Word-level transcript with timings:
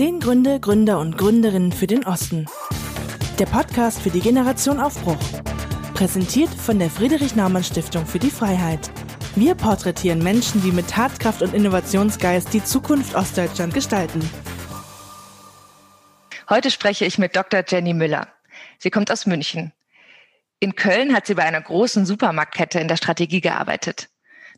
Zehn 0.00 0.18
Gründe, 0.18 0.60
Gründer 0.60 0.98
und 0.98 1.18
Gründerinnen 1.18 1.72
für 1.72 1.86
den 1.86 2.06
Osten. 2.06 2.46
Der 3.38 3.44
Podcast 3.44 4.00
für 4.00 4.08
die 4.08 4.20
Generation 4.20 4.80
Aufbruch. 4.80 5.18
Präsentiert 5.92 6.48
von 6.48 6.78
der 6.78 6.88
Friedrich-Naumann-Stiftung 6.88 8.06
für 8.06 8.18
die 8.18 8.30
Freiheit. 8.30 8.90
Wir 9.36 9.54
porträtieren 9.54 10.22
Menschen, 10.22 10.62
die 10.62 10.72
mit 10.72 10.88
Tatkraft 10.88 11.42
und 11.42 11.52
Innovationsgeist 11.52 12.50
die 12.54 12.64
Zukunft 12.64 13.14
Ostdeutschland 13.14 13.74
gestalten. 13.74 14.20
Heute 16.48 16.70
spreche 16.70 17.04
ich 17.04 17.18
mit 17.18 17.36
Dr. 17.36 17.62
Jenny 17.68 17.92
Müller. 17.92 18.28
Sie 18.78 18.88
kommt 18.88 19.10
aus 19.10 19.26
München. 19.26 19.74
In 20.60 20.76
Köln 20.76 21.14
hat 21.14 21.26
sie 21.26 21.34
bei 21.34 21.44
einer 21.44 21.60
großen 21.60 22.06
Supermarktkette 22.06 22.80
in 22.80 22.88
der 22.88 22.96
Strategie 22.96 23.42
gearbeitet. 23.42 24.08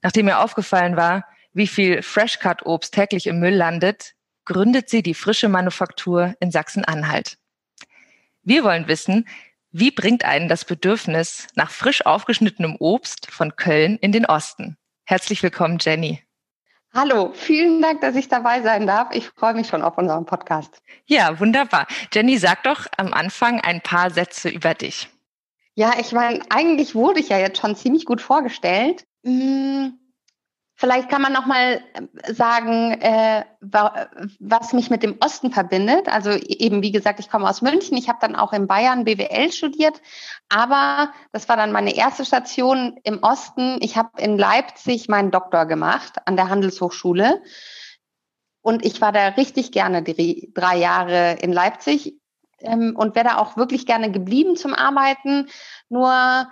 Nachdem 0.02 0.28
ihr 0.28 0.38
aufgefallen 0.38 0.94
war, 0.94 1.26
wie 1.52 1.66
viel 1.66 2.00
Freshcut-Obst 2.00 2.94
täglich 2.94 3.26
im 3.26 3.40
Müll 3.40 3.56
landet, 3.56 4.14
gründet 4.52 4.90
sie 4.90 5.02
die 5.02 5.14
frische 5.14 5.48
Manufaktur 5.48 6.34
in 6.38 6.50
Sachsen-Anhalt. 6.50 7.38
Wir 8.42 8.64
wollen 8.64 8.86
wissen, 8.86 9.26
wie 9.70 9.90
bringt 9.90 10.26
einen 10.26 10.46
das 10.46 10.66
Bedürfnis 10.66 11.46
nach 11.54 11.70
frisch 11.70 12.04
aufgeschnittenem 12.04 12.76
Obst 12.78 13.30
von 13.30 13.56
Köln 13.56 13.96
in 13.96 14.12
den 14.12 14.26
Osten? 14.26 14.76
Herzlich 15.04 15.42
willkommen, 15.42 15.78
Jenny. 15.80 16.22
Hallo, 16.92 17.32
vielen 17.32 17.80
Dank, 17.80 18.02
dass 18.02 18.14
ich 18.14 18.28
dabei 18.28 18.60
sein 18.60 18.86
darf. 18.86 19.14
Ich 19.14 19.30
freue 19.30 19.54
mich 19.54 19.68
schon 19.68 19.80
auf 19.80 19.96
unseren 19.96 20.26
Podcast. 20.26 20.82
Ja, 21.06 21.40
wunderbar. 21.40 21.86
Jenny, 22.12 22.36
sag 22.36 22.62
doch 22.64 22.86
am 22.98 23.14
Anfang 23.14 23.58
ein 23.62 23.80
paar 23.80 24.10
Sätze 24.10 24.50
über 24.50 24.74
dich. 24.74 25.08
Ja, 25.74 25.94
ich 25.98 26.12
meine, 26.12 26.40
eigentlich 26.50 26.94
wurde 26.94 27.20
ich 27.20 27.30
ja 27.30 27.38
jetzt 27.38 27.58
schon 27.58 27.74
ziemlich 27.74 28.04
gut 28.04 28.20
vorgestellt. 28.20 29.06
Hm, 29.24 29.98
Vielleicht 30.82 31.08
kann 31.10 31.22
man 31.22 31.32
noch 31.32 31.46
mal 31.46 31.80
äh, 31.94 32.34
sagen, 32.34 32.90
äh, 33.00 33.44
was 33.60 34.72
mich 34.72 34.90
mit 34.90 35.04
dem 35.04 35.16
Osten 35.20 35.52
verbindet. 35.52 36.08
Also 36.08 36.30
eben, 36.30 36.82
wie 36.82 36.90
gesagt, 36.90 37.20
ich 37.20 37.30
komme 37.30 37.48
aus 37.48 37.62
München. 37.62 37.96
Ich 37.96 38.08
habe 38.08 38.18
dann 38.20 38.34
auch 38.34 38.52
in 38.52 38.66
Bayern 38.66 39.04
BWL 39.04 39.52
studiert. 39.52 40.02
Aber 40.48 41.12
das 41.30 41.48
war 41.48 41.56
dann 41.56 41.70
meine 41.70 41.94
erste 41.94 42.24
Station 42.24 42.98
im 43.04 43.22
Osten. 43.22 43.78
Ich 43.80 43.96
habe 43.96 44.20
in 44.20 44.36
Leipzig 44.36 45.08
meinen 45.08 45.30
Doktor 45.30 45.66
gemacht 45.66 46.16
an 46.24 46.34
der 46.34 46.48
Handelshochschule. 46.48 47.40
Und 48.60 48.84
ich 48.84 49.00
war 49.00 49.12
da 49.12 49.28
richtig 49.28 49.70
gerne 49.70 50.02
drei 50.02 50.76
Jahre 50.78 51.34
in 51.42 51.52
Leipzig 51.52 52.18
ähm, 52.58 52.96
und 52.96 53.14
wäre 53.14 53.28
da 53.28 53.38
auch 53.38 53.56
wirklich 53.56 53.86
gerne 53.86 54.10
geblieben 54.10 54.56
zum 54.56 54.74
Arbeiten. 54.74 55.46
Nur 55.88 56.48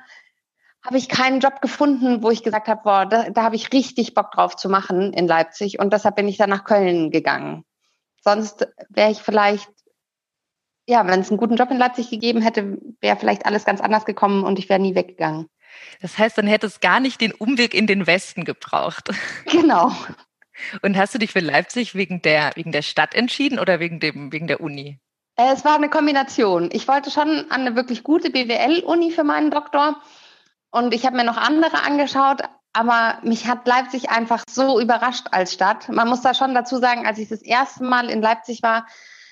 habe 0.82 0.96
ich 0.96 1.08
keinen 1.08 1.40
Job 1.40 1.60
gefunden, 1.60 2.22
wo 2.22 2.30
ich 2.30 2.42
gesagt 2.42 2.68
habe, 2.68 2.80
boah, 2.82 3.06
da, 3.06 3.30
da 3.30 3.42
habe 3.42 3.56
ich 3.56 3.72
richtig 3.72 4.14
Bock 4.14 4.30
drauf 4.32 4.56
zu 4.56 4.68
machen 4.68 5.12
in 5.12 5.26
Leipzig. 5.26 5.78
Und 5.78 5.92
deshalb 5.92 6.16
bin 6.16 6.28
ich 6.28 6.38
dann 6.38 6.50
nach 6.50 6.64
Köln 6.64 7.10
gegangen. 7.10 7.64
Sonst 8.22 8.66
wäre 8.88 9.10
ich 9.10 9.18
vielleicht, 9.18 9.68
ja, 10.86 11.06
wenn 11.06 11.20
es 11.20 11.30
einen 11.30 11.38
guten 11.38 11.56
Job 11.56 11.70
in 11.70 11.78
Leipzig 11.78 12.10
gegeben 12.10 12.40
hätte, 12.40 12.78
wäre 13.00 13.16
vielleicht 13.16 13.46
alles 13.46 13.64
ganz 13.64 13.80
anders 13.80 14.04
gekommen 14.04 14.44
und 14.44 14.58
ich 14.58 14.68
wäre 14.68 14.80
nie 14.80 14.94
weggegangen. 14.94 15.48
Das 16.00 16.18
heißt, 16.18 16.36
dann 16.38 16.46
hätte 16.46 16.66
es 16.66 16.80
gar 16.80 17.00
nicht 17.00 17.20
den 17.20 17.32
Umweg 17.32 17.74
in 17.74 17.86
den 17.86 18.06
Westen 18.06 18.44
gebraucht. 18.44 19.10
Genau. 19.46 19.92
Und 20.82 20.96
hast 20.98 21.14
du 21.14 21.18
dich 21.18 21.32
für 21.32 21.40
Leipzig 21.40 21.94
wegen 21.94 22.20
der, 22.20 22.50
wegen 22.54 22.70
der 22.70 22.82
Stadt 22.82 23.14
entschieden 23.14 23.58
oder 23.58 23.80
wegen, 23.80 23.98
dem, 23.98 24.30
wegen 24.30 24.46
der 24.46 24.60
Uni? 24.60 24.98
Äh, 25.36 25.52
es 25.54 25.64
war 25.64 25.74
eine 25.74 25.88
Kombination. 25.88 26.68
Ich 26.72 26.86
wollte 26.86 27.10
schon 27.10 27.50
an 27.50 27.62
eine 27.62 27.76
wirklich 27.76 28.02
gute 28.02 28.30
BWL-Uni 28.30 29.10
für 29.10 29.24
meinen 29.24 29.50
Doktor 29.50 30.02
und 30.70 30.94
ich 30.94 31.06
habe 31.06 31.16
mir 31.16 31.24
noch 31.24 31.36
andere 31.36 31.82
angeschaut, 31.82 32.42
aber 32.72 33.18
mich 33.22 33.46
hat 33.46 33.66
Leipzig 33.66 34.10
einfach 34.10 34.44
so 34.48 34.80
überrascht 34.80 35.26
als 35.32 35.52
Stadt. 35.52 35.88
Man 35.88 36.08
muss 36.08 36.22
da 36.22 36.34
schon 36.34 36.54
dazu 36.54 36.78
sagen, 36.78 37.06
als 37.06 37.18
ich 37.18 37.28
das 37.28 37.42
erste 37.42 37.84
Mal 37.84 38.08
in 38.08 38.22
Leipzig 38.22 38.62
war, 38.62 38.86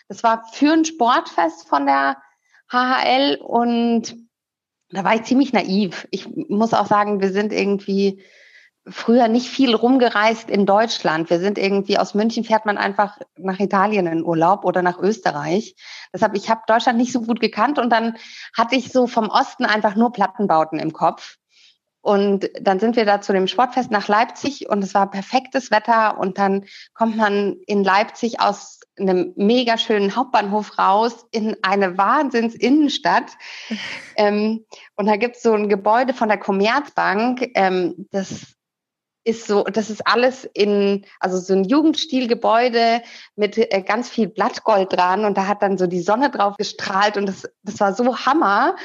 das 0.08 0.22
war 0.22 0.44
für 0.52 0.72
ein 0.72 0.84
Sportfest 0.84 1.68
von 1.68 1.86
der 1.86 2.16
HHL 2.70 3.38
und 3.40 4.16
da 4.90 5.04
war 5.04 5.14
ich 5.14 5.24
ziemlich 5.24 5.52
naiv. 5.52 6.08
Ich 6.10 6.28
muss 6.48 6.74
auch 6.74 6.86
sagen, 6.86 7.20
wir 7.20 7.30
sind 7.30 7.52
irgendwie 7.52 8.22
früher 8.90 9.28
nicht 9.28 9.48
viel 9.48 9.74
rumgereist 9.74 10.50
in 10.50 10.66
Deutschland. 10.66 11.30
Wir 11.30 11.40
sind 11.40 11.58
irgendwie 11.58 11.98
aus 11.98 12.14
München 12.14 12.44
fährt 12.44 12.66
man 12.66 12.78
einfach 12.78 13.18
nach 13.36 13.60
Italien 13.60 14.06
in 14.06 14.24
Urlaub 14.24 14.64
oder 14.64 14.82
nach 14.82 14.98
Österreich. 14.98 15.74
Deshalb 16.12 16.36
ich 16.36 16.50
habe 16.50 16.62
Deutschland 16.66 16.98
nicht 16.98 17.12
so 17.12 17.22
gut 17.22 17.40
gekannt 17.40 17.78
und 17.78 17.90
dann 17.90 18.16
hatte 18.56 18.76
ich 18.76 18.92
so 18.92 19.06
vom 19.06 19.28
Osten 19.28 19.64
einfach 19.64 19.94
nur 19.94 20.12
Plattenbauten 20.12 20.78
im 20.78 20.92
Kopf. 20.92 21.36
Und 22.00 22.48
dann 22.60 22.78
sind 22.78 22.96
wir 22.96 23.04
da 23.04 23.20
zu 23.20 23.32
dem 23.32 23.48
Sportfest 23.48 23.90
nach 23.90 24.08
Leipzig 24.08 24.68
und 24.68 24.82
es 24.82 24.94
war 24.94 25.10
perfektes 25.10 25.70
Wetter 25.70 26.18
und 26.18 26.38
dann 26.38 26.64
kommt 26.94 27.16
man 27.16 27.56
in 27.66 27.84
Leipzig 27.84 28.40
aus 28.40 28.80
einem 28.98 29.32
mega 29.36 29.78
schönen 29.78 30.16
Hauptbahnhof 30.16 30.78
raus 30.78 31.26
in 31.32 31.56
eine 31.62 31.98
Wahnsinns-Innenstadt. 31.98 33.32
ähm, 34.16 34.64
und 34.96 35.06
da 35.06 35.16
gibt's 35.16 35.42
so 35.42 35.52
ein 35.52 35.68
Gebäude 35.68 36.14
von 36.14 36.28
der 36.28 36.38
Commerzbank, 36.38 37.50
ähm, 37.54 38.08
das 38.10 38.57
ist 39.28 39.46
so, 39.46 39.64
das 39.64 39.90
ist 39.90 40.06
alles 40.06 40.44
in, 40.54 41.04
also 41.20 41.36
so 41.36 41.52
ein 41.52 41.64
Jugendstilgebäude 41.64 43.02
mit 43.36 43.58
äh, 43.58 43.82
ganz 43.82 44.08
viel 44.08 44.26
Blattgold 44.26 44.90
dran 44.90 45.26
und 45.26 45.36
da 45.36 45.46
hat 45.46 45.62
dann 45.62 45.76
so 45.76 45.86
die 45.86 46.00
Sonne 46.00 46.30
drauf 46.30 46.56
gestrahlt 46.56 47.18
und 47.18 47.26
das, 47.26 47.46
das 47.62 47.78
war 47.78 47.92
so 47.92 48.16
Hammer. 48.16 48.76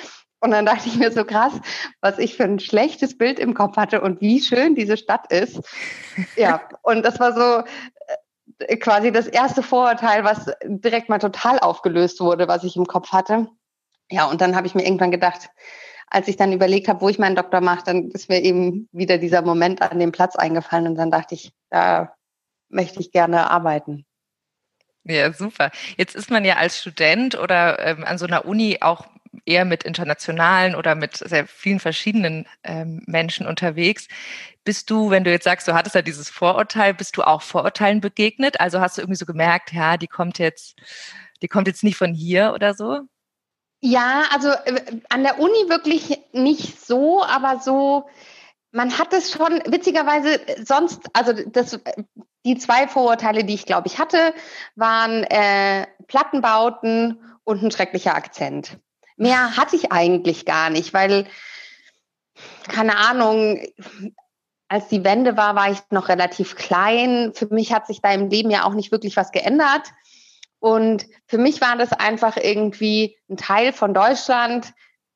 Und 0.42 0.52
dann 0.52 0.66
dachte 0.66 0.90
ich 0.90 0.98
mir 0.98 1.10
so 1.10 1.24
krass, 1.24 1.54
was 2.02 2.20
ich 2.20 2.36
für 2.36 2.44
ein 2.44 2.60
schlechtes 2.60 3.18
Bild 3.18 3.40
im 3.40 3.54
Kopf 3.54 3.78
hatte 3.78 4.02
und 4.02 4.20
wie 4.20 4.42
schön 4.42 4.76
diese 4.76 4.98
Stadt 4.98 5.32
ist. 5.32 5.62
Ja, 6.36 6.68
und 6.82 7.06
das 7.06 7.18
war 7.22 7.34
so 7.34 7.64
äh, 8.60 8.76
quasi 8.76 9.14
das 9.14 9.28
erste 9.28 9.64
Vorurteil, 9.64 10.26
was 10.26 10.52
direkt 10.66 11.08
mal 11.08 11.20
total 11.20 11.60
aufgelöst 11.60 12.20
wurde, 12.20 12.50
was 12.50 12.66
ich 12.66 12.76
im 12.76 12.86
Kopf 12.86 13.14
hatte. 13.14 13.48
Ja, 14.12 14.26
und 14.26 14.42
dann 14.42 14.58
habe 14.58 14.68
ich 14.68 14.76
mir 14.76 14.84
irgendwann 14.84 15.12
gedacht, 15.12 15.50
als 16.14 16.28
ich 16.28 16.38
dann 16.38 16.54
überlegt 16.54 16.88
habe, 16.88 17.02
wo 17.02 17.10
ich 17.10 17.18
meinen 17.18 17.36
Doktor 17.36 17.60
mache, 17.60 17.84
dann 17.86 18.12
ist 18.12 18.30
mir 18.30 18.42
eben 18.42 18.88
wieder 18.92 19.18
dieser 19.18 19.42
Moment 19.42 19.82
an 19.82 20.00
dem 20.00 20.12
Platz 20.12 20.36
eingefallen 20.36 20.88
und 20.88 20.96
dann 20.96 21.10
dachte 21.10 21.34
ich, 21.34 21.52
da 21.72 22.14
möchte 22.70 23.00
ich 23.00 23.12
gerne 23.12 23.50
arbeiten. 23.50 24.06
Ja, 25.06 25.34
super. 25.34 25.72
Jetzt 25.98 26.16
ist 26.16 26.30
man 26.30 26.46
ja 26.46 26.58
als 26.58 26.80
Student 26.80 27.38
oder 27.38 27.80
ähm, 27.80 28.04
an 28.04 28.20
so 28.20 28.28
einer 28.28 28.46
Uni 28.46 28.78
auch 28.82 29.08
eher 29.46 29.66
mit 29.66 29.84
internationalen 29.84 30.76
oder 30.76 30.94
mit 30.94 31.18
sehr 31.18 31.48
vielen 31.48 31.80
verschiedenen 31.80 32.46
ähm, 32.64 33.02
Menschen 33.08 33.48
unterwegs. 33.48 34.08
Bist 34.64 34.92
du, 34.92 35.10
wenn 35.10 35.24
du 35.24 35.32
jetzt 35.32 35.44
sagst, 35.44 35.68
du 35.68 35.74
hattest 35.74 35.96
ja 35.96 36.04
dieses 36.04 36.30
Vorurteil, 36.30 36.94
bist 36.94 37.18
du 37.18 37.24
auch 37.24 37.42
Vorurteilen 37.42 38.02
begegnet? 38.02 38.60
Also 38.60 38.80
hast 38.80 38.98
du 38.98 39.02
irgendwie 39.02 39.18
so 39.18 39.26
gemerkt, 39.26 39.74
ja, 39.74 39.98
die 39.98 40.08
kommt 40.08 40.38
jetzt, 40.38 40.76
die 41.42 41.48
kommt 41.48 41.68
jetzt 41.68 41.84
nicht 41.84 41.98
von 41.98 42.14
hier 42.14 42.54
oder 42.54 42.76
so? 42.76 43.02
Ja, 43.86 44.24
also 44.32 44.48
äh, 44.48 45.02
an 45.10 45.24
der 45.24 45.40
Uni 45.40 45.68
wirklich 45.68 46.18
nicht 46.32 46.80
so, 46.80 47.22
aber 47.22 47.60
so, 47.60 48.08
man 48.72 48.98
hat 48.98 49.12
es 49.12 49.30
schon 49.30 49.62
witzigerweise 49.66 50.40
sonst, 50.64 51.02
also 51.12 51.34
das, 51.34 51.78
die 52.46 52.58
zwei 52.58 52.88
Vorurteile, 52.88 53.44
die 53.44 53.56
ich 53.56 53.66
glaube 53.66 53.88
ich 53.88 54.00
hatte, 54.00 54.34
waren 54.78 55.26
äh, 55.26 55.86
Plattenbauten 56.08 57.20
und 57.44 57.62
ein 57.62 57.72
schrecklicher 57.72 58.16
Akzent. 58.16 58.78
Mehr 59.18 59.58
hatte 59.58 59.76
ich 59.76 59.92
eigentlich 59.92 60.46
gar 60.46 60.70
nicht, 60.70 60.94
weil, 60.94 61.28
keine 62.70 62.96
Ahnung, 62.96 63.60
als 64.70 64.88
die 64.88 65.04
Wende 65.04 65.36
war, 65.36 65.56
war 65.56 65.70
ich 65.70 65.80
noch 65.90 66.08
relativ 66.08 66.56
klein. 66.56 67.34
Für 67.36 67.48
mich 67.48 67.74
hat 67.74 67.86
sich 67.88 68.02
da 68.02 68.14
im 68.14 68.30
Leben 68.30 68.50
ja 68.50 68.64
auch 68.64 68.76
nicht 68.76 68.94
wirklich 68.94 69.18
was 69.18 69.34
geändert. 69.34 69.92
Und 70.64 71.08
für 71.28 71.38
mich 71.38 71.60
war 71.60 71.76
das 71.76 71.92
einfach 71.92 72.38
irgendwie 72.38 73.18
ein 73.30 73.36
Teil 73.36 73.74
von 73.74 73.94
Deutschland, 73.94 74.72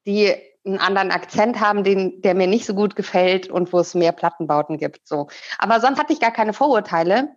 die 0.05 0.35
einen 0.65 0.77
anderen 0.77 1.09
Akzent 1.09 1.61
haben, 1.61 1.85
den, 1.85 2.21
der 2.21 2.35
mir 2.35 2.47
nicht 2.47 2.65
so 2.65 2.73
gut 2.73 2.97
gefällt 2.97 3.49
und 3.49 3.71
wo 3.71 3.79
es 3.79 3.95
mehr 3.95 4.11
Plattenbauten 4.11 4.77
gibt. 4.77 5.07
So. 5.07 5.29
Aber 5.57 5.79
sonst 5.79 5.99
hatte 5.99 6.11
ich 6.11 6.19
gar 6.19 6.33
keine 6.33 6.51
Vorurteile. 6.51 7.29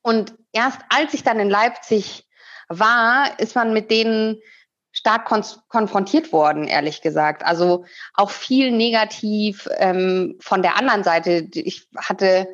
Und 0.00 0.36
erst 0.52 0.78
als 0.90 1.12
ich 1.12 1.24
dann 1.24 1.40
in 1.40 1.50
Leipzig 1.50 2.24
war, 2.68 3.36
ist 3.40 3.56
man 3.56 3.72
mit 3.72 3.90
denen 3.90 4.40
stark 4.92 5.24
kon 5.24 5.42
konfrontiert 5.68 6.32
worden, 6.32 6.68
ehrlich 6.68 7.02
gesagt. 7.02 7.44
Also 7.44 7.84
auch 8.14 8.30
viel 8.30 8.70
negativ 8.70 9.68
ähm, 9.78 10.36
von 10.38 10.62
der 10.62 10.78
anderen 10.78 11.02
Seite. 11.02 11.48
Ich 11.52 11.88
hatte 11.96 12.46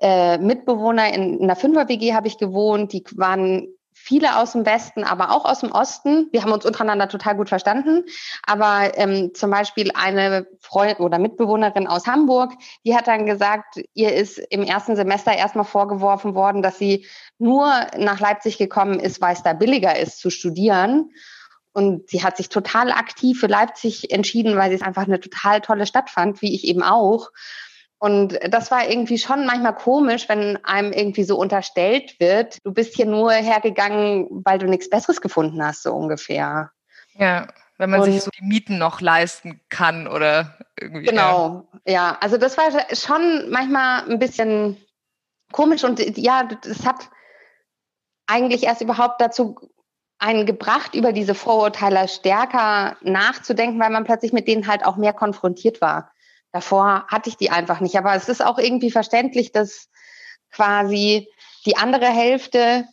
äh, 0.00 0.38
Mitbewohner 0.38 1.12
in, 1.12 1.34
in 1.34 1.42
einer 1.42 1.56
Fünfer-WG 1.56 2.14
habe 2.14 2.28
ich 2.28 2.38
gewohnt, 2.38 2.94
die 2.94 3.04
waren 3.16 3.75
viele 4.06 4.38
aus 4.38 4.52
dem 4.52 4.64
Westen, 4.64 5.02
aber 5.02 5.32
auch 5.32 5.44
aus 5.44 5.60
dem 5.60 5.72
Osten. 5.72 6.28
Wir 6.30 6.42
haben 6.42 6.52
uns 6.52 6.64
untereinander 6.64 7.08
total 7.08 7.34
gut 7.34 7.48
verstanden. 7.48 8.04
Aber 8.46 8.96
ähm, 8.96 9.32
zum 9.34 9.50
Beispiel 9.50 9.90
eine 9.94 10.46
Freundin 10.60 11.04
oder 11.04 11.18
Mitbewohnerin 11.18 11.88
aus 11.88 12.06
Hamburg, 12.06 12.52
die 12.84 12.94
hat 12.94 13.08
dann 13.08 13.26
gesagt, 13.26 13.80
ihr 13.94 14.14
ist 14.14 14.38
im 14.38 14.62
ersten 14.62 14.94
Semester 14.94 15.32
erstmal 15.32 15.64
vorgeworfen 15.64 16.36
worden, 16.36 16.62
dass 16.62 16.78
sie 16.78 17.04
nur 17.38 17.68
nach 17.98 18.20
Leipzig 18.20 18.58
gekommen 18.58 19.00
ist, 19.00 19.20
weil 19.20 19.34
es 19.34 19.42
da 19.42 19.54
billiger 19.54 19.98
ist 19.98 20.20
zu 20.20 20.30
studieren. 20.30 21.10
Und 21.72 22.08
sie 22.08 22.22
hat 22.22 22.36
sich 22.36 22.48
total 22.48 22.92
aktiv 22.92 23.40
für 23.40 23.48
Leipzig 23.48 24.12
entschieden, 24.12 24.56
weil 24.56 24.70
sie 24.70 24.76
es 24.76 24.82
einfach 24.82 25.06
eine 25.08 25.18
total 25.18 25.60
tolle 25.60 25.84
Stadt 25.84 26.10
fand, 26.10 26.42
wie 26.42 26.54
ich 26.54 26.62
eben 26.62 26.84
auch. 26.84 27.32
Und 27.98 28.38
das 28.50 28.70
war 28.70 28.88
irgendwie 28.88 29.18
schon 29.18 29.46
manchmal 29.46 29.74
komisch, 29.74 30.28
wenn 30.28 30.62
einem 30.64 30.92
irgendwie 30.92 31.24
so 31.24 31.38
unterstellt 31.38 32.20
wird, 32.20 32.58
du 32.64 32.72
bist 32.72 32.94
hier 32.94 33.06
nur 33.06 33.32
hergegangen, 33.32 34.28
weil 34.44 34.58
du 34.58 34.66
nichts 34.66 34.90
Besseres 34.90 35.20
gefunden 35.20 35.64
hast, 35.64 35.82
so 35.82 35.94
ungefähr. 35.94 36.70
Ja, 37.14 37.48
wenn 37.78 37.90
man 37.90 38.00
und, 38.00 38.12
sich 38.12 38.22
so 38.22 38.30
die 38.30 38.44
Mieten 38.44 38.76
noch 38.78 39.00
leisten 39.00 39.60
kann 39.70 40.08
oder 40.08 40.58
irgendwie. 40.78 41.06
Genau, 41.06 41.68
ja. 41.86 41.92
ja. 41.92 42.18
Also 42.20 42.36
das 42.36 42.58
war 42.58 42.64
schon 42.94 43.50
manchmal 43.50 44.10
ein 44.10 44.18
bisschen 44.18 44.76
komisch 45.52 45.84
und 45.84 46.00
ja, 46.18 46.44
das 46.44 46.84
hat 46.84 47.08
eigentlich 48.26 48.64
erst 48.64 48.82
überhaupt 48.82 49.20
dazu 49.20 49.56
einen 50.18 50.46
gebracht, 50.46 50.94
über 50.94 51.12
diese 51.12 51.34
Vorurteile 51.34 52.08
stärker 52.08 52.96
nachzudenken, 53.02 53.78
weil 53.78 53.90
man 53.90 54.04
plötzlich 54.04 54.32
mit 54.32 54.48
denen 54.48 54.66
halt 54.66 54.84
auch 54.84 54.96
mehr 54.96 55.12
konfrontiert 55.12 55.80
war. 55.80 56.10
Davor 56.56 57.04
hatte 57.08 57.28
ich 57.28 57.36
die 57.36 57.50
einfach 57.50 57.80
nicht. 57.80 57.98
Aber 57.98 58.14
es 58.14 58.30
ist 58.30 58.42
auch 58.42 58.56
irgendwie 58.56 58.90
verständlich, 58.90 59.52
dass 59.52 59.90
quasi 60.50 61.28
die 61.66 61.76
andere 61.76 62.06
Hälfte 62.06 62.86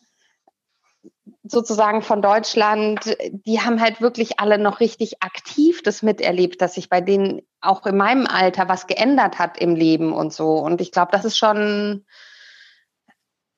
sozusagen 1.43 2.01
von 2.01 2.21
Deutschland, 2.21 3.15
die 3.31 3.61
haben 3.61 3.79
halt 3.79 4.01
wirklich 4.01 4.41
alle 4.41 4.57
noch 4.57 4.81
richtig 4.81 5.23
aktiv 5.23 5.81
das 5.81 6.01
miterlebt, 6.01 6.61
dass 6.61 6.73
sich 6.73 6.89
bei 6.89 6.99
denen 6.99 7.41
auch 7.61 7.85
in 7.85 7.95
meinem 7.95 8.27
Alter 8.27 8.67
was 8.67 8.85
geändert 8.85 9.39
hat 9.39 9.57
im 9.57 9.77
Leben 9.77 10.11
und 10.11 10.33
so. 10.33 10.57
Und 10.57 10.81
ich 10.81 10.91
glaube, 10.91 11.13
das 11.13 11.23
ist 11.23 11.37
schon 11.37 12.05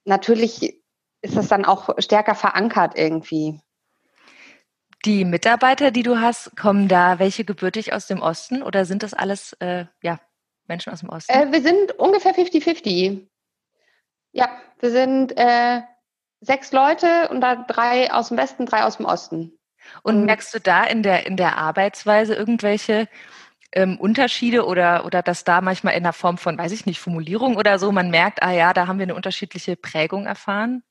natürlich 0.03 0.83
ist 1.23 1.35
das 1.35 1.47
dann 1.47 1.65
auch 1.65 1.89
stärker 1.97 2.35
verankert 2.35 2.93
irgendwie. 2.95 3.59
Die 5.05 5.23
Mitarbeiter, 5.23 5.91
die 5.91 6.01
du 6.01 6.19
hast, 6.19 6.57
kommen 6.57 6.87
da 6.87 7.19
welche 7.19 7.45
gebürtig 7.45 7.93
aus 7.93 8.07
dem 8.07 8.21
Osten 8.21 8.63
oder 8.63 8.85
sind 8.85 9.03
das 9.03 9.13
alles 9.13 9.53
äh, 9.59 9.85
ja, 10.01 10.19
Menschen 10.67 10.91
aus 10.91 11.01
dem 11.01 11.09
Osten? 11.09 11.31
Äh, 11.31 11.51
wir 11.51 11.61
sind 11.61 11.91
ungefähr 11.99 12.33
50-50. 12.33 13.27
Ja, 14.31 14.49
wir 14.79 14.89
sind 14.89 15.37
äh, 15.37 15.81
sechs 16.41 16.71
Leute 16.71 17.29
und 17.29 17.41
da 17.41 17.55
drei 17.55 18.11
aus 18.11 18.29
dem 18.29 18.37
Westen, 18.37 18.65
drei 18.65 18.83
aus 18.83 18.97
dem 18.97 19.05
Osten. 19.05 19.57
Und, 20.01 20.15
und 20.15 20.25
merkst 20.25 20.51
du 20.55 20.59
da 20.59 20.83
in 20.83 21.03
der, 21.03 21.27
in 21.27 21.37
der 21.37 21.57
Arbeitsweise 21.59 22.33
irgendwelche 22.33 23.07
ähm, 23.73 23.99
Unterschiede 23.99 24.65
oder, 24.65 25.05
oder 25.05 25.21
dass 25.21 25.43
da 25.43 25.61
manchmal 25.61 25.93
in 25.93 26.03
der 26.03 26.13
Form 26.13 26.39
von, 26.39 26.57
weiß 26.57 26.71
ich 26.71 26.87
nicht, 26.87 26.99
Formulierung 26.99 27.57
oder 27.57 27.77
so, 27.77 27.91
man 27.91 28.09
merkt, 28.09 28.41
ah 28.41 28.51
ja, 28.51 28.73
da 28.73 28.87
haben 28.87 28.97
wir 28.97 29.03
eine 29.03 29.15
unterschiedliche 29.15 29.75
Prägung 29.75 30.25
erfahren? 30.25 30.81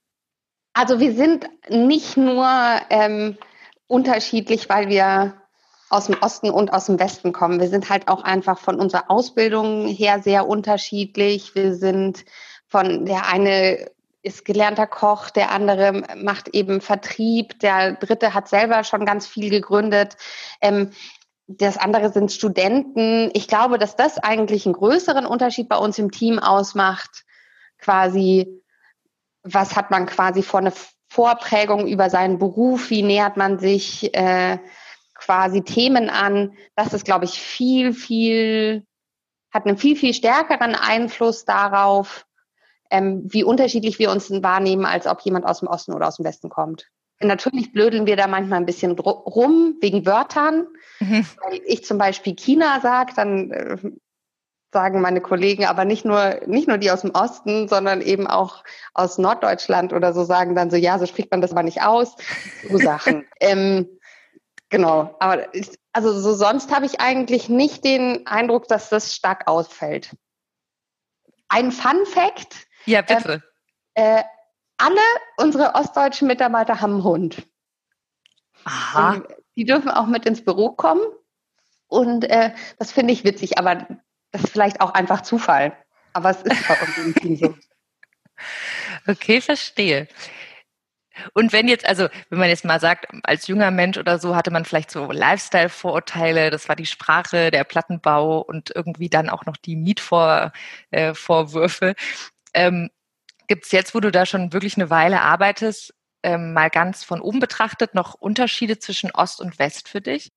Also 0.72 1.00
wir 1.00 1.14
sind 1.14 1.48
nicht 1.68 2.16
nur 2.16 2.46
ähm, 2.90 3.38
unterschiedlich, 3.94 4.68
weil 4.68 4.88
wir 4.88 5.34
aus 5.88 6.06
dem 6.06 6.16
Osten 6.20 6.50
und 6.50 6.72
aus 6.72 6.86
dem 6.86 6.98
Westen 6.98 7.32
kommen. 7.32 7.60
Wir 7.60 7.68
sind 7.68 7.88
halt 7.88 8.08
auch 8.08 8.24
einfach 8.24 8.58
von 8.58 8.80
unserer 8.80 9.08
Ausbildung 9.08 9.86
her 9.86 10.20
sehr 10.20 10.48
unterschiedlich. 10.48 11.54
Wir 11.54 11.76
sind 11.76 12.24
von 12.66 13.06
der 13.06 13.28
eine 13.28 13.88
ist 14.22 14.44
gelernter 14.44 14.88
Koch, 14.88 15.30
der 15.30 15.52
andere 15.52 16.02
macht 16.16 16.48
eben 16.48 16.80
Vertrieb, 16.80 17.60
der 17.60 17.92
dritte 17.92 18.34
hat 18.34 18.48
selber 18.48 18.82
schon 18.82 19.04
ganz 19.04 19.26
viel 19.26 19.50
gegründet. 19.50 20.16
Ähm, 20.60 20.90
das 21.46 21.76
andere 21.76 22.10
sind 22.10 22.32
Studenten. 22.32 23.30
Ich 23.34 23.46
glaube, 23.46 23.78
dass 23.78 23.96
das 23.96 24.18
eigentlich 24.18 24.64
einen 24.64 24.74
größeren 24.74 25.26
Unterschied 25.26 25.68
bei 25.68 25.76
uns 25.76 25.98
im 25.98 26.10
Team 26.10 26.38
ausmacht. 26.38 27.24
Quasi, 27.78 28.62
was 29.42 29.76
hat 29.76 29.90
man 29.90 30.06
quasi 30.06 30.42
vor 30.42 30.60
eine 30.60 30.72
Vorprägung 31.14 31.86
über 31.86 32.10
seinen 32.10 32.40
Beruf, 32.40 32.90
wie 32.90 33.04
nähert 33.04 33.36
man 33.36 33.60
sich 33.60 34.12
äh, 34.16 34.58
quasi 35.14 35.62
Themen 35.62 36.10
an. 36.10 36.56
Das 36.74 36.92
ist, 36.92 37.04
glaube 37.04 37.24
ich, 37.24 37.38
viel, 37.38 37.92
viel, 37.92 38.84
hat 39.52 39.64
einen 39.64 39.76
viel, 39.76 39.94
viel 39.94 40.12
stärkeren 40.12 40.74
Einfluss 40.74 41.44
darauf, 41.44 42.26
ähm, 42.90 43.22
wie 43.26 43.44
unterschiedlich 43.44 44.00
wir 44.00 44.10
uns 44.10 44.28
wahrnehmen, 44.42 44.86
als 44.86 45.06
ob 45.06 45.20
jemand 45.20 45.46
aus 45.46 45.60
dem 45.60 45.68
Osten 45.68 45.92
oder 45.92 46.08
aus 46.08 46.16
dem 46.16 46.24
Westen 46.24 46.48
kommt. 46.48 46.88
Natürlich 47.20 47.72
blödeln 47.72 48.06
wir 48.06 48.16
da 48.16 48.26
manchmal 48.26 48.58
ein 48.58 48.66
bisschen 48.66 48.98
rum 48.98 49.76
wegen 49.80 50.04
Wörtern. 50.06 50.66
Mhm. 50.98 51.24
Weil 51.44 51.60
ich 51.64 51.84
zum 51.84 51.96
Beispiel 51.96 52.34
China 52.34 52.80
sage, 52.80 53.12
dann 53.14 53.52
äh, 53.52 53.76
sagen 54.74 55.00
meine 55.00 55.22
Kollegen, 55.22 55.64
aber 55.64 55.86
nicht 55.86 56.04
nur, 56.04 56.40
nicht 56.46 56.68
nur 56.68 56.76
die 56.76 56.90
aus 56.90 57.00
dem 57.00 57.12
Osten, 57.12 57.68
sondern 57.68 58.02
eben 58.02 58.26
auch 58.26 58.64
aus 58.92 59.16
Norddeutschland 59.16 59.94
oder 59.94 60.12
so 60.12 60.24
sagen 60.24 60.54
dann 60.54 60.70
so, 60.70 60.76
ja, 60.76 60.98
so 60.98 61.06
spricht 61.06 61.30
man 61.30 61.40
das 61.40 61.52
aber 61.52 61.62
nicht 61.62 61.80
aus. 61.80 62.16
So 62.68 62.76
Sachen. 62.76 63.24
ähm, 63.40 63.88
genau. 64.68 65.16
Aber 65.20 65.46
also 65.92 66.12
so 66.20 66.34
sonst 66.34 66.74
habe 66.74 66.84
ich 66.84 67.00
eigentlich 67.00 67.48
nicht 67.48 67.84
den 67.84 68.26
Eindruck, 68.26 68.68
dass 68.68 68.90
das 68.90 69.14
stark 69.14 69.46
ausfällt. 69.46 70.14
Ein 71.48 71.72
Fun 71.72 72.04
Fact. 72.04 72.66
Ja, 72.84 73.00
bitte. 73.00 73.42
Äh, 73.94 74.18
äh, 74.18 74.22
alle 74.76 75.00
unsere 75.36 75.74
ostdeutschen 75.76 76.26
Mitarbeiter 76.26 76.80
haben 76.80 76.94
einen 76.94 77.04
Hund. 77.04 77.46
Aha. 78.64 79.14
Und 79.14 79.26
die 79.56 79.64
dürfen 79.64 79.90
auch 79.90 80.06
mit 80.06 80.26
ins 80.26 80.44
Büro 80.44 80.70
kommen. 80.70 81.02
Und 81.86 82.24
äh, 82.24 82.52
das 82.78 82.90
finde 82.90 83.12
ich 83.12 83.22
witzig, 83.22 83.56
aber 83.56 83.86
das 84.34 84.42
ist 84.42 84.50
vielleicht 84.50 84.80
auch 84.80 84.92
einfach 84.94 85.22
Zufall. 85.22 85.76
Aber 86.12 86.30
es 86.30 86.42
ist 86.42 86.66
bei 86.66 86.74
uns 86.80 86.98
im 86.98 87.14
Team 87.14 87.36
so. 87.36 87.54
Okay, 89.06 89.40
verstehe. 89.40 90.08
Und 91.34 91.52
wenn 91.52 91.68
jetzt, 91.68 91.86
also 91.86 92.08
wenn 92.30 92.40
man 92.40 92.48
jetzt 92.48 92.64
mal 92.64 92.80
sagt, 92.80 93.06
als 93.22 93.46
junger 93.46 93.70
Mensch 93.70 93.96
oder 93.96 94.18
so 94.18 94.34
hatte 94.34 94.50
man 94.50 94.64
vielleicht 94.64 94.90
so 94.90 95.12
Lifestyle-Vorurteile, 95.12 96.50
das 96.50 96.68
war 96.68 96.74
die 96.74 96.86
Sprache, 96.86 97.52
der 97.52 97.62
Plattenbau 97.62 98.40
und 98.40 98.72
irgendwie 98.74 99.08
dann 99.08 99.30
auch 99.30 99.46
noch 99.46 99.56
die 99.56 99.76
Mietvorwürfe. 99.76 100.50
Äh, 101.90 101.94
ähm, 102.54 102.90
Gibt 103.46 103.66
es 103.66 103.72
jetzt, 103.72 103.94
wo 103.94 104.00
du 104.00 104.10
da 104.10 104.26
schon 104.26 104.52
wirklich 104.52 104.76
eine 104.76 104.90
Weile 104.90 105.20
arbeitest, 105.20 105.94
ähm, 106.24 106.54
mal 106.54 106.70
ganz 106.70 107.04
von 107.04 107.20
oben 107.20 107.38
betrachtet, 107.38 107.94
noch 107.94 108.14
Unterschiede 108.14 108.80
zwischen 108.80 109.12
Ost 109.12 109.40
und 109.40 109.60
West 109.60 109.88
für 109.88 110.00
dich? 110.00 110.32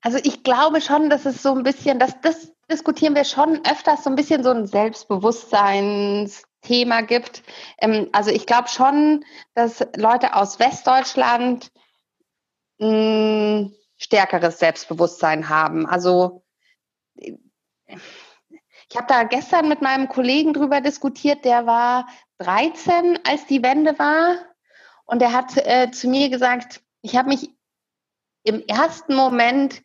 Also 0.00 0.18
ich 0.20 0.42
glaube 0.42 0.80
schon, 0.80 1.10
dass 1.10 1.26
es 1.26 1.42
so 1.42 1.54
ein 1.54 1.62
bisschen, 1.62 2.00
dass 2.00 2.20
das 2.20 2.53
diskutieren 2.70 3.14
wir 3.14 3.24
schon 3.24 3.64
öfters 3.64 4.04
so 4.04 4.10
ein 4.10 4.16
bisschen 4.16 4.42
so 4.42 4.50
ein 4.50 4.66
Selbstbewusstseinsthema 4.66 7.00
gibt. 7.02 7.42
Ähm, 7.78 8.08
also 8.12 8.30
ich 8.30 8.46
glaube 8.46 8.68
schon, 8.68 9.24
dass 9.54 9.86
Leute 9.96 10.34
aus 10.34 10.58
Westdeutschland 10.58 11.70
ein 12.80 13.74
stärkeres 13.96 14.58
Selbstbewusstsein 14.58 15.48
haben. 15.48 15.86
Also 15.86 16.42
ich 17.16 18.96
habe 18.96 19.06
da 19.08 19.24
gestern 19.24 19.68
mit 19.68 19.82
meinem 19.82 20.08
Kollegen 20.08 20.52
drüber 20.52 20.80
diskutiert, 20.80 21.44
der 21.44 21.66
war 21.66 22.06
13, 22.38 23.20
als 23.24 23.46
die 23.46 23.62
Wende 23.62 23.98
war. 23.98 24.36
Und 25.04 25.20
der 25.20 25.32
hat 25.32 25.56
äh, 25.56 25.90
zu 25.90 26.08
mir 26.08 26.30
gesagt, 26.30 26.80
ich 27.02 27.16
habe 27.16 27.28
mich 27.28 27.50
im 28.42 28.64
ersten 28.66 29.14
Moment 29.14 29.82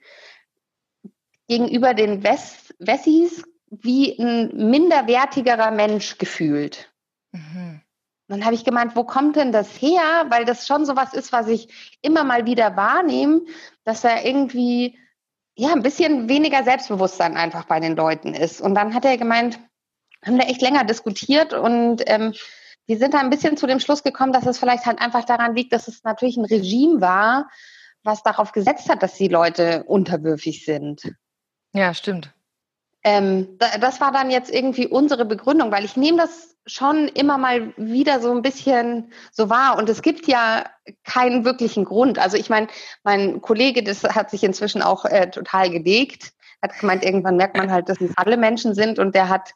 gegenüber 1.50 1.94
den 1.94 2.24
West 2.24 2.75
Wessis 2.79 3.44
wie 3.70 4.18
ein 4.18 4.70
minderwertigerer 4.70 5.72
Mensch 5.72 6.18
gefühlt. 6.18 6.91
Mhm. 7.32 7.82
Dann 8.27 8.46
habe 8.46 8.53
ich 8.53 8.63
gemeint, 8.63 8.96
wo 8.96 9.03
kommt 9.03 9.36
denn 9.36 9.51
das 9.51 9.82
her? 9.82 10.27
Weil 10.29 10.46
das 10.46 10.68
schon 10.68 10.86
so 10.86 10.96
was 10.96 11.13
ist, 11.13 11.34
was 11.34 11.48
ich 11.48 11.98
immer 12.01 12.24
mal 12.24 12.46
wieder 12.46 12.77
wahrnehme, 12.77 13.41
dass 13.84 14.01
da 14.01 14.22
irgendwie 14.22 14.98
ja 15.56 15.74
ein 15.74 15.82
bisschen 15.82 16.29
weniger 16.29 16.63
Selbstbewusstsein 16.63 17.36
einfach 17.36 17.65
bei 17.65 17.79
den 17.79 17.96
Leuten 17.96 18.34
ist. 18.34 18.62
Und 18.62 18.75
dann 18.75 18.94
hat 18.94 19.03
er 19.03 19.18
gemeint, 19.18 19.60
haben 20.24 20.38
da 20.38 20.46
echt 20.46 20.62
länger 20.62 20.84
diskutiert 20.84 21.53
und 21.53 22.03
ähm, 22.06 22.34
wir 22.86 22.98
sind 22.98 23.13
da 23.13 23.20
ein 23.20 23.29
bisschen 23.29 23.58
zu 23.58 23.68
dem 23.68 23.79
Schluss 23.79 24.03
gekommen, 24.03 24.34
dass 24.34 24.46
es 24.46 24.60
vielleicht 24.60 24.86
halt 24.86 25.00
einfach 25.00 25.25
daran 25.25 25.56
liegt, 25.56 25.74
dass 25.74 25.88
es 25.88 26.03
natürlich 26.03 26.38
ein 26.38 26.46
Regime 26.46 27.01
war, 27.01 27.50
was 28.03 28.24
darauf 28.24 28.51
gesetzt 28.51 28.89
hat, 28.89 29.03
dass 29.03 29.15
die 29.15 29.27
Leute 29.27 29.84
unterwürfig 29.84 30.65
sind. 30.65 31.13
Ja, 31.74 31.94
stimmt. 31.94 32.34
Ähm, 33.04 33.58
das 33.80 34.02
war 34.02 34.12
dann 34.12 34.30
jetzt 34.30 34.54
irgendwie 34.54 34.88
unsere 34.88 35.26
Begründung, 35.26 35.72
weil 35.72 35.86
ich 35.86 35.96
nehme 35.96 36.18
das 36.18 36.58
schon 36.66 37.08
immer 37.08 37.38
mal 37.38 37.74
wieder 37.78 38.20
so 38.20 38.32
ein 38.32 38.42
bisschen 38.42 39.12
so 39.32 39.50
wahr 39.50 39.78
und 39.78 39.90
es 39.90 40.02
gibt 40.02 40.28
ja 40.28 40.66
keinen 41.04 41.46
wirklichen 41.46 41.86
Grund. 41.86 42.20
Also 42.20 42.38
ich 42.38 42.50
meine, 42.50 42.68
mein 43.04 43.42
Kollege, 43.42 43.84
das 43.84 44.04
hat 44.04 44.30
sich 44.30 44.44
inzwischen 44.44 44.82
auch 44.82 45.06
äh, 45.06 45.32
total 45.32 45.70
gelegt, 45.70 46.34
hat 46.62 46.78
gemeint, 46.78 47.06
irgendwann 47.06 47.38
merkt 47.38 47.58
man 47.58 47.72
halt, 47.72 47.90
dass 47.90 48.02
es 48.02 48.12
alle 48.18 48.38
Menschen 48.38 48.76
sind 48.76 49.00
und 49.00 49.16
der 49.16 49.30
hat 49.30 49.52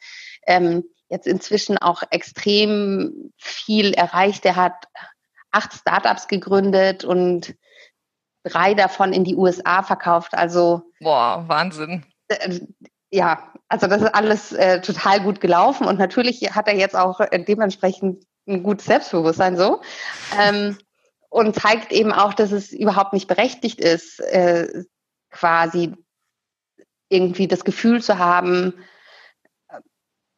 ähm, 0.48 0.84
jetzt 1.10 1.28
inzwischen 1.28 1.78
auch 1.78 2.02
extrem 2.10 3.32
viel 3.38 3.94
erreicht. 3.94 4.46
Der 4.46 4.56
hat 4.56 4.88
acht 5.52 5.74
Startups 5.74 6.28
gegründet 6.28 7.04
und 7.04 7.56
drei 8.44 8.74
davon 8.74 9.14
in 9.14 9.24
die 9.24 9.36
USA 9.36 9.84
verkauft. 9.84 10.34
Also 10.34 10.84
Boah, 11.00 11.44
Wahnsinn. 11.48 12.06
Äh, 12.28 12.60
ja, 13.12 13.52
also 13.68 13.88
das 13.88 14.02
ist 14.02 14.16
alles 14.16 14.52
äh, 14.54 14.82
total 14.82 15.22
gut 15.22 15.40
gelaufen 15.40 15.88
und 15.88 16.00
natürlich 16.00 16.42
hat 16.56 16.68
er 16.68 16.76
jetzt 16.76 16.96
auch 16.96 17.20
äh, 17.20 17.44
dementsprechend 17.44 18.26
ein 18.48 18.64
gutes 18.64 18.86
Selbstbewusstsein 18.86 19.56
so 19.56 19.82
ähm, 20.40 20.78
und 21.30 21.56
zeigt 21.56 21.92
eben 21.92 22.12
auch, 22.12 22.34
dass 22.34 22.52
es 22.52 22.72
überhaupt 22.72 23.14
nicht 23.14 23.28
berechtigt 23.28 23.80
ist, 23.80 24.20
äh, 24.20 24.84
quasi 25.30 25.96
irgendwie 27.10 27.48
das 27.48 27.64
Gefühl 27.64 28.02
zu 28.02 28.18
haben, 28.18 28.74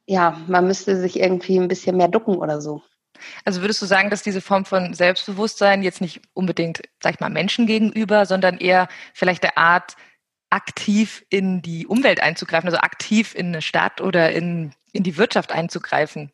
ja, 0.05 0.39
man 0.47 0.67
müsste 0.67 0.97
sich 0.97 1.19
irgendwie 1.19 1.57
ein 1.57 1.67
bisschen 1.67 1.97
mehr 1.97 2.07
ducken 2.07 2.35
oder 2.35 2.62
so. 2.62 2.83
Also 3.43 3.62
würdest 3.62 3.81
du 3.81 3.86
sagen, 3.86 4.10
dass 4.10 4.24
diese 4.24 4.41
Form 4.41 4.65
von 4.65 4.93
Selbstbewusstsein 4.93 5.84
jetzt 5.84 6.01
nicht 6.01 6.22
unbedingt, 6.34 6.81
sag 7.01 7.15
ich 7.15 7.19
mal, 7.19 7.29
Menschen 7.29 7.67
gegenüber, 7.67 8.25
sondern 8.25 8.57
eher 8.57 8.88
vielleicht 9.13 9.43
der 9.43 9.57
Art, 9.57 9.95
aktiv 10.50 11.25
in 11.29 11.62
die 11.62 11.86
Umwelt 11.86 12.22
einzugreifen, 12.22 12.69
also 12.69 12.79
aktiv 12.79 13.36
in 13.36 13.48
eine 13.48 13.62
Stadt 13.62 14.00
oder 14.00 14.31
in, 14.31 14.74
in 14.93 15.03
die 15.03 15.17
Wirtschaft 15.17 15.51
einzugreifen? 15.51 16.31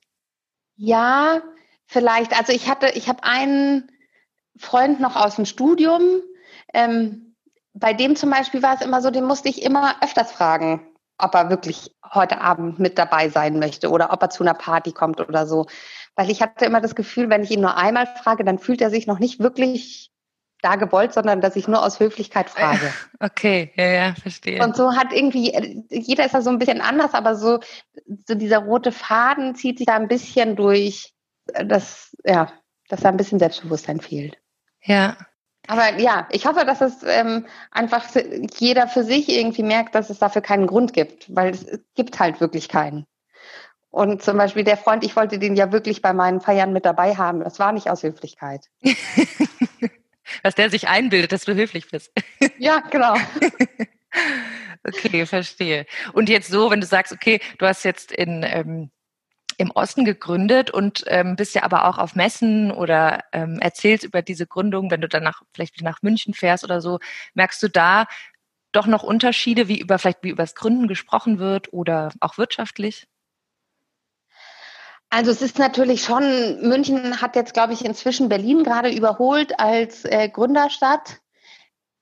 Ja, 0.76 1.42
vielleicht. 1.88 2.38
Also 2.38 2.54
ich 2.54 2.70
hatte, 2.70 2.90
ich 2.90 3.10
habe 3.10 3.24
einen 3.24 3.92
Freund 4.58 5.00
noch 5.00 5.16
aus 5.16 5.38
dem 5.38 5.46
Studium, 5.46 6.22
ähm, 6.74 7.36
bei 7.74 7.94
dem 7.94 8.16
zum 8.16 8.30
Beispiel 8.30 8.62
war 8.62 8.76
es 8.76 8.82
immer 8.82 9.02
so, 9.02 9.12
den 9.12 9.24
musste 9.24 9.50
ich 9.50 9.64
immer 9.64 9.96
öfters 10.04 10.32
fragen, 10.32 10.86
ob 11.24 11.34
er 11.36 11.50
wirklich 11.50 11.96
heute 12.14 12.42
Abend 12.42 12.80
mit 12.80 12.98
dabei 12.98 13.30
sein 13.30 13.60
möchte 13.60 13.90
oder 13.90 14.12
ob 14.12 14.22
er 14.22 14.30
zu 14.30 14.44
einer 14.44 14.54
Party 14.54 14.92
kommt 14.92 15.20
oder 15.22 15.46
so. 15.46 15.66
Weil 16.16 16.30
ich 16.30 16.42
hatte 16.42 16.66
immer 16.66 16.82
das 16.82 16.96
Gefühl, 16.96 17.30
wenn 17.30 17.44
ich 17.44 17.52
ihn 17.52 17.62
nur 17.62 17.78
einmal 17.78 18.08
frage, 18.22 18.44
dann 18.44 18.60
fühlt 18.60 18.82
er 18.82 18.90
sich 18.90 19.08
noch 19.08 19.20
nicht 19.20 19.40
wirklich 19.40 20.12
da 20.62 20.76
gewollt, 20.76 21.14
sondern 21.14 21.42
dass 21.42 21.56
ich 21.56 21.68
nur 21.68 21.84
aus 21.84 22.00
Höflichkeit 22.00 22.50
frage. 22.50 22.94
Okay, 23.20 23.72
ja, 23.76 23.86
ja, 23.86 24.16
verstehe. 24.16 24.64
Und 24.64 24.76
so 24.76 24.96
hat 24.96 25.14
irgendwie, 25.14 25.86
jeder 25.90 26.26
ist 26.26 26.34
da 26.34 26.42
so 26.42 26.50
ein 26.50 26.58
bisschen 26.58 26.82
anders, 26.82 27.14
aber 27.14 27.36
so, 27.36 27.60
so 28.28 28.34
dieser 28.34 28.60
rote 28.60 28.92
Faden 28.92 29.54
zieht 29.54 29.78
sich 29.78 29.86
da 29.86 29.96
ein 29.96 30.08
bisschen 30.08 30.56
durch, 30.56 31.14
dass, 31.46 32.16
ja, 32.26 32.52
dass 32.90 33.02
da 33.02 33.10
ein 33.10 33.18
bisschen 33.18 33.38
Selbstbewusstsein 33.38 34.02
fehlt. 34.02 34.38
Ja. 34.84 35.18
Aber 35.68 36.00
ja, 36.00 36.28
ich 36.32 36.46
hoffe, 36.46 36.66
dass 36.66 36.82
es 36.82 37.04
ähm, 37.04 37.46
einfach 37.70 38.06
jeder 38.58 38.88
für 38.88 39.04
sich 39.04 39.30
irgendwie 39.30 39.64
merkt, 39.64 39.96
dass 39.96 40.10
es 40.10 40.20
dafür 40.20 40.42
keinen 40.42 40.68
Grund 40.68 40.94
gibt, 40.94 41.34
weil 41.34 41.52
es 41.52 41.66
gibt 41.96 42.20
halt 42.20 42.42
wirklich 42.42 42.68
keinen. 42.68 43.06
Und 43.92 44.24
zum 44.24 44.38
Beispiel 44.38 44.64
der 44.64 44.78
Freund, 44.78 45.04
ich 45.04 45.16
wollte 45.16 45.38
den 45.38 45.56
ja 45.56 45.72
wirklich 45.72 46.02
bei 46.02 46.14
meinen 46.14 46.40
Feiern 46.40 46.72
mit 46.72 46.86
dabei 46.86 47.16
haben. 47.16 47.42
Das 47.42 47.60
war 47.60 47.74
nicht 47.74 47.90
aus 47.90 48.04
Höflichkeit. 48.04 48.68
Was 50.44 50.56
der 50.56 50.70
sich 50.70 50.88
einbildet, 50.88 51.34
dass 51.34 51.44
du 51.44 51.54
höflich 51.56 51.90
bist. 51.90 52.12
Ja, 52.58 52.80
genau. 52.92 53.16
okay, 54.84 55.26
verstehe. 55.26 55.86
Und 56.14 56.30
jetzt 56.30 56.50
so, 56.50 56.70
wenn 56.70 56.80
du 56.80 56.86
sagst, 56.86 57.12
okay, 57.12 57.40
du 57.58 57.66
hast 57.66 57.84
jetzt 57.84 58.12
in 58.12 58.44
ähm, 58.44 58.92
im 59.62 59.72
Osten 59.72 60.06
gegründet 60.06 60.72
und 60.72 61.04
ähm, 61.08 61.36
bist 61.36 61.56
ja 61.56 61.64
aber 61.64 61.88
auch 61.88 61.98
auf 61.98 62.16
Messen 62.16 62.72
oder 62.72 63.24
ähm, 63.32 63.60
erzählst 63.60 64.04
über 64.04 64.22
diese 64.22 64.48
Gründung, 64.48 64.90
wenn 64.92 65.02
du 65.02 65.08
dann 65.08 65.24
nach, 65.24 65.44
vielleicht 65.54 65.82
nach 65.82 66.02
München 66.02 66.34
fährst 66.34 66.64
oder 66.64 66.82
so, 66.82 67.00
merkst 67.36 67.62
du 67.64 67.70
da 67.70 68.08
doch 68.72 68.88
noch 68.88 69.04
Unterschiede, 69.04 69.68
wie 69.68 69.80
über 69.80 70.00
vielleicht 70.00 70.24
wie 70.24 70.30
über 70.30 70.44
das 70.44 70.56
Gründen 70.56 70.88
gesprochen 70.88 71.40
wird 71.40 71.72
oder 71.74 72.12
auch 72.20 72.38
wirtschaftlich? 72.38 73.08
Also 75.10 75.30
es 75.30 75.42
ist 75.42 75.60
natürlich 75.60 76.04
schon, 76.04 76.62
München 76.62 77.22
hat 77.22 77.36
jetzt, 77.36 77.54
glaube 77.54 77.74
ich, 77.74 77.84
inzwischen 77.84 78.30
Berlin 78.30 78.64
gerade 78.64 78.90
überholt 78.90 79.60
als 79.60 80.06
äh, 80.06 80.30
Gründerstadt. 80.30 81.20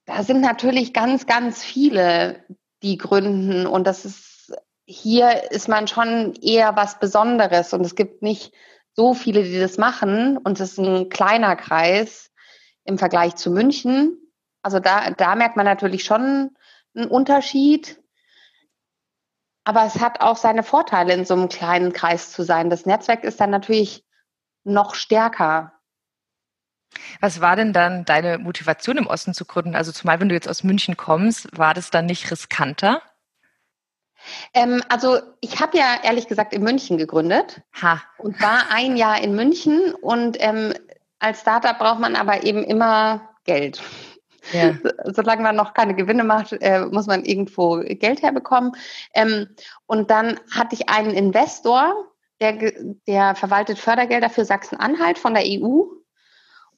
Da 0.05 0.23
sind 0.23 0.41
natürlich 0.41 0.93
ganz, 0.93 1.25
ganz 1.25 1.63
viele, 1.63 2.45
die 2.83 2.97
gründen 2.97 3.65
und 3.65 3.85
das 3.85 4.05
ist 4.05 4.28
hier 4.89 5.51
ist 5.51 5.67
man 5.67 5.87
schon 5.87 6.33
eher 6.41 6.75
was 6.75 6.97
Besonderes 6.97 7.73
und 7.73 7.81
es 7.81 7.93
gibt 7.93 8.23
nicht 8.23 8.53
so 8.95 9.13
viele, 9.13 9.43
die 9.43 9.59
das 9.59 9.77
machen 9.77 10.37
und 10.37 10.59
es 10.59 10.71
ist 10.71 10.79
ein 10.79 11.09
kleiner 11.09 11.55
Kreis 11.55 12.31
im 12.85 12.97
Vergleich 12.97 13.35
zu 13.35 13.51
München. 13.51 14.17
Also 14.63 14.79
da, 14.79 15.11
da 15.11 15.35
merkt 15.35 15.57
man 15.57 15.67
natürlich 15.67 16.03
schon 16.03 16.57
einen 16.95 17.07
Unterschied. 17.07 18.01
Aber 19.63 19.85
es 19.85 19.99
hat 19.99 20.21
auch 20.21 20.37
seine 20.37 20.63
Vorteile, 20.63 21.13
in 21.13 21.23
so 21.23 21.35
einem 21.35 21.49
kleinen 21.49 21.93
Kreis 21.93 22.31
zu 22.31 22.41
sein. 22.41 22.71
Das 22.71 22.87
Netzwerk 22.87 23.23
ist 23.23 23.39
dann 23.39 23.51
natürlich 23.51 24.03
noch 24.63 24.95
stärker. 24.95 25.73
Was 27.19 27.41
war 27.41 27.55
denn 27.55 27.73
dann 27.73 28.05
deine 28.05 28.39
Motivation 28.39 28.97
im 28.97 29.05
Osten 29.05 29.35
zu 29.35 29.45
gründen? 29.45 29.75
Also 29.75 29.91
zumal 29.91 30.19
wenn 30.19 30.29
du 30.29 30.35
jetzt 30.35 30.49
aus 30.49 30.63
München 30.63 30.97
kommst, 30.97 31.55
war 31.55 31.75
das 31.75 31.91
dann 31.91 32.07
nicht 32.07 32.31
riskanter? 32.31 33.03
Ähm, 34.53 34.81
also 34.89 35.19
ich 35.41 35.59
habe 35.59 35.77
ja 35.77 35.99
ehrlich 36.03 36.27
gesagt 36.27 36.53
in 36.53 36.63
München 36.63 36.97
gegründet 36.97 37.61
ha. 37.81 38.01
und 38.17 38.41
war 38.41 38.71
ein 38.71 38.97
Jahr 38.97 39.21
in 39.21 39.35
München 39.35 39.93
und 40.01 40.37
ähm, 40.39 40.73
als 41.19 41.41
Startup 41.41 41.77
braucht 41.77 41.99
man 41.99 42.15
aber 42.15 42.43
eben 42.43 42.63
immer 42.63 43.29
Geld. 43.43 43.81
Ja. 44.53 44.73
Solange 45.05 45.43
man 45.43 45.55
noch 45.55 45.73
keine 45.73 45.95
Gewinne 45.95 46.23
macht, 46.23 46.53
äh, 46.53 46.85
muss 46.85 47.07
man 47.07 47.25
irgendwo 47.25 47.81
Geld 47.83 48.21
herbekommen. 48.21 48.73
Ähm, 49.13 49.47
und 49.85 50.09
dann 50.11 50.39
hatte 50.51 50.75
ich 50.75 50.89
einen 50.89 51.11
Investor, 51.11 51.93
der, 52.39 52.71
der 53.07 53.35
verwaltet 53.35 53.79
Fördergelder 53.79 54.29
für 54.29 54.45
Sachsen-Anhalt 54.45 55.19
von 55.19 55.33
der 55.33 55.43
EU. 55.45 55.83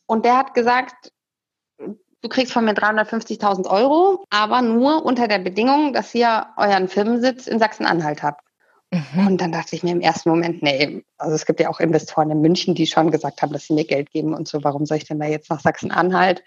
Und 0.06 0.26
der 0.26 0.38
hat 0.38 0.54
gesagt, 0.54 1.12
du 2.22 2.30
kriegst 2.30 2.54
von 2.54 2.66
mir 2.66 2.74
350.000 2.74 3.68
Euro, 3.68 4.26
aber 4.30 4.62
nur 4.62 5.06
unter 5.06 5.28
der 5.28 5.40
Bedingung, 5.40 5.94
dass 5.94 6.14
ihr 6.16 6.48
euren 6.58 6.88
Firmensitz 6.88 7.48
in 7.48 7.60
Sachsen-Anhalt 7.60 8.24
habt. 8.24 8.42
Mhm. 8.92 9.28
Und 9.28 9.42
dann 9.42 9.52
dachte 9.52 9.76
ich 9.76 9.84
mir 9.84 9.92
im 9.92 10.02
ersten 10.02 10.30
Moment, 10.30 10.62
nee, 10.62 11.04
also 11.18 11.36
es 11.36 11.46
gibt 11.46 11.60
ja 11.60 11.70
auch 11.70 11.80
Investoren 11.80 12.30
in 12.30 12.42
München, 12.42 12.76
die 12.76 12.88
schon 12.88 13.12
gesagt 13.12 13.42
haben, 13.42 13.54
dass 13.54 13.66
sie 13.68 13.74
mir 13.74 13.86
Geld 13.86 14.12
geben 14.12 14.34
und 14.34 14.48
so, 14.48 14.64
warum 14.64 14.86
soll 14.86 14.98
ich 14.98 15.06
denn 15.06 15.20
da 15.20 15.26
jetzt 15.26 15.50
nach 15.50 15.62
Sachsen-Anhalt? 15.62 16.44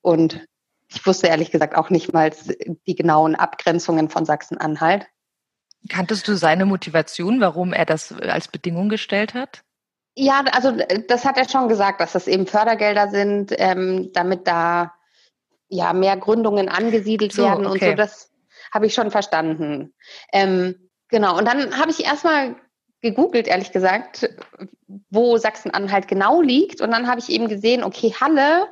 Und 0.00 0.46
ich 0.88 1.04
wusste 1.06 1.26
ehrlich 1.26 1.50
gesagt 1.50 1.76
auch 1.76 1.90
nicht 1.90 2.12
mal 2.12 2.32
die 2.86 2.94
genauen 2.94 3.34
Abgrenzungen 3.34 4.08
von 4.08 4.24
Sachsen-Anhalt. 4.24 5.06
Kanntest 5.88 6.26
du 6.28 6.36
seine 6.36 6.66
Motivation, 6.66 7.40
warum 7.40 7.72
er 7.72 7.84
das 7.84 8.12
als 8.12 8.48
Bedingung 8.48 8.88
gestellt 8.88 9.34
hat? 9.34 9.62
Ja, 10.16 10.42
also 10.52 10.76
das 11.06 11.24
hat 11.24 11.36
er 11.36 11.48
schon 11.48 11.68
gesagt, 11.68 12.00
dass 12.00 12.12
das 12.12 12.26
eben 12.26 12.46
Fördergelder 12.46 13.08
sind, 13.08 13.52
ähm, 13.56 14.10
damit 14.12 14.48
da 14.48 14.92
ja, 15.68 15.92
mehr 15.92 16.16
Gründungen 16.16 16.68
angesiedelt 16.68 17.32
so, 17.32 17.44
werden 17.44 17.66
okay. 17.66 17.72
und 17.72 17.90
so. 17.90 17.94
Das 17.94 18.30
habe 18.72 18.86
ich 18.86 18.94
schon 18.94 19.10
verstanden. 19.10 19.94
Ähm, 20.32 20.90
genau. 21.08 21.36
Und 21.38 21.46
dann 21.46 21.78
habe 21.78 21.90
ich 21.90 22.04
erstmal 22.04 22.56
gegoogelt, 23.00 23.46
ehrlich 23.46 23.72
gesagt, 23.72 24.28
wo 25.10 25.36
Sachsen-Anhalt 25.36 26.08
genau 26.08 26.42
liegt. 26.42 26.80
Und 26.80 26.90
dann 26.90 27.06
habe 27.06 27.20
ich 27.20 27.28
eben 27.30 27.48
gesehen, 27.48 27.84
okay, 27.84 28.14
Halle 28.20 28.66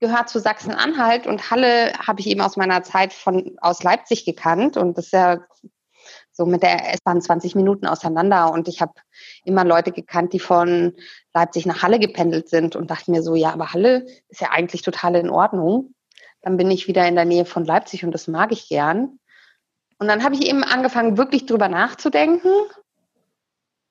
gehört 0.00 0.28
zu 0.28 0.38
Sachsen-Anhalt 0.38 1.26
und 1.26 1.50
Halle 1.50 1.92
habe 1.94 2.20
ich 2.20 2.26
eben 2.26 2.42
aus 2.42 2.56
meiner 2.56 2.82
Zeit 2.82 3.12
von 3.12 3.56
aus 3.60 3.82
Leipzig 3.82 4.26
gekannt 4.26 4.76
und 4.76 4.98
das 4.98 5.06
ist 5.06 5.12
ja 5.12 5.38
so 6.32 6.44
mit 6.44 6.62
der 6.62 6.92
S-Bahn 6.92 7.22
20 7.22 7.54
Minuten 7.54 7.86
auseinander 7.86 8.52
und 8.52 8.68
ich 8.68 8.82
habe 8.82 8.92
immer 9.44 9.64
Leute 9.64 9.92
gekannt, 9.92 10.34
die 10.34 10.38
von 10.38 10.92
Leipzig 11.32 11.64
nach 11.64 11.82
Halle 11.82 11.98
gependelt 11.98 12.50
sind 12.50 12.76
und 12.76 12.90
dachte 12.90 13.10
mir 13.10 13.22
so, 13.22 13.34
ja, 13.34 13.52
aber 13.52 13.72
Halle 13.72 14.06
ist 14.28 14.42
ja 14.42 14.50
eigentlich 14.50 14.82
total 14.82 15.16
in 15.16 15.30
Ordnung. 15.30 15.94
Dann 16.46 16.58
bin 16.58 16.70
ich 16.70 16.86
wieder 16.86 17.04
in 17.08 17.16
der 17.16 17.24
Nähe 17.24 17.44
von 17.44 17.64
Leipzig 17.64 18.04
und 18.04 18.12
das 18.12 18.28
mag 18.28 18.52
ich 18.52 18.68
gern. 18.68 19.18
Und 19.98 20.06
dann 20.06 20.22
habe 20.22 20.36
ich 20.36 20.46
eben 20.46 20.62
angefangen, 20.62 21.18
wirklich 21.18 21.44
drüber 21.44 21.66
nachzudenken. 21.68 22.52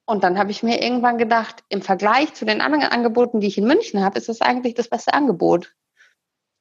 Und 0.06 0.24
dann 0.24 0.40
habe 0.40 0.52
ich 0.52 0.64
mir 0.64 0.82
irgendwann 0.82 1.18
gedacht, 1.18 1.66
im 1.68 1.82
Vergleich 1.82 2.34
zu 2.34 2.46
den 2.46 2.62
anderen 2.62 2.86
Angeboten, 2.86 3.42
die 3.42 3.48
ich 3.48 3.58
in 3.58 3.68
München 3.68 4.02
habe, 4.02 4.18
ist 4.18 4.30
das 4.30 4.40
eigentlich 4.40 4.74
das 4.74 4.88
beste 4.88 5.14
Angebot. 5.14 5.76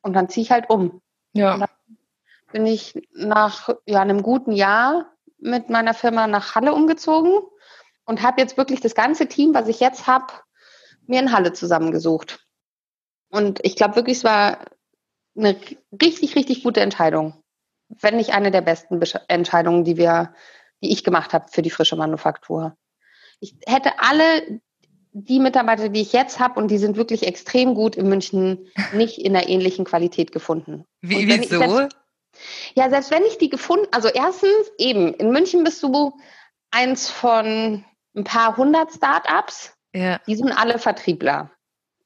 Und 0.02 0.14
dann 0.14 0.28
ziehe 0.28 0.42
ich 0.42 0.50
halt 0.50 0.68
um. 0.68 1.00
Ja. 1.32 1.54
Und 1.54 1.60
dann 1.60 1.70
bin 2.50 2.66
ich 2.66 3.00
nach 3.12 3.68
ja, 3.86 4.00
einem 4.00 4.24
guten 4.24 4.50
Jahr 4.50 5.12
mit 5.38 5.70
meiner 5.70 5.94
Firma 5.94 6.26
nach 6.26 6.56
Halle 6.56 6.74
umgezogen 6.74 7.38
und 8.04 8.20
habe 8.20 8.40
jetzt 8.40 8.56
wirklich 8.56 8.80
das 8.80 8.96
ganze 8.96 9.28
Team, 9.28 9.54
was 9.54 9.68
ich 9.68 9.78
jetzt 9.78 10.08
habe, 10.08 10.34
mir 11.06 11.20
in 11.20 11.30
Halle 11.30 11.52
zusammengesucht. 11.52 12.44
Und 13.28 13.64
ich 13.64 13.76
glaube 13.76 13.94
wirklich, 13.94 14.16
es 14.16 14.24
war 14.24 14.58
eine 15.36 15.56
richtig, 16.00 16.36
richtig 16.36 16.62
gute 16.62 16.80
Entscheidung. 16.80 17.34
Wenn 17.88 18.16
nicht 18.16 18.34
eine 18.34 18.50
der 18.50 18.62
besten 18.62 19.00
Entscheidungen, 19.28 19.84
die 19.84 19.96
wir, 19.96 20.34
die 20.82 20.92
ich 20.92 21.04
gemacht 21.04 21.32
habe 21.32 21.46
für 21.50 21.62
die 21.62 21.70
frische 21.70 21.96
Manufaktur. 21.96 22.76
Ich 23.40 23.56
hätte 23.66 23.98
alle 23.98 24.60
die 25.12 25.38
Mitarbeiter, 25.38 25.88
die 25.88 26.00
ich 26.00 26.12
jetzt 26.12 26.40
habe, 26.40 26.58
und 26.58 26.70
die 26.70 26.78
sind 26.78 26.96
wirklich 26.96 27.24
extrem 27.26 27.74
gut 27.74 27.94
in 27.94 28.08
München, 28.08 28.68
nicht 28.92 29.18
in 29.18 29.36
einer 29.36 29.48
ähnlichen 29.48 29.84
Qualität 29.84 30.32
gefunden. 30.32 30.84
Wie, 31.02 31.28
wieso? 31.28 31.58
Selbst, 31.58 31.96
ja, 32.74 32.90
selbst 32.90 33.10
wenn 33.12 33.24
ich 33.24 33.38
die 33.38 33.48
gefunden, 33.48 33.86
also 33.92 34.08
erstens 34.08 34.72
eben, 34.76 35.14
in 35.14 35.30
München 35.30 35.62
bist 35.62 35.82
du 35.82 36.18
eins 36.72 37.08
von 37.08 37.84
ein 38.16 38.24
paar 38.24 38.56
hundert 38.56 38.92
Startups. 38.92 39.72
Ja. 39.94 40.20
Die 40.26 40.34
sind 40.34 40.50
alle 40.50 40.78
Vertriebler. 40.78 41.50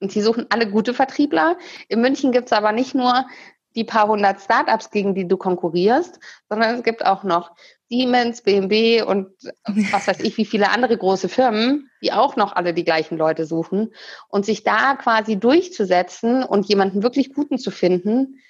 Und 0.00 0.12
sie 0.12 0.22
suchen 0.22 0.46
alle 0.50 0.70
gute 0.70 0.94
Vertriebler. 0.94 1.56
In 1.88 2.00
München 2.00 2.32
gibt 2.32 2.46
es 2.46 2.52
aber 2.52 2.72
nicht 2.72 2.94
nur 2.94 3.26
die 3.74 3.84
paar 3.84 4.08
hundert 4.08 4.40
Startups, 4.40 4.90
gegen 4.90 5.14
die 5.14 5.28
du 5.28 5.36
konkurrierst, 5.36 6.18
sondern 6.48 6.76
es 6.76 6.82
gibt 6.82 7.04
auch 7.04 7.22
noch 7.22 7.54
Siemens, 7.88 8.42
BMW 8.42 9.02
und 9.02 9.28
was 9.92 10.08
weiß 10.08 10.20
ich, 10.20 10.36
wie 10.36 10.44
viele 10.44 10.70
andere 10.70 10.96
große 10.96 11.28
Firmen, 11.28 11.90
die 12.02 12.12
auch 12.12 12.36
noch 12.36 12.54
alle 12.54 12.74
die 12.74 12.84
gleichen 12.84 13.16
Leute 13.16 13.46
suchen. 13.46 13.92
Und 14.28 14.44
sich 14.44 14.64
da 14.64 14.96
quasi 14.96 15.38
durchzusetzen 15.38 16.42
und 16.42 16.66
jemanden 16.66 17.02
wirklich 17.02 17.32
Guten 17.32 17.58
zu 17.58 17.70
finden, 17.70 18.40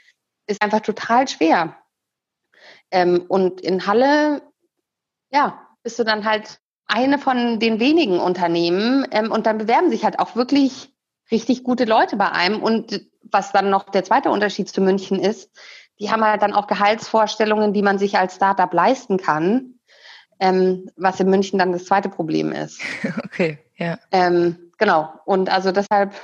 ist 0.47 0.63
einfach 0.63 0.81
total 0.81 1.29
schwer. 1.29 1.77
Ähm, 2.91 3.25
und 3.29 3.61
in 3.61 3.87
Halle, 3.87 4.43
ja, 5.31 5.67
bist 5.83 5.99
du 5.99 6.05
dann 6.05 6.25
halt 6.25 6.61
eine 6.87 7.19
von 7.19 7.61
den 7.61 7.81
wenigen 7.81 8.19
Unternehmen 8.19 9.07
ähm, 9.11 9.31
und 9.31 9.47
dann 9.47 9.59
bewerben 9.59 9.91
sich 9.91 10.05
halt 10.05 10.19
auch 10.19 10.37
wirklich 10.37 10.91
richtig 11.31 11.65
gute 11.65 11.85
Leute 11.85 12.17
bei 12.17 12.31
einem. 12.31 12.63
Und 12.63 13.07
was 13.23 13.53
dann 13.53 13.71
noch 13.71 13.91
der 13.91 14.05
zweite 14.05 14.31
Unterschied 14.31 14.69
zu 14.69 14.81
München 14.81 15.19
ist, 15.19 15.51
die 16.01 16.11
haben 16.11 16.25
halt 16.25 16.43
dann 16.43 16.55
auch 16.55 16.67
Gehaltsvorstellungen, 16.67 17.73
die 17.73 17.83
man 17.83 17.99
sich 17.99 18.19
als 18.19 18.37
Startup 18.37 18.73
leisten 18.73 19.17
kann, 19.17 19.75
ähm, 20.41 20.91
was 20.97 21.19
in 21.21 21.29
München 21.29 21.59
dann 21.59 21.73
das 21.73 21.87
zweite 21.87 22.09
Problem 22.09 22.53
ist. 22.53 22.81
Okay, 23.25 23.59
ja. 23.77 23.99
Ähm, 24.11 24.73
genau. 24.79 25.13
Und 25.25 25.49
also 25.49 25.71
deshalb, 25.71 26.15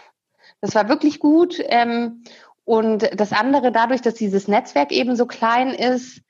das 0.61 0.75
war 0.75 0.89
wirklich 0.89 1.21
gut. 1.21 1.61
Ähm, 1.61 2.25
und 2.65 3.09
das 3.19 3.33
andere, 3.33 3.71
dadurch, 3.71 4.01
dass 4.01 4.15
dieses 4.15 4.49
Netzwerk 4.49 4.91
eben 4.91 5.17
so 5.17 5.27
klein 5.27 5.71
ist, 5.71 6.23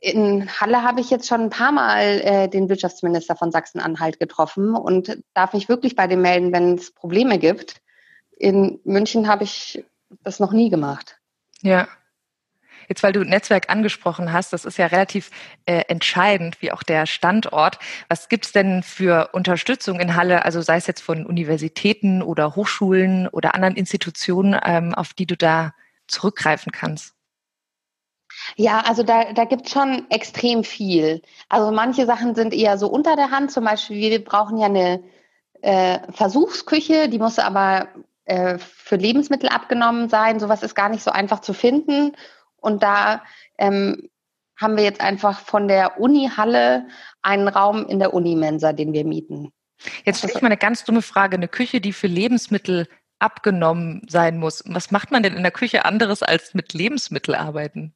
in 0.00 0.48
Halle 0.60 0.82
habe 0.82 1.00
ich 1.00 1.10
jetzt 1.10 1.28
schon 1.28 1.42
ein 1.42 1.50
paar 1.50 1.70
Mal 1.70 2.20
äh, 2.24 2.48
den 2.48 2.68
Wirtschaftsminister 2.68 3.36
von 3.36 3.52
Sachsen-Anhalt 3.52 4.18
getroffen 4.18 4.74
und 4.74 5.18
darf 5.34 5.52
mich 5.52 5.68
wirklich 5.68 5.94
bei 5.94 6.06
dem 6.06 6.22
melden, 6.22 6.52
wenn 6.52 6.74
es 6.74 6.92
Probleme 6.92 7.38
gibt. 7.38 7.81
In 8.42 8.80
München 8.82 9.28
habe 9.28 9.44
ich 9.44 9.84
das 10.24 10.40
noch 10.40 10.50
nie 10.50 10.68
gemacht. 10.68 11.20
Ja. 11.60 11.86
Jetzt, 12.88 13.04
weil 13.04 13.12
du 13.12 13.22
Netzwerk 13.22 13.70
angesprochen 13.70 14.32
hast, 14.32 14.52
das 14.52 14.64
ist 14.64 14.78
ja 14.78 14.86
relativ 14.86 15.30
äh, 15.64 15.84
entscheidend, 15.86 16.60
wie 16.60 16.72
auch 16.72 16.82
der 16.82 17.06
Standort. 17.06 17.78
Was 18.08 18.28
gibt 18.28 18.46
es 18.46 18.50
denn 18.50 18.82
für 18.82 19.30
Unterstützung 19.32 20.00
in 20.00 20.16
Halle, 20.16 20.44
also 20.44 20.60
sei 20.60 20.76
es 20.76 20.88
jetzt 20.88 21.02
von 21.02 21.24
Universitäten 21.24 22.20
oder 22.20 22.56
Hochschulen 22.56 23.28
oder 23.28 23.54
anderen 23.54 23.76
Institutionen, 23.76 24.60
ähm, 24.64 24.92
auf 24.92 25.14
die 25.14 25.26
du 25.26 25.36
da 25.36 25.72
zurückgreifen 26.08 26.72
kannst? 26.72 27.14
Ja, 28.56 28.80
also 28.80 29.04
da, 29.04 29.32
da 29.32 29.44
gibt 29.44 29.66
es 29.66 29.72
schon 29.72 30.10
extrem 30.10 30.64
viel. 30.64 31.22
Also 31.48 31.70
manche 31.70 32.06
Sachen 32.06 32.34
sind 32.34 32.52
eher 32.52 32.76
so 32.76 32.88
unter 32.88 33.14
der 33.14 33.30
Hand. 33.30 33.52
Zum 33.52 33.64
Beispiel, 33.64 34.10
wir 34.10 34.24
brauchen 34.24 34.58
ja 34.58 34.66
eine 34.66 35.04
äh, 35.60 36.00
Versuchsküche, 36.10 37.08
die 37.08 37.20
muss 37.20 37.38
aber 37.38 37.86
äh, 38.24 38.58
für 38.58 38.96
Lebensmittel 38.96 39.48
abgenommen 39.48 40.08
sein. 40.08 40.40
Sowas 40.40 40.62
ist 40.62 40.74
gar 40.74 40.88
nicht 40.88 41.02
so 41.02 41.10
einfach 41.10 41.40
zu 41.40 41.52
finden. 41.52 42.12
Und 42.56 42.82
da 42.82 43.22
ähm, 43.58 44.08
haben 44.56 44.76
wir 44.76 44.84
jetzt 44.84 45.00
einfach 45.00 45.40
von 45.40 45.68
der 45.68 46.00
Uni-Halle 46.00 46.86
einen 47.22 47.48
Raum 47.48 47.86
in 47.86 47.98
der 47.98 48.14
Unimensa, 48.14 48.72
den 48.72 48.92
wir 48.92 49.04
mieten. 49.04 49.52
Jetzt 50.04 50.18
stelle 50.18 50.34
ich 50.34 50.42
mal 50.42 50.48
eine 50.48 50.56
ganz 50.56 50.84
dumme 50.84 51.02
Frage. 51.02 51.36
Eine 51.36 51.48
Küche, 51.48 51.80
die 51.80 51.92
für 51.92 52.06
Lebensmittel 52.06 52.86
abgenommen 53.18 54.02
sein 54.08 54.38
muss. 54.38 54.62
Was 54.66 54.90
macht 54.90 55.10
man 55.10 55.22
denn 55.22 55.34
in 55.34 55.42
der 55.42 55.52
Küche 55.52 55.84
anderes 55.84 56.22
als 56.22 56.54
mit 56.54 56.72
Lebensmittel 56.74 57.34
arbeiten? 57.34 57.94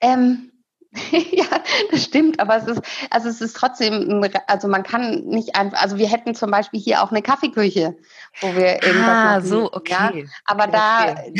Ähm, 0.00 0.49
ja, 1.12 1.46
das 1.92 2.04
stimmt, 2.04 2.40
aber 2.40 2.56
es 2.56 2.66
ist, 2.66 2.82
also 3.10 3.28
es 3.28 3.40
ist 3.40 3.56
trotzdem, 3.56 4.24
also 4.48 4.66
man 4.66 4.82
kann 4.82 5.24
nicht 5.24 5.54
einfach, 5.54 5.80
also 5.80 5.98
wir 5.98 6.08
hätten 6.08 6.34
zum 6.34 6.50
Beispiel 6.50 6.80
hier 6.80 7.02
auch 7.02 7.12
eine 7.12 7.22
Kaffeeküche, 7.22 7.96
wo 8.40 8.56
wir 8.56 8.82
irgendwas 8.82 9.08
ah, 9.08 9.24
machen. 9.36 9.46
so, 9.46 9.72
okay. 9.72 9.92
Ja? 9.92 10.12
Aber 10.46 10.64
okay, 10.64 11.36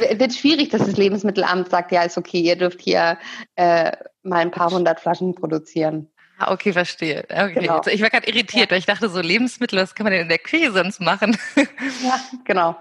da 0.00 0.18
wird 0.18 0.34
schwierig, 0.34 0.70
dass 0.70 0.86
das 0.86 0.96
Lebensmittelamt 0.96 1.68
sagt, 1.68 1.92
ja, 1.92 2.02
ist 2.02 2.16
okay, 2.16 2.40
ihr 2.40 2.56
dürft 2.56 2.80
hier 2.80 3.18
äh, 3.56 3.92
mal 4.22 4.40
ein 4.40 4.50
paar 4.50 4.70
hundert 4.70 4.98
Flaschen 4.98 5.34
produzieren. 5.34 6.08
Ah, 6.38 6.52
okay, 6.52 6.72
verstehe. 6.72 7.24
Okay. 7.28 7.60
Genau. 7.60 7.82
Ich 7.86 8.00
war 8.00 8.10
gerade 8.10 8.26
irritiert, 8.26 8.66
ja. 8.66 8.70
weil 8.70 8.78
ich 8.78 8.86
dachte, 8.86 9.08
so 9.08 9.20
Lebensmittel, 9.20 9.78
was 9.78 9.94
kann 9.94 10.04
man 10.04 10.12
denn 10.12 10.22
in 10.22 10.28
der 10.28 10.38
Küche 10.38 10.72
sonst 10.72 11.00
machen? 11.00 11.36
ja, 11.56 12.20
genau. 12.44 12.76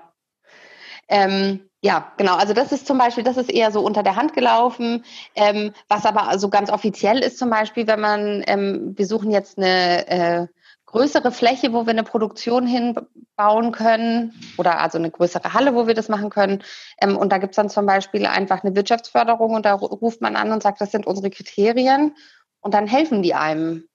Ähm, 1.08 1.70
ja, 1.82 2.14
genau. 2.18 2.36
Also 2.36 2.54
das 2.54 2.72
ist 2.72 2.88
zum 2.88 2.98
Beispiel, 2.98 3.26
das 3.26 3.38
ist 3.38 3.52
eher 3.52 3.72
so 3.72 3.82
unter 3.82 4.04
der 4.04 4.16
Hand 4.16 4.34
gelaufen. 4.34 5.04
Ähm, 5.36 5.74
was 5.90 6.06
aber 6.06 6.30
also 6.30 6.50
ganz 6.50 6.70
offiziell 6.70 7.20
ist 7.20 7.38
zum 7.38 7.50
Beispiel, 7.50 7.88
wenn 7.88 8.00
man, 8.00 8.44
ähm, 8.48 8.94
wir 8.98 9.06
suchen 9.06 9.32
jetzt 9.32 9.58
eine 9.58 10.08
äh, 10.08 10.48
größere 10.86 11.32
Fläche, 11.32 11.74
wo 11.74 11.86
wir 11.86 11.92
eine 11.92 12.04
Produktion 12.04 12.68
hinbauen 12.68 13.72
können 13.74 14.34
oder 14.58 14.80
also 14.80 14.98
eine 14.98 15.12
größere 15.12 15.54
Halle, 15.54 15.76
wo 15.76 15.88
wir 15.88 15.94
das 15.94 16.08
machen 16.08 16.30
können. 16.30 16.64
Ähm, 17.02 17.18
und 17.18 17.32
da 17.32 17.38
gibt's 17.40 17.58
dann 17.58 17.70
zum 17.70 17.86
Beispiel 17.86 18.28
einfach 18.28 18.64
eine 18.64 18.76
Wirtschaftsförderung 18.76 19.56
und 19.56 19.66
da 19.66 19.74
ruft 19.74 20.22
man 20.22 20.36
an 20.38 20.52
und 20.52 20.64
sagt, 20.64 20.80
das 20.80 20.92
sind 20.92 21.06
unsere 21.06 21.32
Kriterien 21.32 22.16
und 22.62 22.74
dann 22.74 22.88
helfen 22.88 23.24
die 23.24 23.34
einem. 23.34 23.90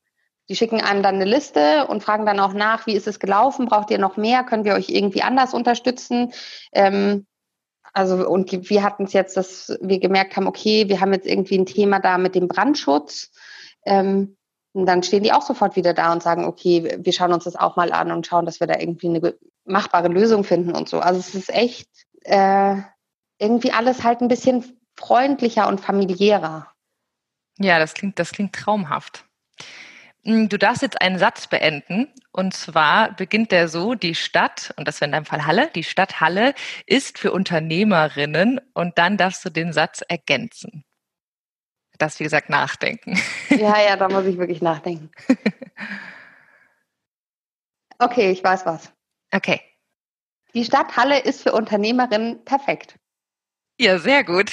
Die 0.48 0.56
schicken 0.56 0.80
einem 0.80 1.02
dann 1.02 1.16
eine 1.16 1.24
Liste 1.24 1.86
und 1.88 2.02
fragen 2.02 2.24
dann 2.24 2.40
auch 2.40 2.54
nach, 2.54 2.86
wie 2.86 2.94
ist 2.94 3.06
es 3.06 3.20
gelaufen? 3.20 3.66
Braucht 3.66 3.90
ihr 3.90 3.98
noch 3.98 4.16
mehr? 4.16 4.44
Können 4.44 4.64
wir 4.64 4.74
euch 4.74 4.88
irgendwie 4.88 5.22
anders 5.22 5.52
unterstützen? 5.52 6.32
Ähm, 6.72 7.26
also 7.92 8.28
und 8.28 8.70
wir 8.70 8.82
hatten 8.82 9.04
es 9.04 9.12
jetzt, 9.12 9.36
dass 9.36 9.76
wir 9.80 9.98
gemerkt 9.98 10.36
haben, 10.36 10.46
okay, 10.46 10.88
wir 10.88 11.00
haben 11.00 11.12
jetzt 11.12 11.26
irgendwie 11.26 11.58
ein 11.58 11.66
Thema 11.66 12.00
da 12.00 12.18
mit 12.18 12.34
dem 12.34 12.48
Brandschutz. 12.48 13.30
Ähm, 13.84 14.36
und 14.72 14.86
dann 14.86 15.02
stehen 15.02 15.22
die 15.22 15.32
auch 15.32 15.42
sofort 15.42 15.76
wieder 15.76 15.94
da 15.94 16.12
und 16.12 16.22
sagen, 16.22 16.44
okay, 16.44 16.98
wir 16.98 17.12
schauen 17.12 17.32
uns 17.32 17.44
das 17.44 17.56
auch 17.56 17.76
mal 17.76 17.92
an 17.92 18.12
und 18.12 18.26
schauen, 18.26 18.46
dass 18.46 18.60
wir 18.60 18.66
da 18.66 18.78
irgendwie 18.78 19.08
eine 19.08 19.34
machbare 19.64 20.08
Lösung 20.08 20.44
finden 20.44 20.74
und 20.74 20.88
so. 20.88 21.00
Also 21.00 21.18
es 21.20 21.34
ist 21.34 21.50
echt 21.50 21.88
äh, 22.24 22.76
irgendwie 23.38 23.72
alles 23.72 24.04
halt 24.04 24.20
ein 24.20 24.28
bisschen 24.28 24.64
freundlicher 24.96 25.68
und 25.68 25.80
familiärer. 25.80 26.70
Ja, 27.58 27.78
das 27.78 27.94
klingt, 27.94 28.18
das 28.18 28.32
klingt 28.32 28.54
traumhaft. 28.54 29.24
Hm, 30.28 30.50
du 30.50 30.58
darfst 30.58 30.82
jetzt 30.82 31.00
einen 31.00 31.18
Satz 31.18 31.46
beenden. 31.46 32.12
Und 32.32 32.52
zwar 32.52 33.12
beginnt 33.16 33.50
der 33.50 33.68
so, 33.68 33.94
die 33.94 34.14
Stadt, 34.14 34.74
und 34.76 34.86
das 34.86 35.00
wäre 35.00 35.06
in 35.06 35.12
deinem 35.12 35.24
Fall 35.24 35.46
Halle, 35.46 35.70
die 35.74 35.82
Stadt 35.82 36.20
Halle 36.20 36.54
ist 36.86 37.18
für 37.18 37.32
Unternehmerinnen 37.32 38.60
und 38.74 38.98
dann 38.98 39.16
darfst 39.16 39.42
du 39.46 39.48
den 39.48 39.72
Satz 39.72 40.02
ergänzen. 40.06 40.84
Das, 41.96 42.20
wie 42.20 42.24
gesagt, 42.24 42.50
nachdenken. 42.50 43.18
Ja, 43.50 43.80
ja, 43.80 43.96
da 43.96 44.08
muss 44.08 44.26
ich 44.26 44.36
wirklich 44.38 44.60
nachdenken. 44.62 45.10
Okay, 48.00 48.30
ich 48.30 48.44
weiß 48.44 48.64
was. 48.64 48.92
Okay. 49.32 49.60
Die 50.54 50.64
Stadt 50.64 50.96
Halle 50.96 51.18
ist 51.18 51.42
für 51.42 51.50
Unternehmerinnen 51.50 52.44
perfekt. 52.44 52.94
Ja, 53.80 53.98
sehr 53.98 54.22
gut. 54.22 54.52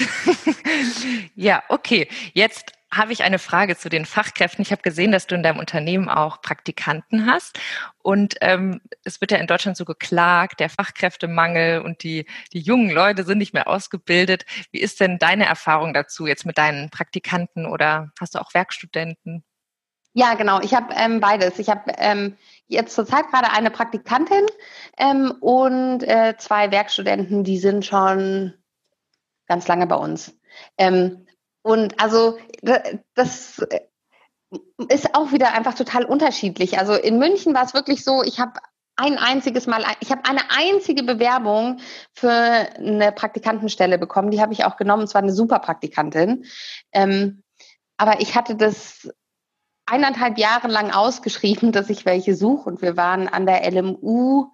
ja, 1.35 1.61
okay. 1.69 2.07
Jetzt 2.33 2.73
habe 2.95 3.13
ich 3.13 3.23
eine 3.23 3.39
Frage 3.39 3.77
zu 3.77 3.89
den 3.89 4.05
Fachkräften. 4.05 4.61
Ich 4.61 4.71
habe 4.71 4.81
gesehen, 4.81 5.11
dass 5.11 5.27
du 5.27 5.35
in 5.35 5.43
deinem 5.43 5.59
Unternehmen 5.59 6.09
auch 6.09 6.41
Praktikanten 6.41 7.25
hast. 7.25 7.59
Und 8.01 8.35
ähm, 8.41 8.81
es 9.03 9.21
wird 9.21 9.31
ja 9.31 9.37
in 9.37 9.47
Deutschland 9.47 9.77
so 9.77 9.85
geklagt, 9.85 10.59
der 10.59 10.69
Fachkräftemangel 10.69 11.81
und 11.81 12.03
die, 12.03 12.25
die 12.53 12.59
jungen 12.59 12.89
Leute 12.89 13.23
sind 13.23 13.37
nicht 13.37 13.53
mehr 13.53 13.67
ausgebildet. 13.67 14.45
Wie 14.71 14.79
ist 14.79 14.99
denn 14.99 15.17
deine 15.17 15.45
Erfahrung 15.45 15.93
dazu 15.93 16.27
jetzt 16.27 16.45
mit 16.45 16.57
deinen 16.57 16.89
Praktikanten 16.89 17.65
oder 17.65 18.11
hast 18.19 18.35
du 18.35 18.39
auch 18.39 18.53
Werkstudenten? 18.53 19.43
Ja, 20.13 20.35
genau. 20.35 20.61
Ich 20.61 20.73
habe 20.73 20.93
ähm, 20.95 21.19
beides. 21.19 21.59
Ich 21.59 21.69
habe 21.69 21.91
ähm, 21.97 22.37
jetzt 22.67 22.95
zurzeit 22.95 23.27
gerade 23.31 23.51
eine 23.51 23.69
Praktikantin 23.69 24.45
ähm, 24.97 25.33
und 25.41 26.03
äh, 26.03 26.35
zwei 26.37 26.71
Werkstudenten, 26.71 27.43
die 27.43 27.57
sind 27.57 27.85
schon 27.85 28.53
ganz 29.45 29.67
lange 29.67 29.87
bei 29.87 29.95
uns. 29.95 30.33
Ähm, 30.77 31.24
und 31.65 31.99
also 31.99 32.37
das 33.15 33.59
ist 34.87 35.15
auch 35.15 35.31
wieder 35.31 35.55
einfach 35.55 35.73
total 35.73 36.05
unterschiedlich. 36.05 36.77
Also 36.77 36.93
in 36.93 37.17
München 37.17 37.55
war 37.55 37.63
es 37.63 37.73
wirklich 37.73 38.03
so, 38.03 38.21
ich 38.21 38.39
habe 38.39 38.59
ein 38.95 39.17
einziges 39.17 39.65
Mal, 39.65 39.83
ich 39.99 40.11
habe 40.11 40.25
eine 40.25 40.51
einzige 40.51 41.01
Bewerbung 41.01 41.79
für 42.13 42.29
eine 42.29 43.11
Praktikantenstelle 43.11 43.97
bekommen. 43.97 44.29
Die 44.29 44.41
habe 44.41 44.53
ich 44.53 44.63
auch 44.63 44.77
genommen. 44.77 45.05
Es 45.05 45.15
war 45.15 45.23
eine 45.23 45.33
super 45.33 45.57
Praktikantin. 45.57 46.45
Ähm, 46.91 47.41
aber 47.97 48.21
ich 48.21 48.35
hatte 48.35 48.55
das 48.55 49.09
eineinhalb 49.87 50.37
Jahre 50.37 50.67
lang 50.67 50.91
ausgeschrieben, 50.91 51.71
dass 51.71 51.89
ich 51.89 52.05
welche 52.05 52.35
suche. 52.35 52.69
Und 52.69 52.83
wir 52.83 52.95
waren 52.95 53.27
an 53.27 53.47
der 53.47 53.67
LMU 53.71 54.51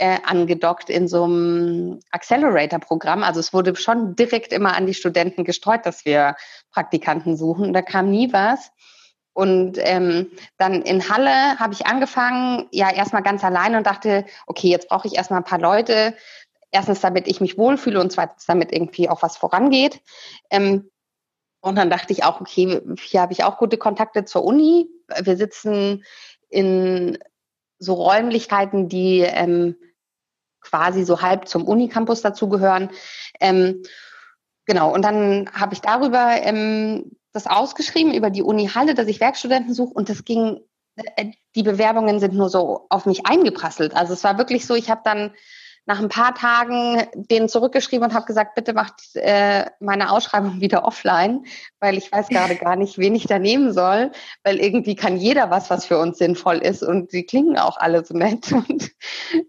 äh, 0.00 0.18
angedockt 0.24 0.88
in 0.88 1.08
so 1.08 1.24
einem 1.24 2.00
Accelerator-Programm. 2.10 3.22
Also 3.22 3.38
es 3.38 3.52
wurde 3.52 3.76
schon 3.76 4.16
direkt 4.16 4.52
immer 4.52 4.74
an 4.74 4.86
die 4.86 4.94
Studenten 4.94 5.44
gestreut, 5.44 5.84
dass 5.84 6.06
wir 6.06 6.36
Praktikanten 6.72 7.36
suchen. 7.36 7.74
Da 7.74 7.82
kam 7.82 8.10
nie 8.10 8.32
was. 8.32 8.72
Und 9.34 9.78
ähm, 9.78 10.30
dann 10.56 10.82
in 10.82 11.08
Halle 11.10 11.58
habe 11.58 11.74
ich 11.74 11.86
angefangen, 11.86 12.66
ja 12.72 12.90
erstmal 12.90 13.22
ganz 13.22 13.44
alleine 13.44 13.76
und 13.76 13.86
dachte, 13.86 14.24
okay, 14.46 14.68
jetzt 14.68 14.88
brauche 14.88 15.06
ich 15.06 15.16
erstmal 15.16 15.40
ein 15.40 15.44
paar 15.44 15.60
Leute. 15.60 16.16
Erstens, 16.70 17.00
damit 17.00 17.28
ich 17.28 17.42
mich 17.42 17.58
wohlfühle 17.58 18.00
und 18.00 18.10
zweitens, 18.10 18.46
damit 18.46 18.72
irgendwie 18.72 19.08
auch 19.10 19.22
was 19.22 19.36
vorangeht. 19.36 20.00
Ähm, 20.50 20.90
und 21.60 21.76
dann 21.76 21.90
dachte 21.90 22.14
ich 22.14 22.24
auch, 22.24 22.40
okay, 22.40 22.80
hier 23.02 23.20
habe 23.20 23.34
ich 23.34 23.44
auch 23.44 23.58
gute 23.58 23.76
Kontakte 23.76 24.24
zur 24.24 24.44
Uni. 24.44 24.88
Wir 25.22 25.36
sitzen 25.36 26.04
in 26.48 27.18
so 27.78 27.94
Räumlichkeiten, 27.94 28.88
die 28.88 29.20
ähm, 29.20 29.76
quasi 30.60 31.04
so 31.04 31.22
halb 31.22 31.48
zum 31.48 31.64
Unicampus 31.64 32.22
dazugehören. 32.22 32.90
Ähm, 33.40 33.82
genau, 34.66 34.92
und 34.92 35.02
dann 35.02 35.50
habe 35.52 35.74
ich 35.74 35.80
darüber 35.80 36.36
ähm, 36.42 37.12
das 37.32 37.46
ausgeschrieben, 37.46 38.14
über 38.14 38.30
die 38.30 38.42
Uni 38.42 38.68
Halle, 38.68 38.94
dass 38.94 39.08
ich 39.08 39.20
Werkstudenten 39.20 39.74
suche 39.74 39.94
und 39.94 40.08
das 40.08 40.24
ging, 40.24 40.60
äh, 40.96 41.32
die 41.54 41.62
Bewerbungen 41.62 42.20
sind 42.20 42.34
nur 42.34 42.48
so 42.48 42.86
auf 42.90 43.06
mich 43.06 43.26
eingeprasselt. 43.26 43.94
Also 43.94 44.12
es 44.12 44.24
war 44.24 44.38
wirklich 44.38 44.66
so, 44.66 44.74
ich 44.74 44.90
habe 44.90 45.02
dann 45.04 45.32
nach 45.86 45.98
ein 45.98 46.08
paar 46.08 46.34
Tagen 46.34 47.02
denen 47.14 47.48
zurückgeschrieben 47.48 48.04
und 48.08 48.14
habe 48.14 48.26
gesagt, 48.26 48.54
bitte 48.54 48.72
macht 48.74 49.14
äh, 49.14 49.66
meine 49.80 50.10
Ausschreibung 50.10 50.60
wieder 50.60 50.84
offline, 50.84 51.44
weil 51.80 51.96
ich 51.98 52.10
weiß 52.12 52.28
gerade 52.28 52.56
gar 52.56 52.76
nicht, 52.76 52.98
wen 52.98 53.14
ich 53.14 53.26
da 53.26 53.38
nehmen 53.38 53.72
soll, 53.72 54.12
weil 54.44 54.58
irgendwie 54.58 54.94
kann 54.94 55.16
jeder 55.16 55.50
was, 55.50 55.70
was 55.70 55.84
für 55.84 55.98
uns 55.98 56.18
sinnvoll 56.18 56.58
ist 56.58 56.82
und 56.82 57.12
die 57.12 57.24
klingen 57.24 57.58
auch 57.58 57.76
alle 57.76 58.04
so 58.04 58.14
nett. 58.14 58.52
Und 58.70 58.90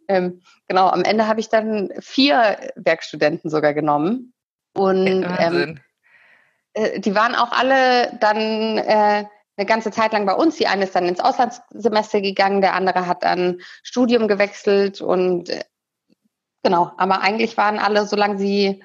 ähm, 0.08 0.42
genau, 0.68 0.88
am 0.88 1.04
Ende 1.04 1.28
habe 1.28 1.40
ich 1.40 1.50
dann 1.50 1.90
vier 2.00 2.58
Werkstudenten 2.76 3.50
sogar 3.50 3.74
genommen 3.74 4.34
und 4.74 5.26
ähm, 5.40 5.80
äh, 6.74 7.00
die 7.00 7.16
waren 7.16 7.36
auch 7.36 7.52
alle 7.52 8.18
dann 8.20 8.78
äh, 8.78 9.26
eine 9.58 9.66
ganze 9.66 9.92
Zeit 9.92 10.14
lang 10.14 10.26
bei 10.26 10.34
uns. 10.34 10.56
Die 10.56 10.68
eine 10.68 10.86
ist 10.86 10.96
dann 10.96 11.08
ins 11.08 11.20
Auslandssemester 11.20 12.22
gegangen, 12.22 12.62
der 12.62 12.74
andere 12.74 13.08
hat 13.08 13.24
dann 13.24 13.62
Studium 13.84 14.28
gewechselt 14.28 15.02
und 15.02 15.50
äh, 15.50 15.64
genau, 16.64 16.92
aber 16.98 17.22
eigentlich 17.22 17.58
waren 17.58 17.80
alle, 17.80 18.06
solange 18.06 18.38
sie 18.38 18.84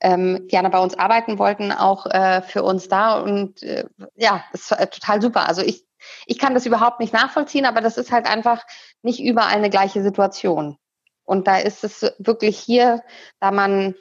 ähm, 0.00 0.46
gerne 0.48 0.70
bei 0.70 0.78
uns 0.78 0.98
arbeiten 0.98 1.38
wollten, 1.38 1.72
auch 1.72 2.06
äh, 2.06 2.42
für 2.42 2.62
uns 2.62 2.88
da 2.88 3.18
und 3.20 3.62
äh, 3.62 3.84
ja, 4.14 4.44
das 4.52 4.70
ist 4.70 4.92
total 4.92 5.22
super. 5.22 5.48
Also 5.48 5.62
ich, 5.62 5.84
ich 6.26 6.38
kann 6.38 6.54
das 6.54 6.66
überhaupt 6.66 7.00
nicht 7.00 7.12
nachvollziehen, 7.12 7.66
aber 7.66 7.80
das 7.80 7.96
ist 7.96 8.12
halt 8.12 8.26
einfach 8.26 8.64
nicht 9.02 9.20
überall 9.20 9.54
eine 9.54 9.70
gleiche 9.70 10.02
Situation. 10.02 10.76
Und 11.24 11.48
da 11.48 11.56
ist 11.58 11.82
es 11.82 12.02
wirklich 12.18 12.58
hier, 12.58 13.02
da 13.40 13.50
man 13.50 13.94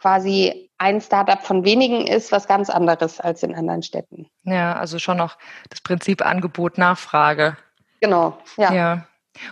quasi 0.00 0.70
ein 0.78 1.00
Startup 1.00 1.42
von 1.42 1.64
wenigen 1.64 2.06
ist, 2.06 2.32
was 2.32 2.48
ganz 2.48 2.70
anderes 2.70 3.20
als 3.20 3.42
in 3.42 3.54
anderen 3.54 3.82
Städten. 3.82 4.28
Ja, 4.44 4.74
also 4.74 4.98
schon 4.98 5.18
noch 5.18 5.36
das 5.68 5.82
Prinzip 5.82 6.24
Angebot, 6.24 6.78
Nachfrage. 6.78 7.56
Genau, 8.00 8.38
ja. 8.56 8.72
ja. 8.72 9.06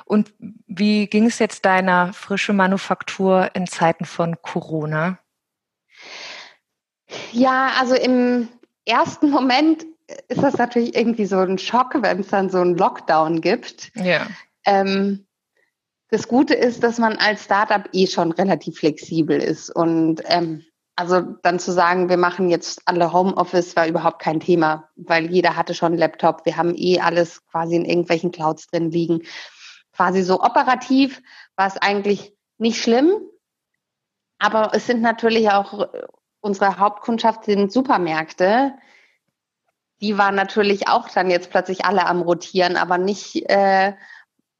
Und 0.05 0.33
wie 0.39 1.07
ging 1.07 1.27
es 1.27 1.39
jetzt 1.39 1.65
deiner 1.65 2.13
frische 2.13 2.53
Manufaktur 2.53 3.51
in 3.55 3.67
Zeiten 3.67 4.05
von 4.05 4.37
Corona? 4.43 5.19
Ja, 7.33 7.73
also 7.79 7.95
im 7.95 8.49
ersten 8.85 9.31
Moment 9.31 9.87
ist 10.29 10.43
das 10.43 10.57
natürlich 10.57 10.95
irgendwie 10.95 11.27
so 11.27 11.39
ein 11.39 11.59
Schock, 11.59 11.95
wenn 12.01 12.21
es 12.21 12.29
dann 12.29 12.51
so 12.51 12.59
einen 12.59 12.77
Lockdown 12.77 13.41
gibt. 13.41 13.91
Ja. 13.95 14.27
Ähm, 14.65 15.27
das 16.11 16.29
Gute 16.29 16.55
ist, 16.55 16.83
dass 16.83 16.99
man 16.99 17.17
als 17.19 17.45
Startup 17.45 17.87
eh 17.93 18.07
schon 18.07 18.33
relativ 18.33 18.79
flexibel 18.79 19.39
ist 19.39 19.71
und 19.75 20.23
ähm, 20.27 20.65
also 20.97 21.21
dann 21.43 21.61
zu 21.61 21.71
sagen, 21.71 22.09
wir 22.09 22.17
machen 22.17 22.51
jetzt 22.51 22.81
alle 22.87 23.13
Homeoffice 23.13 23.77
war 23.77 23.87
überhaupt 23.87 24.21
kein 24.21 24.41
Thema, 24.41 24.89
weil 24.97 25.31
jeder 25.31 25.55
hatte 25.55 25.73
schon 25.73 25.93
einen 25.93 25.99
Laptop. 25.99 26.45
Wir 26.45 26.57
haben 26.57 26.75
eh 26.77 26.99
alles 26.99 27.47
quasi 27.47 27.77
in 27.77 27.85
irgendwelchen 27.85 28.33
Clouds 28.33 28.67
drin 28.67 28.91
liegen. 28.91 29.23
Quasi 29.99 30.23
so 30.23 30.41
operativ 30.41 31.21
war 31.57 31.67
es 31.67 31.77
eigentlich 31.77 32.33
nicht 32.57 32.81
schlimm. 32.81 33.11
Aber 34.39 34.71
es 34.73 34.87
sind 34.87 35.03
natürlich 35.03 35.51
auch 35.51 35.89
unsere 36.39 36.79
Hauptkundschaft 36.79 37.47
sind 37.47 37.73
Supermärkte. 37.73 38.75
Die 40.01 40.17
waren 40.17 40.37
natürlich 40.37 40.87
auch 40.87 41.09
dann 41.09 41.31
jetzt 41.31 41.51
plötzlich 41.51 41.85
alle 41.85 42.07
am 42.07 42.23
Rotieren, 42.23 42.77
aber 42.77 42.97
nicht 42.97 43.51
äh, 43.51 43.95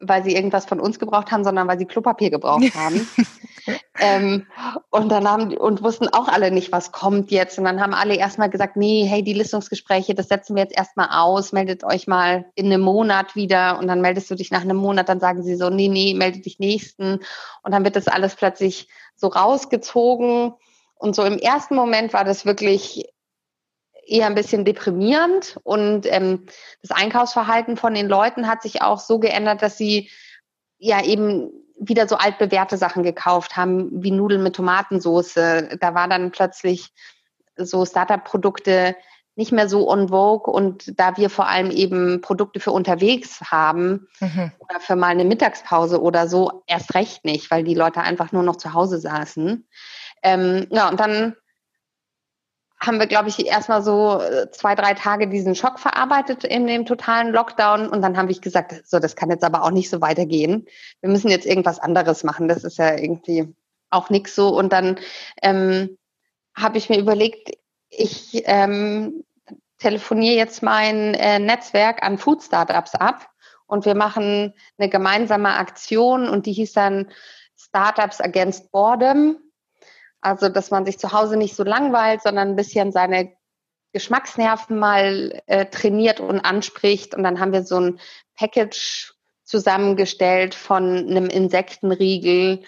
weil 0.01 0.23
sie 0.23 0.35
irgendwas 0.35 0.67
von 0.67 0.81
uns 0.81 0.99
gebraucht 0.99 1.33
haben, 1.33 1.45
sondern 1.45 1.67
weil 1.67 1.79
sie 1.79 1.85
Klopapier 1.85 2.31
gebraucht 2.31 2.75
haben. 2.75 3.09
ähm, 4.01 4.47
und 4.91 5.09
dann 5.11 5.29
haben 5.29 5.57
und 5.57 5.83
wussten 5.83 6.09
auch 6.09 6.29
alle 6.29 6.51
nicht, 6.51 6.71
was 6.71 6.93
kommt 6.93 7.31
jetzt. 7.31 7.59
Und 7.59 7.65
dann 7.65 7.81
haben 7.81 7.95
alle 7.95 8.15
erstmal 8.17 8.49
gesagt, 8.49 8.77
nee, 8.77 9.07
hey, 9.09 9.23
die 9.23 9.33
Listungsgespräche, 9.33 10.15
das 10.15 10.29
setzen 10.29 10.55
wir 10.55 10.63
jetzt 10.63 10.77
erstmal 10.77 11.09
aus, 11.11 11.53
meldet 11.53 11.83
euch 11.85 12.07
mal 12.07 12.47
in 12.55 12.67
einem 12.67 12.83
Monat 12.83 13.35
wieder 13.35 13.79
und 13.79 13.89
dann 13.89 14.01
meldest 14.01 14.31
du 14.31 14.37
dich 14.37 14.51
nach 14.51 14.63
einem 14.63 14.77
Monat, 14.77 15.09
dann 15.09 15.21
sagen 15.21 15.43
sie 15.43 15.57
so, 15.57 15.69
nee, 15.69 15.89
nee, 15.89 16.15
melde 16.15 16.41
dich 16.41 16.59
nächsten. 16.59 17.21
Und 17.63 17.73
dann 17.73 17.85
wird 17.85 17.97
das 17.97 18.07
alles 18.07 18.37
plötzlich 18.37 18.89
so 19.17 19.27
rausgezogen. 19.27 20.55
Und 20.95 21.17
so 21.17 21.25
im 21.25 21.39
ersten 21.39 21.75
Moment 21.75 22.13
war 22.13 22.25
das 22.25 22.47
wirklich 22.47 23.05
eher 24.09 24.27
ein 24.27 24.35
bisschen 24.35 24.65
deprimierend 24.65 25.59
und 25.63 26.07
ähm, 26.07 26.47
das 26.83 26.91
Einkaufsverhalten 26.91 27.77
von 27.77 27.95
den 27.95 28.09
Leuten 28.09 28.49
hat 28.49 28.63
sich 28.63 28.83
auch 28.83 28.99
so 28.99 29.19
geändert, 29.19 29.63
dass 29.63 29.77
sie 29.77 30.11
ja 30.79 31.03
eben 31.05 31.51
wieder 31.79 32.09
so 32.09 32.17
altbewährte 32.17 32.77
Sachen 32.77 33.03
gekauft 33.03 33.57
haben, 33.57 34.03
wie 34.03 34.11
Nudeln 34.11 34.43
mit 34.43 34.57
Tomatensauce. 34.57 35.35
Da 35.35 35.95
war 35.95 36.09
dann 36.09 36.33
plötzlich 36.33 36.91
so 37.57 37.85
Startup-Produkte 37.85 38.97
nicht 39.37 39.53
mehr 39.53 39.69
so 39.69 39.89
on 39.89 40.09
vogue 40.09 40.53
und 40.53 40.99
da 40.99 41.17
wir 41.17 41.31
vor 41.31 41.47
allem 41.47 41.71
eben 41.71 42.21
Produkte 42.21 42.59
für 42.59 42.73
unterwegs 42.73 43.41
haben 43.53 44.09
mhm. 44.19 44.51
oder 44.59 44.81
für 44.81 44.97
mal 44.97 45.09
eine 45.09 45.25
Mittagspause 45.25 46.03
oder 46.03 46.27
so, 46.27 46.65
erst 46.67 46.95
recht 46.97 47.25
nicht, 47.25 47.49
weil 47.53 47.63
die 47.63 47.75
Leute 47.75 48.01
einfach 48.01 48.33
nur 48.33 48.43
noch 48.43 48.57
zu 48.57 48.75
Hause 48.75 48.99
saßen. 48.99 49.69
Ähm, 50.25 50.67
ja, 50.71 50.89
und 50.89 50.99
dann 50.99 51.37
haben 52.81 52.99
wir, 52.99 53.07
glaube 53.07 53.29
ich, 53.29 53.45
erstmal 53.47 53.83
so 53.83 54.21
äh, 54.21 54.51
zwei, 54.51 54.75
drei 54.75 54.95
Tage 54.95 55.29
diesen 55.29 55.55
Schock 55.55 55.79
verarbeitet 55.79 56.45
in 56.45 56.67
dem 56.67 56.87
totalen 56.87 57.33
Lockdown. 57.33 57.89
Und 57.89 58.03
dann 58.03 58.17
habe 58.17 58.31
ich 58.31 58.41
gesagt, 58.41 58.87
so, 58.87 58.99
das 58.99 59.17
kann 59.17 59.31
jetzt 59.31 59.45
aber 59.45 59.65
auch 59.65 59.71
nicht 59.71 59.91
so 59.91 60.01
weitergehen. 60.01 60.67
Wir 61.01 61.11
müssen 61.11 61.29
jetzt 61.29 61.47
irgendwas 61.47 61.81
anderes 61.81 62.23
machen. 62.23 62.47
Das 62.47 62.65
ist 62.65 62.79
ja 62.79 62.97
irgendwie 62.97 63.53
auch 63.91 64.11
nix 64.11 64.35
so. 64.35 64.57
Und 64.57 64.73
dann 64.73 64.99
ähm, 65.43 65.99
habe 66.55 66.79
ich 66.79 66.89
mir 66.89 66.99
überlegt, 66.99 67.57
ich 67.91 68.43
ähm, 68.45 69.25
telefoniere 69.79 70.37
jetzt 70.37 70.63
mein 70.63 71.15
äh, 71.15 71.39
Netzwerk 71.39 72.03
an 72.03 72.19
Food 72.19 72.43
Startups 72.43 72.95
ab 72.95 73.29
und 73.67 73.85
wir 73.87 73.95
machen 73.95 74.55
eine 74.77 74.89
gemeinsame 74.89 75.55
Aktion 75.55 76.29
und 76.29 76.47
die 76.47 76.53
hieß 76.53 76.73
dann 76.73 77.11
Startups 77.57 78.21
Against 78.21 78.71
Boredom. 78.73 79.39
Also, 80.21 80.49
dass 80.49 80.71
man 80.71 80.85
sich 80.85 80.99
zu 80.99 81.13
Hause 81.13 81.37
nicht 81.37 81.55
so 81.55 81.65
langweilt, 81.65 82.23
sondern 82.23 82.49
ein 82.49 82.57
bisschen 82.57 82.93
seine 82.93 83.33
Geschmacksnerven 83.93 84.79
mal 84.79 85.41
äh, 85.47 85.67
trainiert 85.67 86.21
und 86.21 86.41
anspricht. 86.41 87.15
Und 87.15 87.23
dann 87.23 87.41
haben 87.41 87.53
wir 87.53 87.63
so 87.63 87.81
ein 87.81 88.01
Package 88.37 89.15
zusammengestellt 89.45 90.55
von 90.55 91.09
einem 91.09 91.27
Insektenriegel 91.27 92.63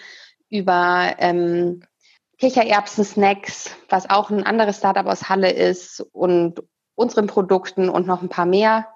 über 0.49 1.15
ähm, 1.19 1.83
Kichererbsen-Snacks, 2.39 3.75
was 3.87 4.09
auch 4.09 4.31
ein 4.31 4.43
anderes 4.43 4.77
Startup 4.77 5.05
aus 5.05 5.29
Halle 5.29 5.51
ist, 5.51 6.01
und 6.11 6.63
unseren 6.95 7.27
Produkten 7.27 7.87
und 7.87 8.07
noch 8.07 8.21
ein 8.21 8.29
paar 8.29 8.47
mehr. 8.47 8.87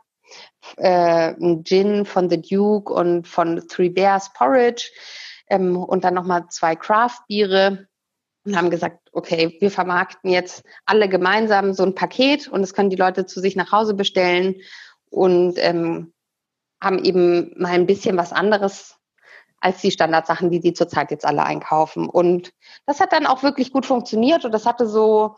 Äh, 0.77 1.35
ein 1.39 1.63
Gin 1.63 2.05
von 2.05 2.29
The 2.29 2.41
Duke 2.41 2.91
und 2.91 3.27
von 3.27 3.67
Three 3.67 3.89
Bears 3.89 4.33
Porridge 4.33 4.89
ähm, 5.47 5.77
und 5.77 6.03
dann 6.03 6.15
nochmal 6.15 6.47
zwei 6.49 6.75
Craft-Biere 6.75 7.87
und 8.45 8.55
haben 8.55 8.69
gesagt, 8.69 9.09
okay, 9.11 9.57
wir 9.59 9.71
vermarkten 9.71 10.29
jetzt 10.29 10.63
alle 10.85 11.09
gemeinsam 11.09 11.73
so 11.73 11.83
ein 11.83 11.95
Paket 11.95 12.47
und 12.47 12.61
das 12.61 12.73
können 12.73 12.89
die 12.89 12.95
Leute 12.95 13.25
zu 13.25 13.39
sich 13.39 13.55
nach 13.55 13.71
Hause 13.71 13.95
bestellen 13.95 14.55
und 15.09 15.55
ähm, 15.57 16.13
haben 16.81 17.03
eben 17.03 17.53
mal 17.57 17.71
ein 17.71 17.87
bisschen 17.87 18.17
was 18.17 18.31
anderes 18.31 18.97
als 19.59 19.81
die 19.81 19.91
Standardsachen, 19.91 20.51
die 20.51 20.61
sie 20.61 20.73
zurzeit 20.73 21.09
jetzt 21.09 21.25
alle 21.25 21.43
einkaufen. 21.43 22.07
Und 22.07 22.53
das 22.85 22.99
hat 22.99 23.13
dann 23.13 23.25
auch 23.25 23.41
wirklich 23.41 23.71
gut 23.71 23.85
funktioniert 23.85 24.45
und 24.45 24.51
das 24.51 24.67
hatte 24.67 24.87
so 24.87 25.37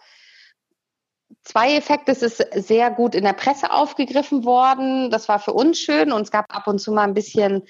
zwei 1.44 1.76
Effekte. 1.76 2.12
Es 2.12 2.22
ist 2.22 2.46
sehr 2.54 2.92
gut 2.92 3.16
in 3.16 3.24
der 3.24 3.34
Presse 3.34 3.72
aufgegriffen 3.72 4.44
worden. 4.44 5.12
Das 5.12 5.30
war 5.30 5.40
für 5.40 5.54
uns 5.54 5.80
schön 5.80 6.12
und 6.12 6.24
es 6.24 6.32
gab 6.32 6.54
ab 6.54 6.68
und 6.68 6.80
zu 6.80 6.92
mal 6.92 7.04
ein 7.04 7.14
bisschen 7.14 7.64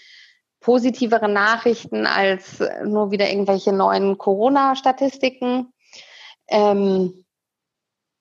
positivere 0.59 1.29
Nachrichten 1.29 2.05
als 2.05 2.63
nur 2.83 3.11
wieder 3.11 3.29
irgendwelche 3.29 3.73
neuen 3.73 4.17
Corona-Statistiken. 4.17 5.73
Ähm, 6.47 7.25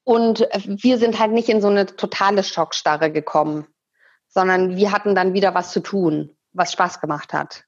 und 0.05 0.47
wir 0.67 0.99
sind 0.99 1.19
halt 1.19 1.33
nicht 1.33 1.49
in 1.49 1.61
so 1.61 1.69
eine 1.69 1.87
totale 1.87 2.45
Schockstarre 2.45 3.11
gekommen, 3.11 3.67
sondern 4.29 4.77
wir 4.77 4.93
hatten 4.93 5.15
dann 5.15 5.35
wieder 5.35 5.55
was 5.55 5.73
zu 5.73 5.81
tun, 5.81 6.37
was 6.53 6.73
Spaß 6.73 7.01
gemacht 7.01 7.33
hat. 7.33 7.65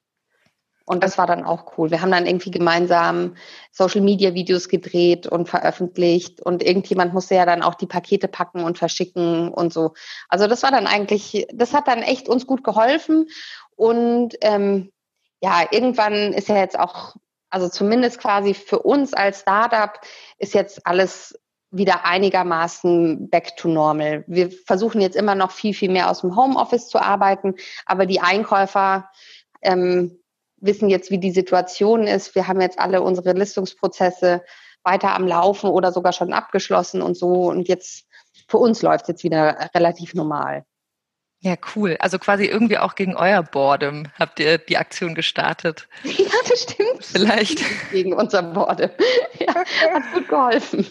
Und 0.89 1.03
das 1.03 1.19
war 1.19 1.27
dann 1.27 1.43
auch 1.43 1.77
cool. 1.77 1.91
Wir 1.91 2.01
haben 2.01 2.09
dann 2.09 2.25
irgendwie 2.25 2.49
gemeinsam 2.49 3.35
Social 3.71 4.01
Media 4.01 4.33
Videos 4.33 4.69
gedreht 4.69 5.27
und 5.27 5.47
veröffentlicht 5.47 6.41
und 6.41 6.63
irgendjemand 6.63 7.13
musste 7.13 7.35
ja 7.35 7.45
dann 7.45 7.61
auch 7.61 7.75
die 7.75 7.85
Pakete 7.85 8.27
packen 8.27 8.63
und 8.63 8.79
verschicken 8.79 9.49
und 9.49 9.71
so. 9.71 9.93
Also 10.29 10.47
das 10.47 10.63
war 10.63 10.71
dann 10.71 10.87
eigentlich, 10.87 11.45
das 11.53 11.75
hat 11.75 11.87
dann 11.87 12.01
echt 12.01 12.27
uns 12.27 12.47
gut 12.47 12.63
geholfen 12.63 13.27
und 13.75 14.33
ähm, 14.41 14.91
ja, 15.41 15.61
irgendwann 15.69 16.33
ist 16.33 16.49
ja 16.49 16.57
jetzt 16.57 16.79
auch, 16.79 17.15
also 17.51 17.69
zumindest 17.69 18.19
quasi 18.19 18.55
für 18.55 18.79
uns 18.79 19.13
als 19.13 19.41
Startup 19.41 19.91
ist 20.39 20.55
jetzt 20.55 20.87
alles 20.87 21.39
wieder 21.69 22.03
einigermaßen 22.03 23.29
back 23.29 23.55
to 23.57 23.67
normal. 23.67 24.23
Wir 24.25 24.49
versuchen 24.49 25.01
jetzt 25.01 25.15
immer 25.15 25.35
noch 25.35 25.51
viel, 25.51 25.75
viel 25.75 25.91
mehr 25.91 26.09
aus 26.09 26.21
dem 26.21 26.35
Homeoffice 26.35 26.87
zu 26.87 26.99
arbeiten, 26.99 27.53
aber 27.85 28.07
die 28.07 28.21
Einkäufer 28.21 29.11
ähm, 29.61 30.18
wissen 30.61 30.89
jetzt, 30.89 31.11
wie 31.11 31.19
die 31.19 31.31
Situation 31.31 32.07
ist. 32.07 32.35
Wir 32.35 32.47
haben 32.47 32.61
jetzt 32.61 32.79
alle 32.79 33.01
unsere 33.01 33.33
Listungsprozesse 33.33 34.43
weiter 34.83 35.13
am 35.13 35.27
Laufen 35.27 35.69
oder 35.69 35.91
sogar 35.91 36.13
schon 36.13 36.33
abgeschlossen 36.33 37.01
und 37.01 37.17
so. 37.17 37.49
Und 37.49 37.67
jetzt 37.67 38.05
für 38.47 38.57
uns 38.57 38.81
läuft 38.81 39.03
es 39.03 39.09
jetzt 39.09 39.23
wieder 39.23 39.69
relativ 39.75 40.13
normal. 40.13 40.65
Ja, 41.41 41.55
cool. 41.75 41.95
Also 41.99 42.19
quasi 42.19 42.45
irgendwie 42.45 42.77
auch 42.77 42.95
gegen 42.95 43.15
euer 43.15 43.43
Boredom 43.43 44.07
habt 44.19 44.41
ihr 44.41 44.57
die 44.57 44.77
Aktion 44.77 45.15
gestartet. 45.15 45.87
Ja, 46.03 46.25
das 46.49 46.63
stimmt. 46.63 47.05
Vielleicht. 47.05 47.63
Gegen 47.91 48.13
unser 48.13 48.43
Boredom. 48.43 48.89
Ja, 49.39 49.55
hat 49.55 50.13
gut 50.13 50.27
geholfen. 50.27 50.85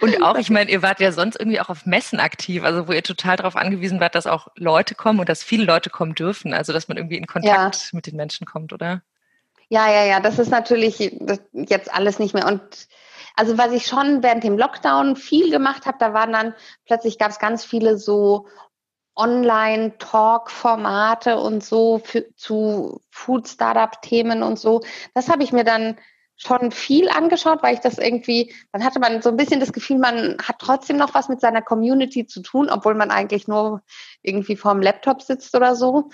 Und 0.00 0.16
auch, 0.22 0.36
ich 0.36 0.50
meine, 0.50 0.70
ihr 0.70 0.82
wart 0.82 1.00
ja 1.00 1.12
sonst 1.12 1.38
irgendwie 1.38 1.60
auch 1.60 1.68
auf 1.68 1.86
Messen 1.86 2.20
aktiv, 2.20 2.64
also 2.64 2.88
wo 2.88 2.92
ihr 2.92 3.02
total 3.02 3.36
darauf 3.36 3.56
angewiesen 3.56 4.00
wart, 4.00 4.14
dass 4.14 4.26
auch 4.26 4.48
Leute 4.56 4.94
kommen 4.94 5.20
und 5.20 5.28
dass 5.28 5.42
viele 5.42 5.64
Leute 5.64 5.90
kommen 5.90 6.14
dürfen, 6.14 6.54
also 6.54 6.72
dass 6.72 6.88
man 6.88 6.96
irgendwie 6.96 7.16
in 7.16 7.26
Kontakt 7.26 7.76
ja. 7.76 7.88
mit 7.92 8.06
den 8.06 8.16
Menschen 8.16 8.46
kommt, 8.46 8.72
oder? 8.72 9.02
Ja, 9.68 9.90
ja, 9.90 10.04
ja, 10.04 10.20
das 10.20 10.38
ist 10.38 10.50
natürlich 10.50 11.12
jetzt 11.52 11.92
alles 11.92 12.18
nicht 12.18 12.34
mehr. 12.34 12.46
Und 12.46 12.62
also 13.36 13.58
was 13.58 13.72
ich 13.72 13.86
schon 13.86 14.22
während 14.22 14.44
dem 14.44 14.58
Lockdown 14.58 15.16
viel 15.16 15.50
gemacht 15.50 15.86
habe, 15.86 15.96
da 15.98 16.12
waren 16.12 16.32
dann 16.32 16.54
plötzlich 16.86 17.18
gab 17.18 17.30
es 17.30 17.38
ganz 17.38 17.64
viele 17.64 17.96
so 17.98 18.46
Online-Talk-Formate 19.16 21.38
und 21.38 21.64
so 21.64 22.00
für, 22.04 22.34
zu 22.36 23.00
Food-Startup-Themen 23.10 24.42
und 24.42 24.58
so. 24.58 24.82
Das 25.14 25.28
habe 25.28 25.44
ich 25.44 25.52
mir 25.52 25.62
dann 25.64 25.96
schon 26.36 26.72
viel 26.72 27.08
angeschaut, 27.08 27.62
weil 27.62 27.74
ich 27.74 27.80
das 27.80 27.98
irgendwie, 27.98 28.52
dann 28.72 28.84
hatte 28.84 28.98
man 28.98 29.22
so 29.22 29.30
ein 29.30 29.36
bisschen 29.36 29.60
das 29.60 29.72
Gefühl, 29.72 29.98
man 29.98 30.36
hat 30.42 30.56
trotzdem 30.58 30.96
noch 30.96 31.14
was 31.14 31.28
mit 31.28 31.40
seiner 31.40 31.62
Community 31.62 32.26
zu 32.26 32.42
tun, 32.42 32.68
obwohl 32.70 32.94
man 32.94 33.10
eigentlich 33.10 33.46
nur 33.46 33.82
irgendwie 34.22 34.56
vorm 34.56 34.82
Laptop 34.82 35.22
sitzt 35.22 35.54
oder 35.54 35.76
so. 35.76 36.10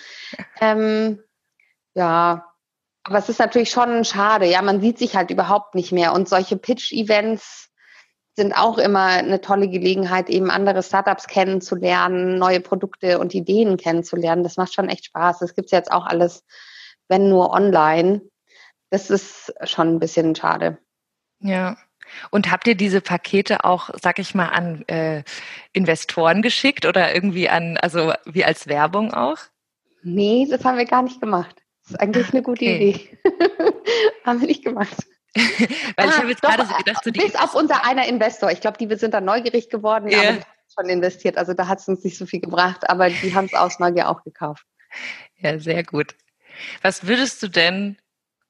Ähm, 0.60 1.20
ja, 1.94 2.46
aber 3.02 3.18
es 3.18 3.28
ist 3.28 3.40
natürlich 3.40 3.70
schon 3.70 4.04
schade. 4.04 4.46
Ja, 4.46 4.62
man 4.62 4.80
sieht 4.80 4.98
sich 4.98 5.16
halt 5.16 5.30
überhaupt 5.30 5.74
nicht 5.74 5.90
mehr. 5.90 6.12
Und 6.12 6.28
solche 6.28 6.56
Pitch-Events 6.56 7.70
sind 8.36 8.52
auch 8.52 8.78
immer 8.78 9.06
eine 9.06 9.40
tolle 9.40 9.68
Gelegenheit, 9.68 10.28
eben 10.28 10.50
andere 10.50 10.82
Startups 10.82 11.26
kennenzulernen, 11.26 12.38
neue 12.38 12.60
Produkte 12.60 13.18
und 13.18 13.34
Ideen 13.34 13.76
kennenzulernen. 13.76 14.42
Das 14.42 14.56
macht 14.56 14.74
schon 14.74 14.88
echt 14.88 15.06
Spaß. 15.06 15.40
Das 15.40 15.54
gibt's 15.54 15.72
jetzt 15.72 15.90
auch 15.90 16.06
alles, 16.06 16.44
wenn 17.08 17.28
nur 17.28 17.50
online. 17.50 18.22
Das 18.90 19.10
ist 19.10 19.54
schon 19.64 19.94
ein 19.94 19.98
bisschen 19.98 20.34
schade. 20.34 20.78
Ja. 21.40 21.76
Und 22.30 22.50
habt 22.50 22.66
ihr 22.66 22.74
diese 22.74 23.00
Pakete 23.00 23.64
auch, 23.64 23.90
sag 24.02 24.18
ich 24.18 24.34
mal, 24.34 24.48
an 24.48 24.82
äh, 24.88 25.22
Investoren 25.72 26.42
geschickt 26.42 26.84
oder 26.84 27.14
irgendwie 27.14 27.48
an, 27.48 27.76
also 27.76 28.12
wie 28.24 28.44
als 28.44 28.66
Werbung 28.66 29.14
auch? 29.14 29.38
Nee, 30.02 30.46
das 30.50 30.64
haben 30.64 30.78
wir 30.78 30.86
gar 30.86 31.02
nicht 31.02 31.20
gemacht. 31.20 31.62
Das 31.82 31.92
ist 31.92 32.00
eigentlich 32.00 32.32
eine 32.32 32.42
gute 32.42 32.64
okay. 32.64 32.90
Idee. 32.90 33.18
haben 34.24 34.40
wir 34.40 34.48
nicht 34.48 34.64
gemacht. 34.64 34.96
Weil 35.34 36.08
ich 36.08 36.14
ah, 36.14 36.18
habe 36.18 36.28
jetzt 36.28 36.42
gerade 36.42 36.66
so 36.66 36.74
gedacht, 36.74 37.04
so 37.04 37.10
die 37.10 37.20
bis 37.20 37.36
auf 37.36 37.54
unser 37.54 37.84
einer 37.84 38.06
Investor. 38.08 38.50
Ich 38.50 38.60
glaube, 38.60 38.78
die 38.78 38.92
sind 38.96 39.14
dann 39.14 39.24
neugierig 39.24 39.70
geworden, 39.70 40.08
yeah. 40.10 40.30
aber 40.30 40.38
schon 40.74 40.88
investiert. 40.88 41.36
Also 41.38 41.54
da 41.54 41.68
hat 41.68 41.78
es 41.78 41.88
uns 41.88 42.02
nicht 42.02 42.18
so 42.18 42.26
viel 42.26 42.40
gebracht, 42.40 42.88
aber 42.90 43.10
die 43.10 43.34
haben 43.34 43.44
es 43.44 43.54
aus 43.54 43.78
Neugier 43.78 44.08
auch 44.08 44.24
gekauft. 44.24 44.64
Ja, 45.36 45.58
sehr 45.60 45.84
gut. 45.84 46.16
Was 46.82 47.06
würdest 47.06 47.42
du 47.42 47.48
denn 47.48 47.96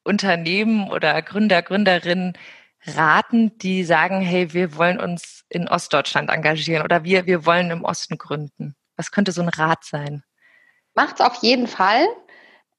Unternehmen 0.04 0.90
oder 0.90 1.20
Gründer, 1.22 1.62
Gründerinnen 1.62 2.36
raten, 2.86 3.56
die 3.58 3.84
sagen, 3.84 4.20
hey, 4.20 4.52
wir 4.52 4.76
wollen 4.76 4.98
uns 4.98 5.44
in 5.48 5.68
Ostdeutschland 5.68 6.30
engagieren 6.30 6.84
oder 6.84 7.04
wir, 7.04 7.26
wir 7.26 7.44
wollen 7.44 7.70
im 7.70 7.84
Osten 7.84 8.16
gründen? 8.16 8.74
Was 8.96 9.10
könnte 9.10 9.32
so 9.32 9.42
ein 9.42 9.48
Rat 9.48 9.84
sein? 9.84 10.22
Macht 10.94 11.20
es 11.20 11.26
auf 11.26 11.36
jeden 11.42 11.66
Fall. 11.66 12.06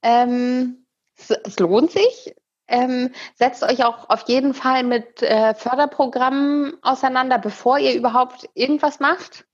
Ähm, 0.02 0.86
es, 1.16 1.30
es, 1.30 1.58
lohnt 1.58 1.92
sich. 1.92 2.34
Ähm, 2.68 3.12
setzt 3.34 3.62
euch 3.62 3.84
auch 3.84 4.08
auf 4.08 4.28
jeden 4.28 4.54
Fall 4.54 4.82
mit 4.82 5.22
äh, 5.22 5.54
Förderprogrammen 5.54 6.74
auseinander, 6.82 7.38
bevor 7.38 7.78
ihr 7.78 7.94
überhaupt 7.94 8.48
irgendwas 8.54 8.98
macht, 8.98 9.46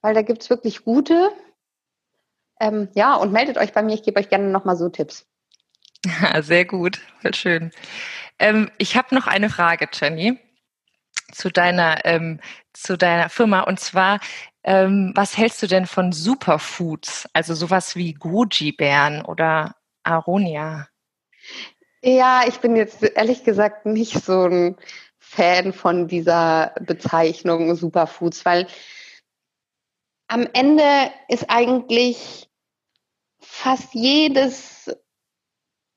weil 0.00 0.14
da 0.14 0.22
gibt 0.22 0.42
es 0.42 0.50
wirklich 0.50 0.84
gute. 0.84 1.30
Ähm, 2.58 2.88
ja, 2.94 3.14
und 3.16 3.32
meldet 3.32 3.58
euch 3.58 3.72
bei 3.72 3.82
mir, 3.82 3.94
ich 3.94 4.02
gebe 4.02 4.18
euch 4.20 4.28
gerne 4.28 4.48
nochmal 4.48 4.76
so 4.76 4.88
Tipps. 4.88 5.29
sehr 6.40 6.64
gut, 6.64 7.00
voll 7.20 7.34
schön. 7.34 7.70
Ähm, 8.38 8.70
ich 8.78 8.96
habe 8.96 9.14
noch 9.14 9.26
eine 9.26 9.50
Frage, 9.50 9.88
Jenny, 9.92 10.38
zu 11.32 11.50
deiner, 11.50 12.04
ähm, 12.04 12.40
zu 12.72 12.96
deiner 12.96 13.28
Firma. 13.28 13.60
Und 13.60 13.80
zwar, 13.80 14.20
ähm, 14.64 15.12
was 15.14 15.36
hältst 15.36 15.62
du 15.62 15.66
denn 15.66 15.86
von 15.86 16.12
Superfoods? 16.12 17.28
Also 17.32 17.54
sowas 17.54 17.96
wie 17.96 18.14
Goji-Bären 18.14 19.24
oder 19.24 19.76
Aronia? 20.02 20.88
Ja, 22.02 22.42
ich 22.46 22.58
bin 22.60 22.76
jetzt 22.76 23.02
ehrlich 23.02 23.44
gesagt 23.44 23.84
nicht 23.84 24.24
so 24.24 24.44
ein 24.46 24.76
Fan 25.18 25.72
von 25.72 26.08
dieser 26.08 26.74
Bezeichnung 26.80 27.74
Superfoods, 27.74 28.44
weil 28.44 28.66
am 30.28 30.48
Ende 30.52 31.12
ist 31.28 31.50
eigentlich 31.50 32.48
fast 33.38 33.94
jedes 33.94 34.90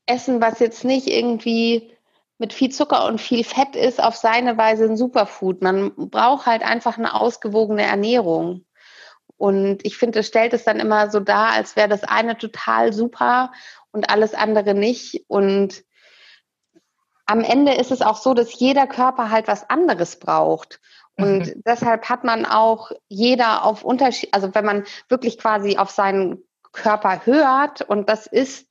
Essen, 0.06 0.42
was 0.42 0.60
jetzt 0.60 0.84
nicht 0.84 1.08
irgendwie 1.08 1.94
mit 2.38 2.54
viel 2.54 2.72
Zucker 2.72 3.06
und 3.06 3.22
viel 3.22 3.44
Fett 3.44 3.76
ist, 3.76 4.02
auf 4.04 4.16
seine 4.16 4.58
Weise 4.58 4.86
ein 4.86 4.98
Superfood. 4.98 5.62
Man 5.62 5.94
braucht 5.96 6.46
halt 6.46 6.63
einfach 6.63 6.98
eine 6.98 7.13
ausgewogene 7.13 7.84
Ernährung. 7.84 8.66
Und 9.38 9.86
ich 9.86 9.98
finde, 9.98 10.20
es 10.20 10.28
stellt 10.28 10.54
es 10.54 10.63
dann 10.63 10.80
immer 10.80 11.10
so 11.10 11.20
dar, 11.20 11.50
als 11.50 11.76
wäre 11.76 11.89
das 11.89 12.04
eine 12.04 12.38
total 12.38 12.94
super 12.94 13.52
und 13.92 14.10
alles 14.10 14.34
andere 14.34 14.74
nicht. 14.74 15.24
Und 15.28 15.84
am 17.26 17.42
Ende 17.42 17.74
ist 17.74 17.92
es 17.92 18.02
auch 18.02 18.18
so, 18.18 18.34
dass 18.34 18.58
jeder 18.60 18.88
Körper 18.88 19.30
halt 19.30 19.48
was 19.48 19.70
anderes 19.70 20.20
braucht. 20.20 20.80
Und 21.16 21.48
mhm. 21.48 21.63
deshalb 21.66 22.10
hat 22.10 22.24
man 22.24 22.46
auch 22.46 22.92
jeder 23.08 23.66
auf 23.66 23.84
Unterschied, 23.84 24.34
also 24.34 24.54
wenn 24.56 24.66
man 24.66 24.84
wirklich 25.10 25.38
quasi 25.38 25.78
auf 25.78 25.92
seinen 25.92 26.44
Körper 26.72 27.26
hört 27.26 27.82
und 27.82 28.10
das 28.10 28.26
ist, 28.26 28.68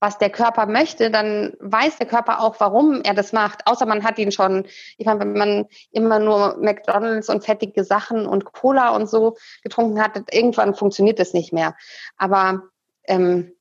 was 0.00 0.16
der 0.16 0.30
Körper 0.30 0.64
möchte, 0.66 1.10
dann 1.10 1.52
weiß 1.60 1.98
der 1.98 2.06
Körper 2.06 2.40
auch, 2.40 2.56
warum 2.58 3.02
er 3.02 3.12
das 3.12 3.32
macht. 3.32 3.66
Außer 3.66 3.84
man 3.84 4.02
hat 4.02 4.18
ihn 4.18 4.32
schon, 4.32 4.66
ich 4.96 5.06
meine, 5.06 5.20
wenn 5.20 5.32
man 5.34 5.66
immer 5.92 6.18
nur 6.18 6.56
McDonalds 6.58 7.28
und 7.28 7.44
fettige 7.44 7.84
Sachen 7.84 8.26
und 8.26 8.46
Cola 8.46 8.90
und 8.96 9.08
so 9.08 9.36
getrunken 9.62 10.02
hat, 10.02 10.18
irgendwann 10.32 10.74
funktioniert 10.74 11.18
das 11.18 11.34
nicht 11.34 11.52
mehr. 11.52 11.76
Aber 12.16 12.62
ähm, 13.04 13.52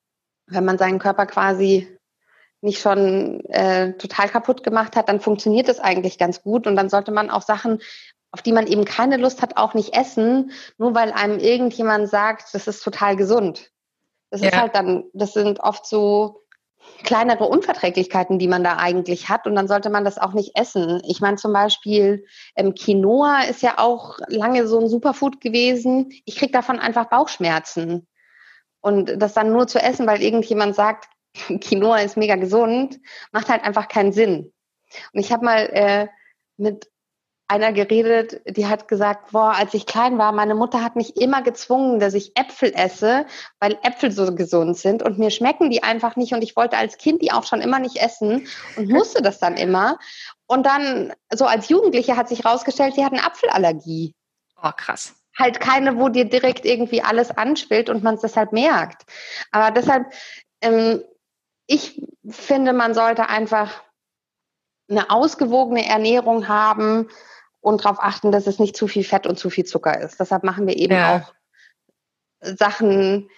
wenn 0.47 0.65
man 0.65 0.77
seinen 0.77 0.99
Körper 0.99 1.25
quasi 1.25 1.99
nicht 2.61 2.81
schon 2.81 3.41
äh, 3.49 3.93
total 3.93 4.29
kaputt 4.29 4.63
gemacht 4.63 4.95
hat, 4.95 5.09
dann 5.09 5.19
funktioniert 5.19 5.67
es 5.67 5.79
eigentlich 5.79 6.17
ganz 6.17 6.41
gut. 6.41 6.67
Und 6.67 6.75
dann 6.77 6.89
sollte 6.89 7.11
man 7.11 7.29
auch 7.29 7.41
Sachen, 7.41 7.79
auf 8.31 8.41
die 8.41 8.53
man 8.53 8.67
eben 8.67 8.85
keine 8.85 9.17
Lust 9.17 9.41
hat, 9.41 9.57
auch 9.57 9.73
nicht 9.73 9.93
essen, 9.93 10.51
nur 10.77 10.95
weil 10.95 11.11
einem 11.11 11.39
irgendjemand 11.39 12.09
sagt, 12.09 12.53
das 12.53 12.67
ist 12.67 12.83
total 12.83 13.15
gesund. 13.15 13.71
Das 14.29 14.41
ja. 14.41 14.49
ist 14.49 14.57
halt 14.57 14.75
dann, 14.75 15.05
das 15.13 15.33
sind 15.33 15.59
oft 15.59 15.85
so 15.85 16.43
kleinere 17.03 17.45
Unverträglichkeiten, 17.45 18.39
die 18.39 18.47
man 18.47 18.63
da 18.63 18.77
eigentlich 18.77 19.29
hat. 19.29 19.47
Und 19.47 19.55
dann 19.55 19.67
sollte 19.67 19.89
man 19.89 20.05
das 20.05 20.17
auch 20.17 20.33
nicht 20.33 20.51
essen. 20.55 21.01
Ich 21.05 21.21
meine 21.21 21.37
zum 21.37 21.53
Beispiel, 21.53 22.25
ähm, 22.55 22.73
Quinoa 22.75 23.43
ist 23.43 23.61
ja 23.61 23.77
auch 23.77 24.17
lange 24.27 24.67
so 24.67 24.79
ein 24.79 24.87
Superfood 24.87 25.41
gewesen. 25.41 26.11
Ich 26.25 26.37
kriege 26.37 26.51
davon 26.51 26.79
einfach 26.79 27.05
Bauchschmerzen. 27.05 28.07
Und 28.81 29.21
das 29.21 29.33
dann 29.33 29.51
nur 29.51 29.67
zu 29.67 29.79
essen, 29.79 30.07
weil 30.07 30.21
irgendjemand 30.21 30.75
sagt, 30.75 31.09
Quinoa 31.61 31.99
ist 31.99 32.17
mega 32.17 32.35
gesund, 32.35 32.99
macht 33.31 33.49
halt 33.49 33.63
einfach 33.63 33.87
keinen 33.87 34.11
Sinn. 34.11 34.53
Und 35.13 35.19
ich 35.19 35.31
habe 35.31 35.45
mal 35.45 35.69
äh, 35.71 36.07
mit 36.57 36.89
einer 37.49 37.73
geredet, 37.73 38.41
die 38.45 38.67
hat 38.67 38.87
gesagt, 38.87 39.31
boah, 39.31 39.53
als 39.55 39.73
ich 39.73 39.85
klein 39.85 40.17
war, 40.17 40.31
meine 40.31 40.55
Mutter 40.55 40.83
hat 40.83 40.95
mich 40.95 41.17
immer 41.17 41.41
gezwungen, 41.41 41.99
dass 41.99 42.13
ich 42.13 42.37
Äpfel 42.37 42.71
esse, 42.75 43.25
weil 43.59 43.77
Äpfel 43.83 44.11
so 44.11 44.33
gesund 44.35 44.77
sind 44.77 45.03
und 45.03 45.17
mir 45.17 45.31
schmecken 45.31 45.69
die 45.69 45.83
einfach 45.83 46.15
nicht 46.15 46.33
und 46.33 46.43
ich 46.43 46.55
wollte 46.55 46.77
als 46.77 46.97
Kind 46.97 47.21
die 47.21 47.31
auch 47.31 47.45
schon 47.45 47.61
immer 47.61 47.79
nicht 47.79 47.97
essen 47.97 48.47
und 48.77 48.89
musste 48.89 49.21
das 49.21 49.39
dann 49.39 49.57
immer. 49.57 49.97
Und 50.47 50.65
dann, 50.65 51.13
so 51.33 51.45
als 51.45 51.69
Jugendliche 51.69 52.15
hat 52.15 52.29
sich 52.29 52.45
rausgestellt, 52.45 52.95
sie 52.95 53.03
hat 53.03 53.13
eine 53.13 53.25
Apfelallergie. 53.25 54.15
Oh, 54.61 54.71
krass. 54.75 55.15
Halt 55.37 55.59
keine, 55.59 55.97
wo 55.97 56.09
dir 56.09 56.25
direkt 56.25 56.65
irgendwie 56.65 57.01
alles 57.01 57.31
anschwillt 57.31 57.89
und 57.89 58.03
man 58.03 58.15
es 58.15 58.21
deshalb 58.21 58.51
merkt. 58.51 59.03
Aber 59.51 59.71
deshalb 59.71 60.11
ähm, 60.61 61.01
ich 61.69 62.01
finde, 62.27 62.73
man 62.73 62.95
sollte 62.95 63.29
einfach 63.29 63.83
eine 64.89 65.11
ausgewogene 65.11 65.85
Ernährung 65.85 66.47
haben 66.47 67.09
und 67.61 67.83
darauf 67.83 67.99
achten, 67.99 68.31
dass 68.31 68.47
es 68.47 68.59
nicht 68.59 68.75
zu 68.75 68.87
viel 68.87 69.03
Fett 69.03 69.27
und 69.27 69.37
zu 69.37 69.49
viel 69.49 69.65
Zucker 69.65 69.99
ist. 69.99 70.19
Deshalb 70.19 70.43
machen 70.43 70.67
wir 70.67 70.77
eben 70.77 70.93
ja. 70.93 71.17
auch 71.17 71.33
Sachen 72.41 73.29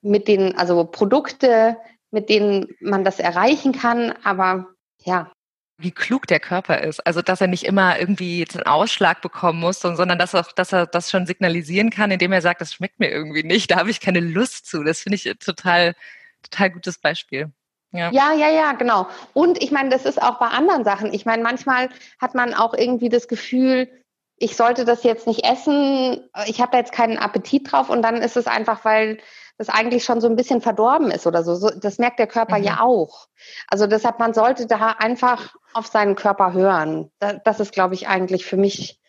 mit 0.00 0.28
denen, 0.28 0.56
also 0.56 0.84
Produkte, 0.84 1.76
mit 2.10 2.28
denen 2.28 2.68
man 2.80 3.04
das 3.04 3.18
erreichen 3.18 3.72
kann. 3.72 4.12
Aber 4.24 4.68
ja, 4.98 5.30
wie 5.76 5.90
klug 5.90 6.26
der 6.28 6.40
Körper 6.40 6.82
ist. 6.82 7.04
Also, 7.04 7.20
dass 7.20 7.40
er 7.40 7.48
nicht 7.48 7.64
immer 7.64 7.98
irgendwie 7.98 8.38
jetzt 8.38 8.56
einen 8.56 8.66
Ausschlag 8.66 9.20
bekommen 9.20 9.58
muss, 9.58 9.80
sondern 9.80 10.18
dass, 10.18 10.34
auch, 10.34 10.52
dass 10.52 10.72
er 10.72 10.86
das 10.86 11.10
schon 11.10 11.26
signalisieren 11.26 11.90
kann, 11.90 12.12
indem 12.12 12.32
er 12.32 12.42
sagt, 12.42 12.60
das 12.60 12.72
schmeckt 12.72 13.00
mir 13.00 13.10
irgendwie 13.10 13.42
nicht, 13.42 13.72
da 13.72 13.78
habe 13.78 13.90
ich 13.90 14.00
keine 14.00 14.20
Lust 14.20 14.66
zu. 14.66 14.84
Das 14.84 15.00
finde 15.00 15.16
ich 15.16 15.24
total 15.44 15.94
total 16.44 16.70
gutes 16.70 16.98
Beispiel. 16.98 17.52
Ja. 17.94 18.10
ja, 18.10 18.32
ja, 18.32 18.48
ja, 18.48 18.72
genau. 18.72 19.06
Und 19.34 19.62
ich 19.62 19.70
meine, 19.70 19.88
das 19.88 20.04
ist 20.04 20.20
auch 20.20 20.40
bei 20.40 20.48
anderen 20.48 20.84
Sachen. 20.84 21.14
Ich 21.14 21.26
meine, 21.26 21.44
manchmal 21.44 21.88
hat 22.20 22.34
man 22.34 22.52
auch 22.52 22.74
irgendwie 22.74 23.08
das 23.08 23.28
Gefühl, 23.28 23.88
ich 24.36 24.56
sollte 24.56 24.84
das 24.84 25.04
jetzt 25.04 25.28
nicht 25.28 25.44
essen, 25.44 26.28
ich 26.46 26.60
habe 26.60 26.72
da 26.72 26.78
jetzt 26.78 26.90
keinen 26.90 27.18
Appetit 27.18 27.70
drauf 27.70 27.88
und 27.88 28.02
dann 28.02 28.16
ist 28.16 28.36
es 28.36 28.48
einfach, 28.48 28.84
weil 28.84 29.18
das 29.58 29.68
eigentlich 29.68 30.04
schon 30.04 30.20
so 30.20 30.26
ein 30.26 30.34
bisschen 30.34 30.60
verdorben 30.60 31.12
ist 31.12 31.28
oder 31.28 31.44
so. 31.44 31.54
so 31.54 31.70
das 31.70 31.98
merkt 31.98 32.18
der 32.18 32.26
Körper 32.26 32.58
mhm. 32.58 32.64
ja 32.64 32.80
auch. 32.80 33.28
Also 33.68 33.86
deshalb, 33.86 34.18
man 34.18 34.34
sollte 34.34 34.66
da 34.66 34.96
einfach 34.98 35.54
auf 35.72 35.86
seinen 35.86 36.16
Körper 36.16 36.52
hören. 36.52 37.12
Das 37.44 37.60
ist, 37.60 37.72
glaube 37.72 37.94
ich, 37.94 38.08
eigentlich 38.08 38.44
für 38.44 38.56
mich 38.56 39.00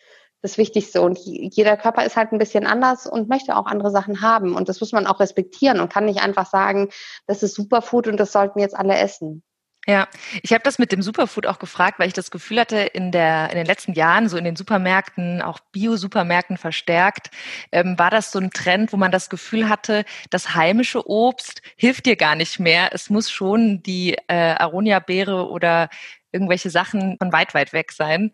das 0.46 0.58
Wichtigste. 0.58 1.02
Und 1.02 1.18
jeder 1.24 1.76
Körper 1.76 2.04
ist 2.04 2.16
halt 2.16 2.32
ein 2.32 2.38
bisschen 2.38 2.66
anders 2.66 3.06
und 3.06 3.28
möchte 3.28 3.56
auch 3.56 3.66
andere 3.66 3.90
Sachen 3.90 4.20
haben. 4.22 4.54
Und 4.54 4.68
das 4.68 4.80
muss 4.80 4.92
man 4.92 5.06
auch 5.06 5.20
respektieren 5.20 5.80
und 5.80 5.92
kann 5.92 6.04
nicht 6.04 6.22
einfach 6.22 6.46
sagen, 6.46 6.88
das 7.26 7.42
ist 7.42 7.54
Superfood 7.54 8.06
und 8.06 8.18
das 8.18 8.32
sollten 8.32 8.60
jetzt 8.60 8.76
alle 8.76 8.96
essen. 8.96 9.42
Ja, 9.88 10.08
ich 10.42 10.52
habe 10.52 10.64
das 10.64 10.80
mit 10.80 10.90
dem 10.90 11.00
Superfood 11.00 11.46
auch 11.46 11.60
gefragt, 11.60 12.00
weil 12.00 12.08
ich 12.08 12.12
das 12.12 12.32
Gefühl 12.32 12.58
hatte, 12.58 12.76
in, 12.76 13.12
der, 13.12 13.50
in 13.50 13.56
den 13.56 13.66
letzten 13.66 13.92
Jahren, 13.92 14.28
so 14.28 14.36
in 14.36 14.42
den 14.42 14.56
Supermärkten, 14.56 15.42
auch 15.42 15.60
Bio-Supermärkten 15.70 16.56
verstärkt, 16.56 17.30
ähm, 17.70 17.96
war 17.96 18.10
das 18.10 18.32
so 18.32 18.40
ein 18.40 18.50
Trend, 18.50 18.92
wo 18.92 18.96
man 18.96 19.12
das 19.12 19.30
Gefühl 19.30 19.68
hatte, 19.68 20.04
das 20.30 20.56
heimische 20.56 21.08
Obst 21.08 21.62
hilft 21.76 22.06
dir 22.06 22.16
gar 22.16 22.34
nicht 22.34 22.58
mehr. 22.58 22.90
Es 22.92 23.10
muss 23.10 23.30
schon 23.30 23.80
die 23.84 24.16
äh, 24.26 24.54
Aronia-Beere 24.58 25.48
oder 25.48 25.88
irgendwelche 26.32 26.70
Sachen 26.70 27.16
von 27.18 27.32
weit, 27.32 27.54
weit 27.54 27.72
weg 27.72 27.92
sein. 27.92 28.32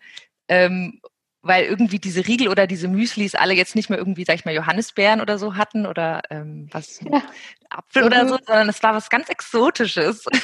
Ähm, 0.48 1.02
weil 1.42 1.64
irgendwie 1.64 1.98
diese 1.98 2.26
Riegel 2.26 2.48
oder 2.48 2.66
diese 2.66 2.88
Müslis 2.88 3.34
alle 3.34 3.54
jetzt 3.54 3.74
nicht 3.74 3.90
mehr 3.90 3.98
irgendwie, 3.98 4.24
sag 4.24 4.36
ich 4.36 4.44
mal, 4.44 4.54
Johannisbeeren 4.54 5.20
oder 5.20 5.38
so 5.38 5.56
hatten 5.56 5.86
oder 5.86 6.22
ähm, 6.30 6.68
was, 6.70 7.00
ja. 7.00 7.22
Apfel 7.68 8.04
oder 8.04 8.28
so, 8.28 8.36
sondern 8.46 8.68
es 8.68 8.82
war 8.82 8.94
was 8.94 9.10
ganz 9.10 9.28
Exotisches. 9.28 10.24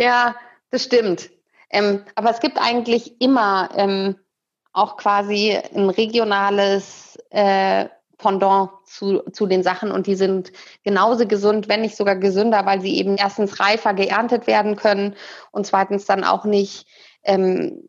Ja, 0.00 0.34
das 0.70 0.84
stimmt. 0.84 1.30
Ähm, 1.70 2.04
aber 2.14 2.30
es 2.30 2.40
gibt 2.40 2.58
eigentlich 2.58 3.20
immer 3.20 3.70
ähm, 3.76 4.16
auch 4.72 4.96
quasi 4.96 5.56
ein 5.74 5.90
regionales 5.90 7.18
äh, 7.30 7.86
Pendant 8.18 8.70
zu, 8.84 9.22
zu 9.32 9.46
den 9.46 9.62
Sachen 9.62 9.90
und 9.90 10.06
die 10.06 10.14
sind 10.14 10.52
genauso 10.82 11.26
gesund, 11.26 11.68
wenn 11.68 11.80
nicht 11.80 11.96
sogar 11.96 12.16
gesünder, 12.16 12.66
weil 12.66 12.80
sie 12.80 12.96
eben 12.96 13.16
erstens 13.16 13.60
reifer 13.60 13.94
geerntet 13.94 14.46
werden 14.46 14.76
können 14.76 15.16
und 15.52 15.66
zweitens 15.66 16.04
dann 16.04 16.24
auch 16.24 16.44
nicht 16.44 16.86
ähm, 17.22 17.88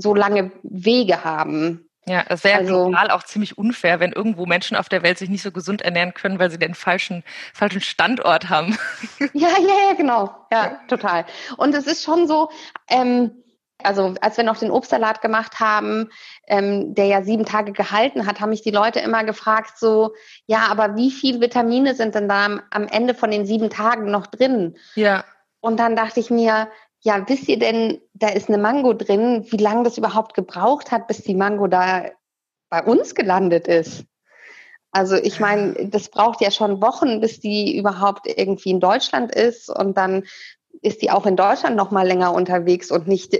so 0.00 0.14
lange 0.14 0.52
Wege 0.62 1.24
haben. 1.24 1.86
Ja, 2.08 2.24
das 2.28 2.44
wäre 2.44 2.58
also, 2.58 2.84
global 2.84 3.10
auch 3.10 3.24
ziemlich 3.24 3.58
unfair, 3.58 3.98
wenn 3.98 4.12
irgendwo 4.12 4.46
Menschen 4.46 4.76
auf 4.76 4.88
der 4.88 5.02
Welt 5.02 5.18
sich 5.18 5.28
nicht 5.28 5.42
so 5.42 5.50
gesund 5.50 5.82
ernähren 5.82 6.14
können, 6.14 6.38
weil 6.38 6.52
sie 6.52 6.58
den 6.58 6.74
falschen, 6.74 7.24
falschen 7.52 7.80
Standort 7.80 8.48
haben. 8.48 8.78
Ja, 9.32 9.48
ja, 9.48 9.88
ja, 9.88 9.94
genau. 9.96 10.34
Ja, 10.52 10.78
total. 10.88 11.26
Und 11.56 11.74
es 11.74 11.86
ist 11.86 12.04
schon 12.04 12.28
so, 12.28 12.48
ähm, 12.88 13.32
also 13.82 14.14
als 14.20 14.36
wir 14.36 14.44
noch 14.44 14.56
den 14.56 14.70
Obstsalat 14.70 15.20
gemacht 15.20 15.58
haben, 15.58 16.10
ähm, 16.46 16.94
der 16.94 17.06
ja 17.06 17.22
sieben 17.22 17.44
Tage 17.44 17.72
gehalten 17.72 18.26
hat, 18.26 18.40
haben 18.40 18.50
mich 18.50 18.62
die 18.62 18.70
Leute 18.70 19.00
immer 19.00 19.24
gefragt, 19.24 19.78
so, 19.78 20.14
ja, 20.46 20.68
aber 20.70 20.96
wie 20.96 21.10
viel 21.10 21.40
Vitamine 21.40 21.94
sind 21.94 22.14
denn 22.14 22.28
da 22.28 22.46
am, 22.46 22.62
am 22.70 22.86
Ende 22.86 23.14
von 23.14 23.30
den 23.30 23.46
sieben 23.46 23.68
Tagen 23.68 24.10
noch 24.10 24.26
drin? 24.26 24.76
Ja. 24.94 25.24
Und 25.60 25.78
dann 25.78 25.96
dachte 25.96 26.20
ich 26.20 26.30
mir, 26.30 26.68
ja, 27.06 27.28
wisst 27.28 27.48
ihr 27.48 27.60
denn, 27.60 28.00
da 28.14 28.30
ist 28.30 28.48
eine 28.48 28.58
Mango 28.58 28.92
drin, 28.92 29.46
wie 29.50 29.58
lange 29.58 29.84
das 29.84 29.96
überhaupt 29.96 30.34
gebraucht 30.34 30.90
hat, 30.90 31.06
bis 31.06 31.22
die 31.22 31.36
Mango 31.36 31.68
da 31.68 32.06
bei 32.68 32.82
uns 32.82 33.14
gelandet 33.14 33.68
ist? 33.68 34.04
Also 34.90 35.14
ich 35.14 35.38
meine, 35.38 35.88
das 35.88 36.08
braucht 36.08 36.40
ja 36.40 36.50
schon 36.50 36.82
Wochen, 36.82 37.20
bis 37.20 37.38
die 37.38 37.78
überhaupt 37.78 38.26
irgendwie 38.26 38.70
in 38.70 38.80
Deutschland 38.80 39.32
ist 39.32 39.70
und 39.70 39.96
dann 39.96 40.24
ist 40.82 41.00
die 41.00 41.12
auch 41.12 41.26
in 41.26 41.36
Deutschland 41.36 41.76
noch 41.76 41.92
mal 41.92 42.04
länger 42.04 42.34
unterwegs 42.34 42.90
und 42.90 43.06
nicht 43.06 43.38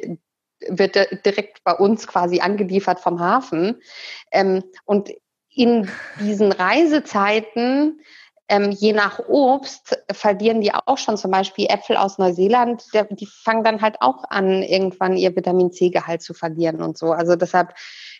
wird 0.68 0.94
direkt 1.26 1.64
bei 1.64 1.72
uns 1.72 2.07
quasi 2.07 2.38
angeliefert 2.38 3.00
vom 3.00 3.18
Hafen. 3.18 3.83
Ähm, 4.31 4.62
und 4.85 5.11
in 5.50 5.90
diesen 6.20 6.52
Reisezeiten 6.52 8.00
ähm, 8.48 8.70
je 8.70 8.92
nach 8.92 9.18
Obst 9.26 9.96
verlieren 10.11 10.61
die 10.61 10.73
auch 10.73 10.99
schon 10.99 11.16
zum 11.16 11.31
Beispiel 11.31 11.66
Äpfel 11.69 11.97
aus 11.97 12.19
Neuseeland, 12.19 12.85
die 13.11 13.27
fangen 13.27 13.64
dann 13.64 13.81
halt 13.81 13.97
auch 14.01 14.25
an, 14.29 14.62
irgendwann 14.62 15.16
ihr 15.16 15.35
Vitamin 15.35 15.73
C-Gehalt 15.73 16.23
zu 16.23 16.35
verlieren 16.35 16.81
und 16.81 16.97
so. 16.97 17.12
Also 17.12 17.37
deshalb, 17.37 17.75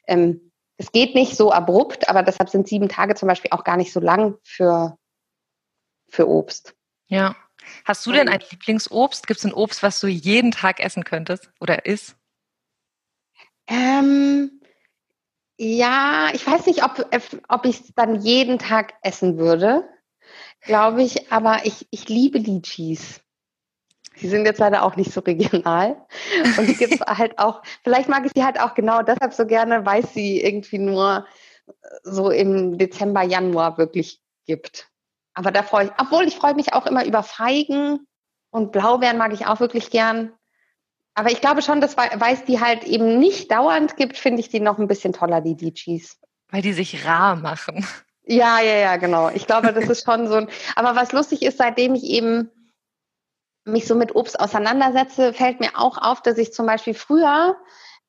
ähm, 0.07 0.53
es 0.79 0.93
geht 0.93 1.15
nicht 1.15 1.37
so 1.37 1.53
abrupt, 1.53 2.09
aber 2.09 2.23
deshalb 2.23 2.51
sind 2.51 2.69
sieben 2.69 2.89
Tage 2.89 3.15
zum 3.15 3.29
Beispiel 3.29 3.53
auch 3.53 3.65
gar 3.65 3.77
nicht 3.77 3.93
so 3.93 4.01
lang 4.01 4.37
für, 4.43 4.99
für 6.09 6.29
Obst. 6.29 6.75
Ja. 7.07 7.37
Hast 7.85 8.07
du 8.07 8.13
denn 8.13 8.29
ein 8.29 8.41
Lieblingsobst? 8.51 9.27
Gibt 9.27 9.39
es 9.39 9.47
ein 9.47 9.53
Obst, 9.53 9.83
was 9.83 9.99
du 9.99 10.07
jeden 10.07 10.53
Tag 10.53 10.79
essen 10.79 11.05
könntest 11.05 11.51
oder 11.61 11.85
isst? 11.85 12.17
Ähm, 13.67 14.61
ja, 15.59 16.29
ich 16.33 16.47
weiß 16.47 16.67
nicht, 16.67 16.85
ob, 16.85 17.05
ob 17.49 17.65
ich 17.65 17.81
es 17.81 17.95
dann 17.95 18.21
jeden 18.21 18.59
Tag 18.59 18.95
essen 19.03 19.39
würde 19.39 19.89
glaube 20.67 21.03
ich, 21.03 21.33
aber 21.33 21.65
ich, 21.65 21.87
ich 21.91 22.09
liebe. 22.09 22.41
Die 22.41 22.97
sind 24.29 24.47
jetzt 24.47 24.59
leider 24.59 24.83
auch 24.83 24.97
nicht 24.97 25.13
so 25.13 25.21
regional. 25.21 25.97
Und 26.59 26.69
die 26.69 26.75
gibt 26.75 26.95
es 26.95 27.01
halt 27.07 27.39
auch, 27.39 27.63
vielleicht 27.83 28.09
mag 28.09 28.25
ich 28.27 28.33
sie 28.35 28.45
halt 28.45 28.61
auch 28.61 28.75
genau 28.75 29.03
deshalb 29.03 29.33
so 29.33 29.47
gerne, 29.47 29.87
weil 29.87 30.05
es 30.05 30.13
sie 30.13 30.41
irgendwie 30.41 30.79
nur 30.79 31.27
so 32.03 32.31
im 32.31 32.79
Dezember, 32.79 33.23
Januar 33.23 33.79
wirklich 33.79 34.21
gibt. 34.47 34.89
Aber 35.35 35.51
da 35.51 35.63
freue 35.63 35.87
ich, 35.87 35.93
obwohl 35.99 36.27
ich 36.27 36.37
freue 36.37 36.55
mich 36.55 36.73
auch 36.73 36.87
immer 36.87 37.05
über 37.05 37.23
Feigen 37.23 38.07
und 38.51 38.73
Blaubeeren 38.73 39.19
mag 39.19 39.33
ich 39.33 39.47
auch 39.47 39.61
wirklich 39.61 39.91
gern. 39.91 40.33
Aber 41.15 41.31
ich 41.31 41.41
glaube 41.41 41.63
schon, 41.63 41.81
dass 41.81 41.97
weil 41.97 42.35
es 42.35 42.45
die 42.45 42.61
halt 42.61 42.85
eben 42.85 43.19
nicht 43.19 43.51
dauernd 43.51 43.97
gibt, 43.97 44.17
finde 44.17 44.41
ich 44.41 44.49
die 44.49 44.61
noch 44.61 44.79
ein 44.79 44.87
bisschen 44.87 45.13
toller, 45.13 45.41
die 45.41 45.55
Litchis. 45.55 46.19
Weil 46.51 46.63
die 46.63 46.73
sich 46.73 47.05
rar 47.05 47.37
machen. 47.37 47.87
Ja, 48.27 48.61
ja, 48.61 48.75
ja, 48.75 48.97
genau. 48.97 49.31
Ich 49.31 49.47
glaube, 49.47 49.73
das 49.73 49.89
ist 49.89 50.05
schon 50.05 50.27
so 50.27 50.35
ein. 50.35 50.49
Aber 50.75 50.97
was 50.97 51.13
lustig 51.13 51.43
ist, 51.43 51.59
seitdem 51.59 51.95
ich 51.95 52.05
eben 52.05 52.51
mich 53.65 53.87
so 53.87 53.95
mit 53.95 54.15
Obst 54.15 54.39
auseinandersetze, 54.39 55.33
fällt 55.33 55.61
mir 55.61 55.71
auch 55.75 55.99
auf, 55.99 56.23
dass 56.23 56.39
ich 56.39 56.53
zum 56.53 56.67
Beispiel 56.67 56.95
früher 56.95 57.57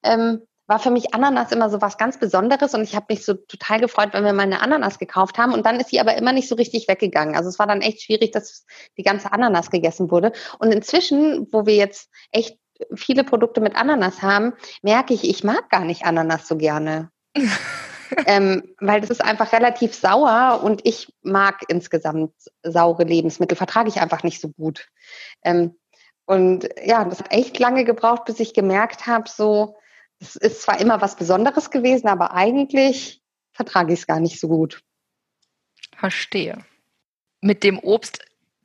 ähm, 0.03 0.41
war 0.67 0.79
für 0.79 0.91
mich 0.91 1.13
Ananas 1.13 1.51
immer 1.51 1.69
so 1.69 1.81
was 1.81 1.97
ganz 1.97 2.19
Besonderes 2.19 2.73
und 2.73 2.83
ich 2.83 2.95
habe 2.95 3.05
mich 3.09 3.23
so 3.23 3.33
total 3.33 3.79
gefreut, 3.79 4.09
wenn 4.11 4.25
wir 4.25 4.33
mal 4.33 4.43
eine 4.43 4.61
Ananas 4.61 4.99
gekauft 4.99 5.37
haben 5.37 5.53
und 5.53 5.65
dann 5.65 5.79
ist 5.79 5.89
sie 5.89 5.99
aber 5.99 6.17
immer 6.17 6.33
nicht 6.33 6.49
so 6.49 6.55
richtig 6.55 6.87
weggegangen. 6.87 7.35
Also 7.35 7.49
es 7.49 7.57
war 7.57 7.67
dann 7.67 7.81
echt 7.81 8.03
schwierig, 8.03 8.31
dass 8.31 8.65
die 8.97 9.03
ganze 9.03 9.31
Ananas 9.31 9.71
gegessen 9.71 10.11
wurde. 10.11 10.33
Und 10.59 10.73
inzwischen, 10.73 11.47
wo 11.51 11.65
wir 11.65 11.75
jetzt 11.75 12.09
echt 12.31 12.59
viele 12.95 13.23
Produkte 13.23 13.61
mit 13.61 13.75
Ananas 13.75 14.21
haben, 14.21 14.53
merke 14.81 15.13
ich, 15.13 15.27
ich 15.27 15.43
mag 15.43 15.69
gar 15.69 15.85
nicht 15.85 16.05
Ananas 16.05 16.47
so 16.47 16.57
gerne. 16.57 17.11
ähm, 18.25 18.63
weil 18.79 19.01
das 19.01 19.09
ist 19.09 19.23
einfach 19.23 19.51
relativ 19.51 19.93
sauer 19.93 20.61
und 20.63 20.85
ich 20.85 21.13
mag 21.21 21.63
insgesamt 21.67 22.33
saure 22.63 23.03
Lebensmittel, 23.03 23.57
vertrage 23.57 23.89
ich 23.89 23.99
einfach 23.99 24.23
nicht 24.23 24.41
so 24.41 24.49
gut. 24.49 24.87
Ähm, 25.43 25.75
und 26.25 26.67
ja, 26.83 27.05
das 27.05 27.19
hat 27.19 27.31
echt 27.31 27.57
lange 27.57 27.85
gebraucht, 27.85 28.25
bis 28.25 28.39
ich 28.39 28.53
gemerkt 28.53 29.07
habe, 29.07 29.29
so, 29.29 29.77
es 30.19 30.35
ist 30.35 30.61
zwar 30.61 30.79
immer 30.79 31.01
was 31.01 31.15
Besonderes 31.15 31.71
gewesen, 31.71 32.07
aber 32.07 32.33
eigentlich 32.33 33.21
vertrage 33.53 33.93
ich 33.93 34.01
es 34.01 34.07
gar 34.07 34.19
nicht 34.19 34.39
so 34.39 34.47
gut. 34.47 34.81
Verstehe. 35.95 36.57
Mit 37.41 37.63
dem 37.63 37.79
Obst, 37.79 38.19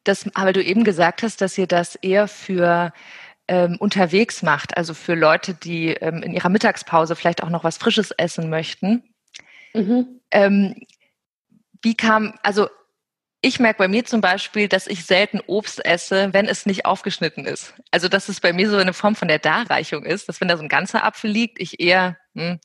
das, 0.05 0.29
aber 0.35 0.53
du 0.53 0.63
eben 0.63 0.85
gesagt 0.85 1.23
hast, 1.23 1.41
dass 1.41 1.57
ihr 1.57 1.67
das 1.67 1.95
eher 1.95 2.27
für 2.27 2.93
ähm, 3.49 3.77
unterwegs 3.79 4.43
macht, 4.43 4.77
also 4.77 4.95
für 4.95 5.15
Leute, 5.15 5.55
die 5.55 5.89
ähm, 5.89 6.23
in 6.23 6.33
ihrer 6.33 6.49
Mittagspause 6.49 7.17
vielleicht 7.17 7.43
auch 7.43 7.51
noch 7.51 7.65
was 7.65 7.79
Frisches 7.79 8.11
essen 8.13 8.51
möchten. 8.51 9.12
Mhm. 9.75 10.21
Ähm, 10.31 10.87
wie 11.83 11.95
kam, 11.95 12.39
also 12.43 12.69
ich 13.41 13.59
merke 13.59 13.79
bei 13.79 13.89
mir 13.89 14.05
zum 14.05 14.21
Beispiel, 14.21 14.69
dass 14.69 14.87
ich 14.87 15.05
selten 15.05 15.41
Obst 15.47 15.85
esse, 15.85 16.33
wenn 16.33 16.47
es 16.47 16.65
nicht 16.65 16.87
aufgeschnitten 16.87 17.45
ist. 17.45 17.75
Also 17.91 18.09
dass 18.09 18.29
es 18.29 18.41
bei 18.41 18.53
mir 18.53 18.71
so 18.71 18.77
eine 18.77 18.93
Form 18.93 19.17
von 19.17 19.27
der 19.27 19.41
Darreichung 19.41 20.05
ist, 20.05 20.29
dass 20.29 20.41
wenn 20.41 20.49
da 20.49 20.57
so 20.57 20.63
ein 20.63 20.69
ganzer 20.69 21.05
Apfel 21.05 21.31
liegt, 21.31 21.61
ich 21.61 21.81
eher 21.81 22.17
hm, 22.37 22.61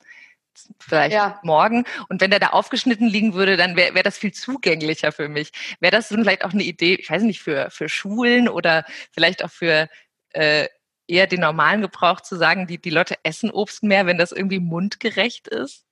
vielleicht 0.79 1.13
ja. 1.13 1.39
morgen 1.43 1.83
und 2.09 2.21
wenn 2.21 2.29
der 2.29 2.39
da 2.39 2.49
aufgeschnitten 2.49 3.07
liegen 3.07 3.33
würde, 3.33 3.57
dann 3.57 3.75
wäre 3.75 3.95
wär 3.95 4.03
das 4.03 4.19
viel 4.19 4.33
zugänglicher 4.33 5.11
für 5.11 5.29
mich. 5.29 5.51
Wäre 5.79 5.91
das 5.91 6.09
dann 6.09 6.21
vielleicht 6.21 6.45
auch 6.45 6.53
eine 6.53 6.63
Idee, 6.63 6.95
ich 6.95 7.09
weiß 7.09 7.23
nicht, 7.23 7.41
für, 7.41 7.71
für 7.71 7.89
Schulen 7.89 8.47
oder 8.47 8.85
vielleicht 9.11 9.43
auch 9.43 9.51
für 9.51 9.89
äh, 10.29 10.67
eher 11.07 11.25
den 11.25 11.39
normalen 11.39 11.81
Gebrauch 11.81 12.21
zu 12.21 12.35
sagen, 12.35 12.67
die, 12.67 12.79
die 12.79 12.91
Leute 12.91 13.15
essen 13.23 13.49
Obst 13.49 13.81
mehr, 13.81 14.05
wenn 14.05 14.19
das 14.19 14.31
irgendwie 14.31 14.59
mundgerecht 14.59 15.47
ist? 15.47 15.86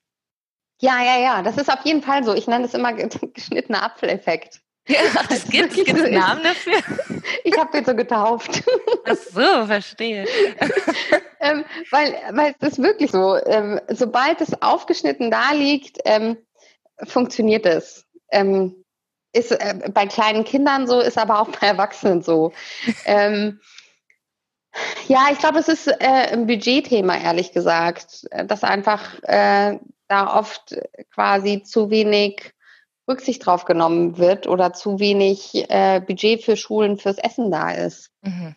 Ja, 0.81 1.01
ja, 1.01 1.17
ja, 1.19 1.41
das 1.41 1.57
ist 1.57 1.71
auf 1.71 1.85
jeden 1.85 2.01
Fall 2.01 2.23
so. 2.23 2.33
Ich 2.33 2.47
nenne 2.47 2.65
das 2.65 2.73
immer 2.73 2.93
geschnittener 3.33 3.83
Apfeleffekt. 3.83 4.61
Ja, 4.87 4.99
das 5.29 5.47
gibt 5.47 5.77
es 5.77 6.03
einen 6.03 6.13
Namen 6.13 6.43
dafür. 6.43 6.77
Ich 7.43 7.57
habe 7.57 7.71
den 7.71 7.85
so 7.85 7.95
getauft. 7.95 8.63
Ach 9.05 9.15
so, 9.15 9.65
verstehe. 9.65 10.25
ähm, 11.39 11.63
weil, 11.91 12.15
weil 12.31 12.55
es 12.59 12.73
ist 12.73 12.81
wirklich 12.83 13.11
so. 13.11 13.35
Ähm, 13.35 13.79
sobald 13.89 14.41
es 14.41 14.61
aufgeschnitten 14.61 15.31
da 15.31 15.51
liegt, 15.53 15.99
ähm, 16.05 16.37
funktioniert 17.03 17.65
es. 17.65 18.05
Ähm, 18.31 18.83
ist 19.31 19.51
äh, 19.51 19.89
bei 19.93 20.05
kleinen 20.07 20.43
Kindern 20.43 20.87
so, 20.87 20.99
ist 20.99 21.17
aber 21.17 21.39
auch 21.39 21.49
bei 21.49 21.67
Erwachsenen 21.67 22.21
so. 22.21 22.53
Ähm, 23.05 23.59
Ja, 25.07 25.27
ich 25.31 25.39
glaube, 25.39 25.59
es 25.59 25.67
ist 25.67 25.87
äh, 25.87 25.93
ein 26.33 26.47
Budgetthema, 26.47 27.17
ehrlich 27.17 27.53
gesagt, 27.53 28.27
dass 28.45 28.63
einfach 28.63 29.01
äh, 29.23 29.79
da 30.07 30.37
oft 30.37 30.75
quasi 31.13 31.63
zu 31.63 31.89
wenig 31.89 32.53
Rücksicht 33.07 33.45
drauf 33.45 33.65
genommen 33.65 34.17
wird 34.17 34.47
oder 34.47 34.73
zu 34.73 34.99
wenig 34.99 35.69
äh, 35.69 35.99
Budget 35.99 36.43
für 36.43 36.57
Schulen 36.57 36.97
fürs 36.97 37.17
Essen 37.17 37.51
da 37.51 37.71
ist. 37.71 38.11
Mhm. 38.21 38.55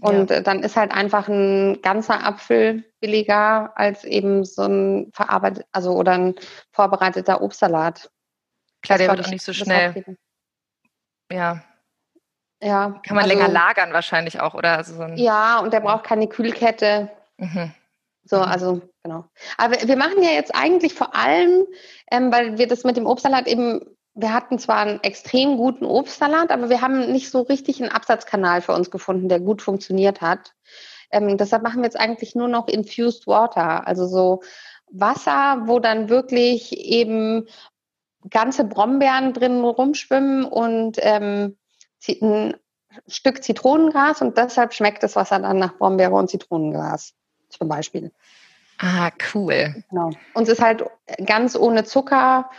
Und 0.00 0.30
ja. 0.30 0.40
dann 0.40 0.62
ist 0.64 0.76
halt 0.76 0.90
einfach 0.90 1.28
ein 1.28 1.80
ganzer 1.80 2.24
Apfel 2.26 2.84
billiger 3.00 3.72
als 3.76 4.04
eben 4.04 4.44
so 4.44 4.62
ein 4.62 5.12
verarbeitet, 5.12 5.66
also 5.70 5.92
oder 5.92 6.12
ein 6.12 6.34
vorbereiteter 6.72 7.42
Obstsalat. 7.42 8.10
Klar, 8.82 8.98
das 8.98 9.06
der 9.06 9.16
wird 9.16 9.26
auch 9.26 9.30
nicht 9.30 9.44
so 9.44 9.52
schnell. 9.52 10.04
Ja. 11.30 11.62
Ja. 12.60 13.00
Kann 13.06 13.14
man 13.16 13.24
also, 13.24 13.36
länger 13.36 13.48
lagern 13.48 13.92
wahrscheinlich 13.92 14.40
auch, 14.40 14.54
oder? 14.54 14.76
Also 14.76 14.94
so 14.94 15.04
ja, 15.14 15.60
und 15.60 15.72
der 15.72 15.80
braucht 15.80 16.04
keine 16.04 16.26
Kühlkette. 16.28 17.10
Mhm. 17.36 17.72
So, 18.24 18.36
mhm. 18.36 18.42
also 18.42 18.80
genau. 19.02 19.24
Aber 19.58 19.76
wir 19.86 19.96
machen 19.96 20.22
ja 20.22 20.30
jetzt 20.30 20.54
eigentlich 20.54 20.94
vor 20.94 21.14
allem, 21.14 21.66
ähm, 22.10 22.32
weil 22.32 22.58
wir 22.58 22.66
das 22.66 22.84
mit 22.84 22.96
dem 22.96 23.06
Obstsalat 23.06 23.46
eben, 23.46 23.80
wir 24.14 24.32
hatten 24.32 24.58
zwar 24.58 24.78
einen 24.78 25.02
extrem 25.02 25.56
guten 25.56 25.84
Obstsalat, 25.84 26.50
aber 26.50 26.70
wir 26.70 26.80
haben 26.80 27.12
nicht 27.12 27.30
so 27.30 27.42
richtig 27.42 27.82
einen 27.82 27.92
Absatzkanal 27.92 28.62
für 28.62 28.72
uns 28.72 28.90
gefunden, 28.90 29.28
der 29.28 29.40
gut 29.40 29.62
funktioniert 29.62 30.20
hat. 30.20 30.54
Ähm, 31.10 31.36
deshalb 31.36 31.62
machen 31.62 31.78
wir 31.78 31.84
jetzt 31.84 32.00
eigentlich 32.00 32.34
nur 32.34 32.48
noch 32.48 32.68
Infused 32.68 33.26
Water, 33.26 33.86
also 33.86 34.06
so 34.06 34.42
Wasser, 34.90 35.62
wo 35.66 35.80
dann 35.80 36.08
wirklich 36.08 36.72
eben 36.76 37.46
ganze 38.30 38.64
Brombeeren 38.64 39.32
drin 39.32 39.62
rumschwimmen 39.62 40.44
und 40.44 40.96
ähm, 41.00 41.58
ein 42.20 42.54
Stück 43.08 43.42
Zitronengras 43.42 44.22
und 44.22 44.38
deshalb 44.38 44.72
schmeckt 44.72 45.02
das 45.02 45.16
Wasser 45.16 45.40
dann 45.40 45.58
nach 45.58 45.76
Brombeere 45.76 46.14
und 46.14 46.30
Zitronengras 46.30 47.14
zum 47.58 47.68
Beispiel. 47.68 48.12
Ah, 48.78 49.10
cool. 49.32 49.82
Genau. 49.90 50.10
Und 50.34 50.44
es 50.44 50.48
ist 50.48 50.62
halt 50.62 50.84
ganz 51.24 51.56
ohne 51.56 51.84
Zucker, 51.84 52.50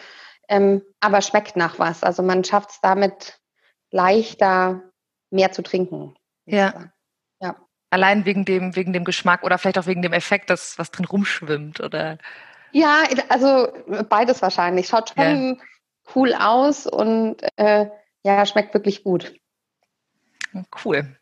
ähm, 0.48 0.82
aber 1.00 1.22
schmeckt 1.22 1.56
nach 1.56 1.80
was. 1.80 2.04
Also 2.04 2.24
man 2.24 2.44
schafft 2.44 2.72
es 2.72 2.82
damit 2.82 3.40
leichter, 3.92 4.82
mehr 5.30 5.52
zu 5.52 5.62
trinken. 5.62 6.16
Ja. 6.46 6.92
ja. 7.42 7.56
Allein 7.90 8.26
wegen 8.26 8.46
dem, 8.46 8.76
wegen 8.76 8.94
dem 8.94 9.04
Geschmack 9.04 9.44
oder 9.44 9.58
vielleicht 9.58 9.78
auch 9.78 9.88
wegen 9.88 10.02
dem 10.02 10.14
Effekt, 10.14 10.50
dass 10.50 10.78
was 10.80 10.92
drin 10.92 11.06
rumschwimmt, 11.06 11.82
oder? 11.82 12.18
Ja, 12.72 13.04
also 13.30 13.70
beides 14.10 14.42
wahrscheinlich. 14.42 14.88
Schaut 14.88 15.14
schon 15.16 15.56
ja. 15.56 15.64
cool 16.16 16.34
aus 16.34 16.88
und 16.88 17.38
äh, 17.58 17.88
ja, 18.24 18.46
schmeckt 18.46 18.74
wirklich 18.74 19.04
gut. 19.04 19.34
Cool. 20.84 21.18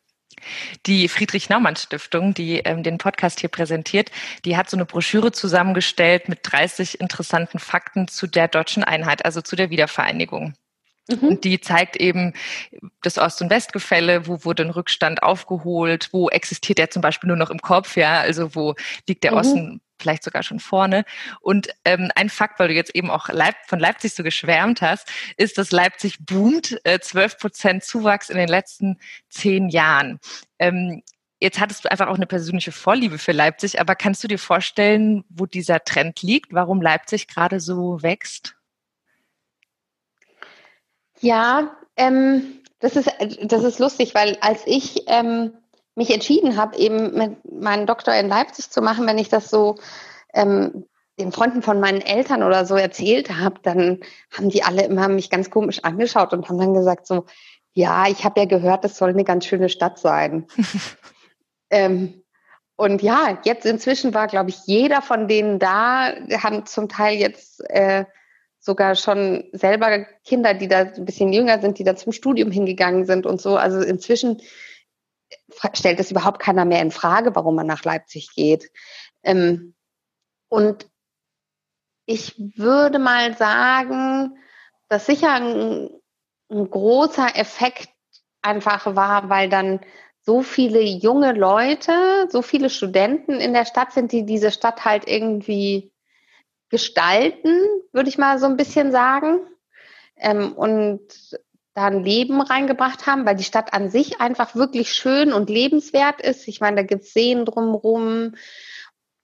Die 0.85 1.07
Friedrich-Naumann-Stiftung, 1.07 2.33
die 2.33 2.59
ähm, 2.59 2.83
den 2.83 2.97
Podcast 2.97 3.39
hier 3.39 3.49
präsentiert, 3.49 4.11
die 4.45 4.57
hat 4.57 4.69
so 4.69 4.77
eine 4.77 4.85
Broschüre 4.85 5.31
zusammengestellt 5.31 6.29
mit 6.29 6.39
30 6.43 6.99
interessanten 6.99 7.59
Fakten 7.59 8.07
zu 8.07 8.27
der 8.27 8.47
deutschen 8.47 8.83
Einheit, 8.83 9.25
also 9.25 9.41
zu 9.41 9.55
der 9.55 9.69
Wiedervereinigung. 9.69 10.53
Mhm. 11.09 11.27
Und 11.27 11.43
die 11.43 11.59
zeigt 11.59 11.95
eben 11.97 12.33
das 13.01 13.17
Ost- 13.17 13.41
und 13.41 13.49
Westgefälle, 13.49 14.27
wo 14.27 14.45
wurde 14.45 14.63
ein 14.63 14.69
Rückstand 14.69 15.21
aufgeholt, 15.23 16.09
wo 16.11 16.29
existiert 16.29 16.79
er 16.79 16.89
zum 16.89 17.01
Beispiel 17.01 17.27
nur 17.27 17.37
noch 17.37 17.49
im 17.49 17.59
Kopf, 17.59 17.97
ja, 17.97 18.19
also 18.19 18.55
wo 18.55 18.75
liegt 19.07 19.23
der 19.23 19.31
mhm. 19.31 19.37
Osten 19.37 19.81
vielleicht 20.03 20.23
sogar 20.23 20.43
schon 20.43 20.59
vorne. 20.59 21.03
Und 21.41 21.69
ähm, 21.85 22.11
ein 22.15 22.29
Fakt, 22.29 22.59
weil 22.59 22.67
du 22.67 22.73
jetzt 22.75 22.95
eben 22.95 23.09
auch 23.09 23.29
Leip 23.29 23.55
von 23.65 23.79
Leipzig 23.79 24.13
so 24.13 24.21
geschwärmt 24.21 24.81
hast, 24.81 25.11
ist, 25.37 25.57
dass 25.57 25.71
Leipzig 25.71 26.17
boomt, 26.19 26.79
äh, 26.83 26.99
12 26.99 27.39
Prozent 27.39 27.83
Zuwachs 27.83 28.29
in 28.29 28.37
den 28.37 28.49
letzten 28.49 28.99
zehn 29.29 29.69
Jahren. 29.69 30.19
Ähm, 30.59 31.01
Jetzt 31.43 31.59
hattest 31.59 31.83
du 31.83 31.91
einfach 31.91 32.07
auch 32.07 32.15
eine 32.15 32.25
persönliche 32.25 32.71
Vorliebe 32.71 33.17
für 33.17 33.33
Leipzig, 33.33 33.81
aber 33.81 33.95
kannst 33.95 34.23
du 34.23 34.29
dir 34.29 34.39
vorstellen, 34.39 35.25
wo 35.27 35.45
dieser 35.45 35.83
Trend 35.83 36.21
liegt, 36.21 36.53
warum 36.53 36.81
Leipzig 36.81 37.27
gerade 37.27 37.59
so 37.59 38.01
wächst? 38.01 38.55
Ja, 41.19 41.75
ähm, 41.97 42.61
das, 42.79 42.95
ist, 42.95 43.11
das 43.41 43.63
ist 43.65 43.79
lustig, 43.79 44.15
weil 44.15 44.37
als 44.39 44.61
ich 44.65 45.03
ähm, 45.07 45.51
mich 45.95 46.11
entschieden 46.11 46.57
habe, 46.57 46.77
eben 46.77 47.13
mit 47.15 47.51
meinem 47.51 47.85
Doktor 47.85 48.13
in 48.15 48.27
Leipzig 48.27 48.69
zu 48.69 48.81
machen, 48.81 49.05
wenn 49.05 49.17
ich 49.17 49.29
das 49.29 49.49
so 49.49 49.75
ähm, 50.33 50.85
den 51.19 51.31
Freunden 51.31 51.61
von 51.61 51.79
meinen 51.79 52.01
Eltern 52.01 52.41
oder 52.43 52.65
so 52.65 52.75
erzählt 52.75 53.29
habe, 53.29 53.59
dann 53.61 53.99
haben 54.35 54.49
die 54.49 54.63
alle 54.63 54.83
immer 54.85 55.07
mich 55.07 55.29
ganz 55.29 55.51
komisch 55.51 55.83
angeschaut 55.83 56.33
und 56.33 56.49
haben 56.49 56.57
dann 56.57 56.73
gesagt 56.73 57.05
so, 57.05 57.25
ja, 57.73 58.07
ich 58.07 58.23
habe 58.23 58.39
ja 58.39 58.45
gehört, 58.45 58.83
das 58.83 58.97
soll 58.97 59.09
eine 59.09 59.23
ganz 59.23 59.45
schöne 59.45 59.69
Stadt 59.69 59.99
sein. 59.99 60.47
ähm, 61.69 62.23
und 62.75 63.01
ja, 63.03 63.39
jetzt 63.43 63.65
inzwischen 63.65 64.13
war, 64.13 64.27
glaube 64.27 64.49
ich, 64.49 64.65
jeder 64.65 65.01
von 65.01 65.27
denen 65.27 65.59
da, 65.59 66.13
haben 66.41 66.65
zum 66.65 66.89
Teil 66.89 67.17
jetzt 67.17 67.61
äh, 67.69 68.05
sogar 68.59 68.95
schon 68.95 69.43
selber 69.51 70.05
Kinder, 70.23 70.53
die 70.53 70.67
da 70.67 70.79
ein 70.79 71.05
bisschen 71.05 71.33
jünger 71.33 71.59
sind, 71.59 71.77
die 71.77 71.83
da 71.83 71.95
zum 71.95 72.13
Studium 72.13 72.49
hingegangen 72.49 73.05
sind 73.05 73.25
und 73.25 73.41
so. 73.41 73.57
Also 73.57 73.81
inzwischen 73.81 74.41
stellt 75.73 75.99
es 75.99 76.11
überhaupt 76.11 76.39
keiner 76.39 76.65
mehr 76.65 76.81
in 76.81 76.91
Frage, 76.91 77.35
warum 77.35 77.55
man 77.55 77.67
nach 77.67 77.83
Leipzig 77.83 78.29
geht. 78.35 78.69
Ähm, 79.23 79.75
und 80.49 80.87
ich 82.05 82.35
würde 82.57 82.99
mal 82.99 83.35
sagen, 83.37 84.37
dass 84.89 85.05
sicher 85.05 85.33
ein, 85.33 85.89
ein 86.49 86.69
großer 86.69 87.35
Effekt 87.35 87.89
einfach 88.41 88.95
war, 88.95 89.29
weil 89.29 89.49
dann 89.49 89.79
so 90.21 90.41
viele 90.41 90.81
junge 90.81 91.33
Leute, 91.33 92.27
so 92.29 92.41
viele 92.41 92.69
Studenten 92.69 93.33
in 93.33 93.53
der 93.53 93.65
Stadt 93.65 93.91
sind, 93.91 94.11
die 94.11 94.25
diese 94.25 94.51
Stadt 94.51 94.85
halt 94.85 95.07
irgendwie 95.07 95.91
gestalten, 96.69 97.59
würde 97.91 98.09
ich 98.09 98.17
mal 98.17 98.39
so 98.39 98.45
ein 98.45 98.57
bisschen 98.57 98.91
sagen. 98.91 99.41
Ähm, 100.17 100.53
und 100.53 101.01
da 101.73 101.85
ein 101.85 102.03
Leben 102.03 102.41
reingebracht 102.41 103.07
haben, 103.07 103.25
weil 103.25 103.35
die 103.35 103.43
Stadt 103.43 103.73
an 103.73 103.89
sich 103.89 104.21
einfach 104.21 104.55
wirklich 104.55 104.93
schön 104.93 105.33
und 105.33 105.49
lebenswert 105.49 106.21
ist. 106.21 106.47
Ich 106.47 106.61
meine, 106.61 106.77
da 106.77 106.83
gibt 106.83 107.03
es 107.03 107.13
Seen 107.13 107.45
drumherum. 107.45 108.35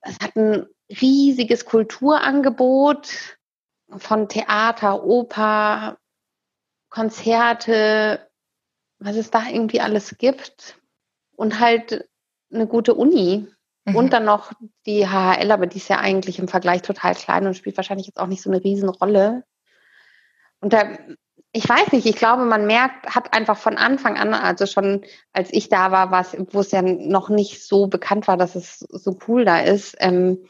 Es 0.02 0.16
hat 0.22 0.36
ein 0.36 0.66
riesiges 0.90 1.66
Kulturangebot 1.66 3.38
von 3.98 4.30
Theater, 4.30 5.04
Oper, 5.04 5.98
Konzerte, 6.90 8.28
was 8.98 9.16
es 9.16 9.30
da 9.30 9.48
irgendwie 9.48 9.82
alles 9.82 10.18
gibt. 10.18 10.80
Und 11.36 11.60
halt 11.60 12.10
eine 12.52 12.68
gute 12.68 12.96
Uni. 12.96 13.48
Mhm. 13.86 13.96
Und 13.96 14.14
dann 14.14 14.26
noch 14.26 14.52
die 14.88 15.08
HHL, 15.08 15.52
aber 15.52 15.68
die 15.68 15.78
ist 15.78 15.88
ja 15.88 16.00
eigentlich 16.00 16.40
im 16.40 16.48
Vergleich 16.48 16.82
total 16.82 17.14
klein 17.14 17.46
und 17.46 17.56
spielt 17.56 17.78
wahrscheinlich 17.78 18.08
jetzt 18.08 18.20
auch 18.20 18.28
nicht 18.28 18.42
so 18.42 18.50
eine 18.50 18.64
Riesenrolle. 18.64 19.44
Und 20.62 20.74
da 20.74 20.98
ich 21.52 21.68
weiß 21.68 21.92
nicht, 21.94 22.06
ich 22.06 22.16
glaube, 22.16 22.46
man 22.46 22.68
merkt, 22.68 23.16
hat 23.16 23.34
einfach 23.34 23.58
von 23.58 23.78
Anfang 23.78 24.18
an, 24.18 24.34
also 24.34 24.68
schon 24.68 25.04
als 25.34 25.50
ich 25.52 25.70
da 25.70 25.92
war, 25.92 26.12
wo 26.52 26.60
es 26.60 26.72
ja 26.72 26.82
noch 26.82 27.30
nicht 27.30 27.66
so 27.66 27.88
bekannt 27.88 28.28
war, 28.28 28.38
dass 28.38 28.56
es 28.56 28.80
so 28.80 29.18
cool 29.28 29.46
da 29.46 29.60
ist, 29.60 29.96
ähm, 30.00 30.48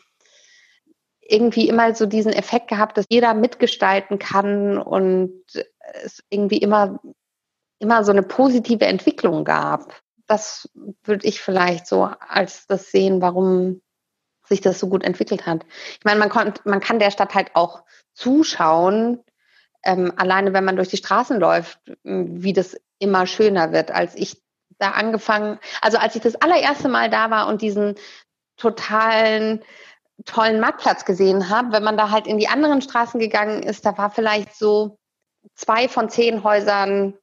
irgendwie 1.22 1.70
immer 1.70 1.94
so 1.96 2.06
diesen 2.06 2.34
Effekt 2.34 2.68
gehabt, 2.68 2.98
dass 2.98 3.06
jeder 3.10 3.34
mitgestalten 3.34 4.20
kann 4.20 4.78
und 4.78 5.44
es 6.04 6.24
irgendwie 6.30 6.58
immer, 6.58 7.00
immer 7.80 8.04
so 8.04 8.12
eine 8.12 8.24
positive 8.24 8.86
Entwicklung 8.86 9.46
gab. 9.46 10.02
Das 10.28 10.70
würde 11.04 11.28
ich 11.28 11.40
vielleicht 11.40 11.88
so 11.88 12.10
als 12.28 12.68
das 12.68 12.92
sehen, 12.92 13.22
warum 13.22 13.82
sich 14.44 14.60
das 14.62 14.80
so 14.80 14.90
gut 14.90 15.04
entwickelt 15.04 15.46
hat. 15.46 15.66
Ich 16.00 16.04
meine, 16.04 16.20
man, 16.20 16.30
kommt, 16.30 16.66
man 16.66 16.80
kann 16.80 17.00
der 17.00 17.12
Stadt 17.12 17.36
halt 17.36 17.52
auch 17.54 17.84
zuschauen, 18.14 19.24
ähm, 19.84 20.14
alleine 20.16 20.54
wenn 20.54 20.66
man 20.66 20.76
durch 20.76 20.90
die 20.90 20.98
Straßen 20.98 21.40
läuft, 21.40 21.80
wie 22.04 22.54
das 22.54 22.78
immer 23.00 23.28
schöner 23.28 23.72
wird. 23.72 23.92
Als 23.92 24.16
ich 24.16 24.42
da 24.78 24.92
angefangen, 24.92 25.60
also 25.82 25.98
als 25.98 26.16
ich 26.16 26.22
das 26.22 26.36
allererste 26.36 26.90
Mal 26.90 27.10
da 27.10 27.30
war 27.30 27.48
und 27.48 27.62
diesen 27.62 27.96
totalen 28.58 29.64
tollen 30.26 30.60
Marktplatz 30.60 31.06
gesehen 31.06 31.50
habe, 31.50 31.72
wenn 31.72 31.84
man 31.84 31.98
da 31.98 32.12
halt 32.12 32.28
in 32.28 32.38
die 32.38 32.50
anderen 32.50 32.82
Straßen 32.82 33.20
gegangen 33.20 33.64
ist, 33.64 33.86
da 33.86 33.98
war 33.98 34.10
vielleicht 34.10 34.54
so 34.56 34.98
zwei 35.56 35.88
von 35.88 36.10
zehn 36.10 36.44
Häusern 36.44 37.18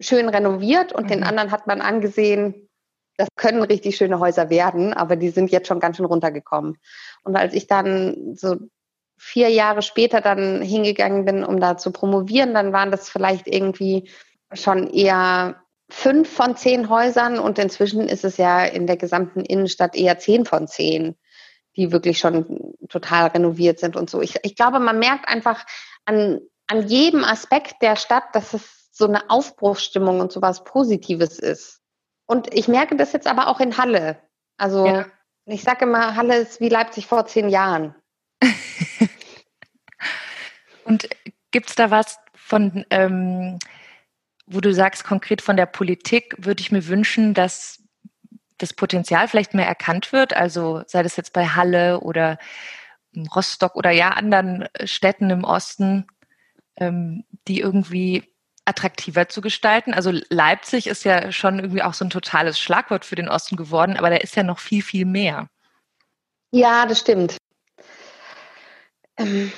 schön 0.00 0.28
renoviert 0.28 0.92
und 0.92 1.04
mhm. 1.04 1.08
den 1.08 1.24
anderen 1.24 1.50
hat 1.50 1.66
man 1.66 1.80
angesehen, 1.80 2.68
das 3.16 3.28
können 3.34 3.62
richtig 3.62 3.96
schöne 3.96 4.20
Häuser 4.20 4.48
werden, 4.48 4.92
aber 4.92 5.16
die 5.16 5.30
sind 5.30 5.50
jetzt 5.50 5.66
schon 5.66 5.80
ganz 5.80 5.96
schön 5.96 6.06
runtergekommen. 6.06 6.78
Und 7.24 7.36
als 7.36 7.52
ich 7.52 7.66
dann 7.66 8.36
so 8.36 8.56
vier 9.18 9.50
Jahre 9.50 9.82
später 9.82 10.20
dann 10.20 10.62
hingegangen 10.62 11.24
bin, 11.24 11.44
um 11.44 11.60
da 11.60 11.76
zu 11.76 11.90
promovieren, 11.90 12.54
dann 12.54 12.72
waren 12.72 12.90
das 12.90 13.08
vielleicht 13.08 13.46
irgendwie 13.46 14.08
schon 14.52 14.88
eher 14.88 15.56
fünf 15.90 16.30
von 16.30 16.56
zehn 16.56 16.88
Häusern 16.88 17.38
und 17.38 17.58
inzwischen 17.58 18.08
ist 18.08 18.24
es 18.24 18.36
ja 18.36 18.64
in 18.64 18.86
der 18.86 18.96
gesamten 18.96 19.40
Innenstadt 19.40 19.96
eher 19.96 20.18
zehn 20.18 20.44
von 20.44 20.68
zehn, 20.68 21.16
die 21.76 21.92
wirklich 21.92 22.18
schon 22.18 22.74
total 22.88 23.28
renoviert 23.28 23.78
sind 23.78 23.96
und 23.96 24.08
so. 24.10 24.20
Ich, 24.20 24.36
ich 24.42 24.54
glaube, 24.54 24.80
man 24.80 24.98
merkt 24.98 25.28
einfach 25.28 25.64
an, 26.04 26.40
an 26.66 26.86
jedem 26.86 27.24
Aspekt 27.24 27.82
der 27.82 27.96
Stadt, 27.96 28.24
dass 28.34 28.54
es 28.54 28.90
so 28.92 29.06
eine 29.06 29.30
Aufbruchsstimmung 29.30 30.20
und 30.20 30.32
so 30.32 30.42
was 30.42 30.64
Positives 30.64 31.38
ist. 31.38 31.80
Und 32.26 32.52
ich 32.52 32.68
merke 32.68 32.96
das 32.96 33.12
jetzt 33.12 33.26
aber 33.26 33.48
auch 33.48 33.60
in 33.60 33.78
Halle. 33.78 34.18
Also 34.58 34.86
ja. 34.86 35.06
ich 35.46 35.62
sage 35.62 35.86
immer, 35.86 36.16
Halle 36.16 36.36
ist 36.36 36.60
wie 36.60 36.68
Leipzig 36.68 37.06
vor 37.06 37.24
zehn 37.26 37.48
Jahren. 37.48 37.94
Und 40.84 41.08
gibt 41.50 41.68
es 41.68 41.74
da 41.74 41.90
was 41.90 42.18
von, 42.34 42.84
ähm, 42.90 43.58
wo 44.46 44.60
du 44.60 44.72
sagst, 44.72 45.04
konkret 45.04 45.42
von 45.42 45.56
der 45.56 45.66
Politik 45.66 46.34
würde 46.38 46.60
ich 46.60 46.72
mir 46.72 46.86
wünschen, 46.86 47.34
dass 47.34 47.82
das 48.56 48.72
Potenzial 48.72 49.28
vielleicht 49.28 49.54
mehr 49.54 49.66
erkannt 49.66 50.12
wird? 50.12 50.34
Also 50.34 50.82
sei 50.86 51.02
das 51.02 51.16
jetzt 51.16 51.32
bei 51.32 51.46
Halle 51.46 52.00
oder 52.00 52.38
Rostock 53.34 53.76
oder 53.76 53.90
ja 53.90 54.10
anderen 54.10 54.68
Städten 54.84 55.30
im 55.30 55.44
Osten, 55.44 56.06
ähm, 56.76 57.24
die 57.46 57.60
irgendwie 57.60 58.24
attraktiver 58.64 59.28
zu 59.28 59.40
gestalten. 59.40 59.94
Also 59.94 60.12
Leipzig 60.28 60.86
ist 60.86 61.04
ja 61.04 61.32
schon 61.32 61.58
irgendwie 61.58 61.82
auch 61.82 61.94
so 61.94 62.04
ein 62.04 62.10
totales 62.10 62.58
Schlagwort 62.60 63.04
für 63.04 63.16
den 63.16 63.28
Osten 63.28 63.56
geworden, 63.56 63.96
aber 63.96 64.10
da 64.10 64.16
ist 64.16 64.36
ja 64.36 64.42
noch 64.42 64.58
viel, 64.58 64.82
viel 64.82 65.06
mehr. 65.06 65.48
Ja, 66.50 66.86
das 66.86 67.00
stimmt. 67.00 67.36
Ähm, 69.18 69.52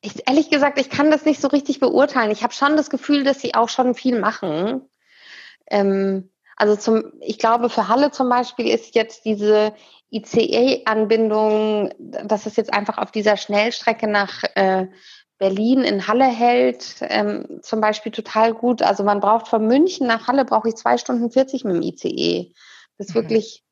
ich, 0.00 0.28
ehrlich 0.28 0.50
gesagt, 0.50 0.78
ich 0.78 0.90
kann 0.90 1.10
das 1.10 1.24
nicht 1.24 1.40
so 1.40 1.48
richtig 1.48 1.80
beurteilen. 1.80 2.30
Ich 2.30 2.42
habe 2.42 2.52
schon 2.52 2.76
das 2.76 2.90
Gefühl, 2.90 3.24
dass 3.24 3.40
sie 3.40 3.54
auch 3.54 3.68
schon 3.68 3.94
viel 3.94 4.20
machen. 4.20 4.82
Ähm, 5.68 6.30
also 6.56 6.76
zum, 6.76 7.12
ich 7.20 7.38
glaube, 7.38 7.68
für 7.68 7.88
Halle 7.88 8.10
zum 8.10 8.28
Beispiel 8.28 8.68
ist 8.68 8.94
jetzt 8.94 9.24
diese 9.24 9.74
ICE-Anbindung, 10.10 11.92
dass 11.98 12.46
es 12.46 12.56
jetzt 12.56 12.72
einfach 12.72 12.98
auf 12.98 13.10
dieser 13.10 13.36
Schnellstrecke 13.36 14.06
nach 14.06 14.42
äh, 14.54 14.86
Berlin 15.38 15.82
in 15.82 16.06
Halle 16.06 16.24
hält, 16.24 16.96
ähm, 17.02 17.60
zum 17.62 17.80
Beispiel 17.80 18.12
total 18.12 18.54
gut. 18.54 18.80
Also 18.80 19.04
man 19.04 19.20
braucht 19.20 19.48
von 19.48 19.66
München 19.66 20.06
nach 20.06 20.28
Halle 20.28 20.44
brauche 20.44 20.68
ich 20.68 20.76
zwei 20.76 20.96
Stunden 20.96 21.30
40 21.30 21.64
mit 21.64 21.76
dem 21.76 21.82
ICE. 21.82 22.52
Das 22.96 23.08
ist 23.08 23.14
mhm. 23.14 23.20
wirklich 23.20 23.62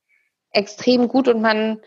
extrem 0.51 1.09
gut 1.09 1.29
und 1.29 1.41
man, 1.41 1.81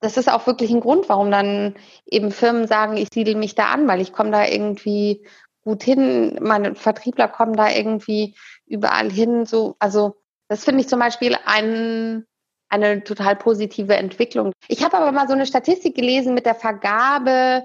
das 0.00 0.16
ist 0.16 0.30
auch 0.30 0.46
wirklich 0.46 0.70
ein 0.70 0.80
Grund, 0.80 1.08
warum 1.08 1.30
dann 1.30 1.74
eben 2.06 2.30
Firmen 2.30 2.66
sagen, 2.66 2.96
ich 2.96 3.08
siedle 3.12 3.34
mich 3.34 3.54
da 3.54 3.66
an, 3.66 3.88
weil 3.88 4.00
ich 4.00 4.12
komme 4.12 4.30
da 4.30 4.46
irgendwie 4.46 5.26
gut 5.62 5.82
hin, 5.82 6.38
meine 6.40 6.74
Vertriebler 6.74 7.28
kommen 7.28 7.56
da 7.56 7.70
irgendwie 7.70 8.36
überall 8.66 9.10
hin. 9.10 9.46
So, 9.46 9.76
also 9.78 10.16
das 10.48 10.64
finde 10.64 10.82
ich 10.82 10.88
zum 10.88 11.00
Beispiel 11.00 11.36
ein, 11.44 12.24
eine 12.68 13.02
total 13.02 13.36
positive 13.36 13.96
Entwicklung. 13.96 14.52
Ich 14.68 14.84
habe 14.84 14.96
aber 14.96 15.12
mal 15.12 15.26
so 15.26 15.34
eine 15.34 15.46
Statistik 15.46 15.94
gelesen 15.94 16.34
mit 16.34 16.46
der 16.46 16.54
Vergabe 16.54 17.64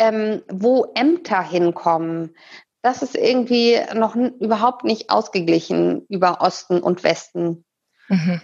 ähm, 0.00 0.42
wo 0.48 0.90
Ämter 0.94 1.42
hinkommen, 1.42 2.34
das 2.82 3.02
ist 3.02 3.14
irgendwie 3.14 3.78
noch 3.94 4.16
überhaupt 4.16 4.84
nicht 4.84 5.10
ausgeglichen 5.10 6.06
über 6.08 6.40
Osten 6.40 6.80
und 6.80 7.04
Westen. 7.04 7.64
Mhm. 8.08 8.40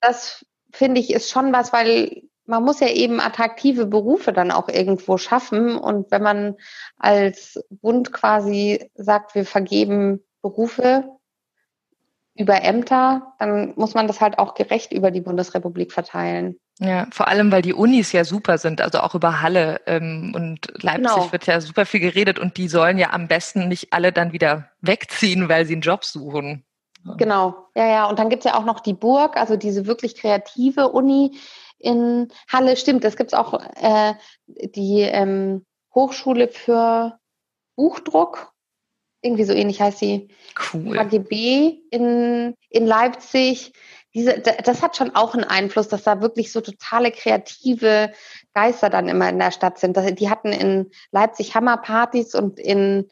Das 0.00 0.46
finde 0.76 1.00
ich 1.00 1.12
ist 1.12 1.30
schon 1.30 1.52
was, 1.52 1.72
weil 1.72 2.22
man 2.46 2.62
muss 2.62 2.80
ja 2.80 2.88
eben 2.88 3.20
attraktive 3.20 3.86
Berufe 3.86 4.32
dann 4.32 4.50
auch 4.50 4.68
irgendwo 4.68 5.18
schaffen. 5.18 5.76
Und 5.76 6.10
wenn 6.10 6.22
man 6.22 6.56
als 6.98 7.60
Bund 7.70 8.12
quasi 8.12 8.90
sagt, 8.94 9.34
wir 9.34 9.44
vergeben 9.44 10.22
Berufe 10.42 11.04
über 12.38 12.62
Ämter, 12.62 13.32
dann 13.38 13.72
muss 13.76 13.94
man 13.94 14.06
das 14.06 14.20
halt 14.20 14.38
auch 14.38 14.54
gerecht 14.54 14.92
über 14.92 15.10
die 15.10 15.22
Bundesrepublik 15.22 15.92
verteilen. 15.92 16.56
Ja, 16.78 17.06
vor 17.10 17.28
allem, 17.28 17.50
weil 17.50 17.62
die 17.62 17.72
Unis 17.72 18.12
ja 18.12 18.24
super 18.24 18.58
sind, 18.58 18.82
also 18.82 19.00
auch 19.00 19.14
über 19.14 19.40
Halle 19.40 19.80
ähm, 19.86 20.32
und 20.34 20.70
Leipzig 20.82 21.14
genau. 21.14 21.32
wird 21.32 21.46
ja 21.46 21.62
super 21.62 21.86
viel 21.86 22.00
geredet 22.00 22.38
und 22.38 22.58
die 22.58 22.68
sollen 22.68 22.98
ja 22.98 23.12
am 23.12 23.28
besten 23.28 23.68
nicht 23.68 23.94
alle 23.94 24.12
dann 24.12 24.32
wieder 24.32 24.68
wegziehen, 24.82 25.48
weil 25.48 25.64
sie 25.64 25.72
einen 25.72 25.80
Job 25.80 26.04
suchen. 26.04 26.65
Genau, 27.16 27.68
ja, 27.74 27.86
ja. 27.86 28.06
Und 28.06 28.18
dann 28.18 28.28
gibt's 28.28 28.44
ja 28.44 28.58
auch 28.58 28.64
noch 28.64 28.80
die 28.80 28.94
Burg, 28.94 29.36
also 29.36 29.56
diese 29.56 29.86
wirklich 29.86 30.16
kreative 30.16 30.88
Uni 30.88 31.38
in 31.78 32.28
Halle. 32.52 32.76
Stimmt, 32.76 33.04
das 33.04 33.16
gibt's 33.16 33.34
auch 33.34 33.60
äh, 33.76 34.14
die 34.46 35.02
ähm, 35.02 35.64
Hochschule 35.94 36.48
für 36.48 37.18
Buchdruck. 37.76 38.52
Irgendwie 39.22 39.44
so 39.44 39.52
ähnlich 39.52 39.80
heißt 39.80 39.98
sie. 39.98 40.28
Cool. 40.72 40.98
HGB 40.98 41.80
in, 41.90 42.54
in 42.70 42.86
Leipzig 42.86 43.72
diese, 44.16 44.38
das 44.40 44.80
hat 44.80 44.96
schon 44.96 45.14
auch 45.14 45.34
einen 45.34 45.44
Einfluss, 45.44 45.88
dass 45.88 46.02
da 46.02 46.22
wirklich 46.22 46.50
so 46.50 46.62
totale 46.62 47.10
kreative 47.10 48.12
Geister 48.54 48.88
dann 48.88 49.08
immer 49.08 49.28
in 49.28 49.38
der 49.38 49.50
Stadt 49.50 49.78
sind. 49.78 49.98
Die 50.18 50.30
hatten 50.30 50.54
in 50.54 50.90
Leipzig 51.10 51.54
Hammerpartys 51.54 52.34
und 52.34 52.58
in, 52.58 53.10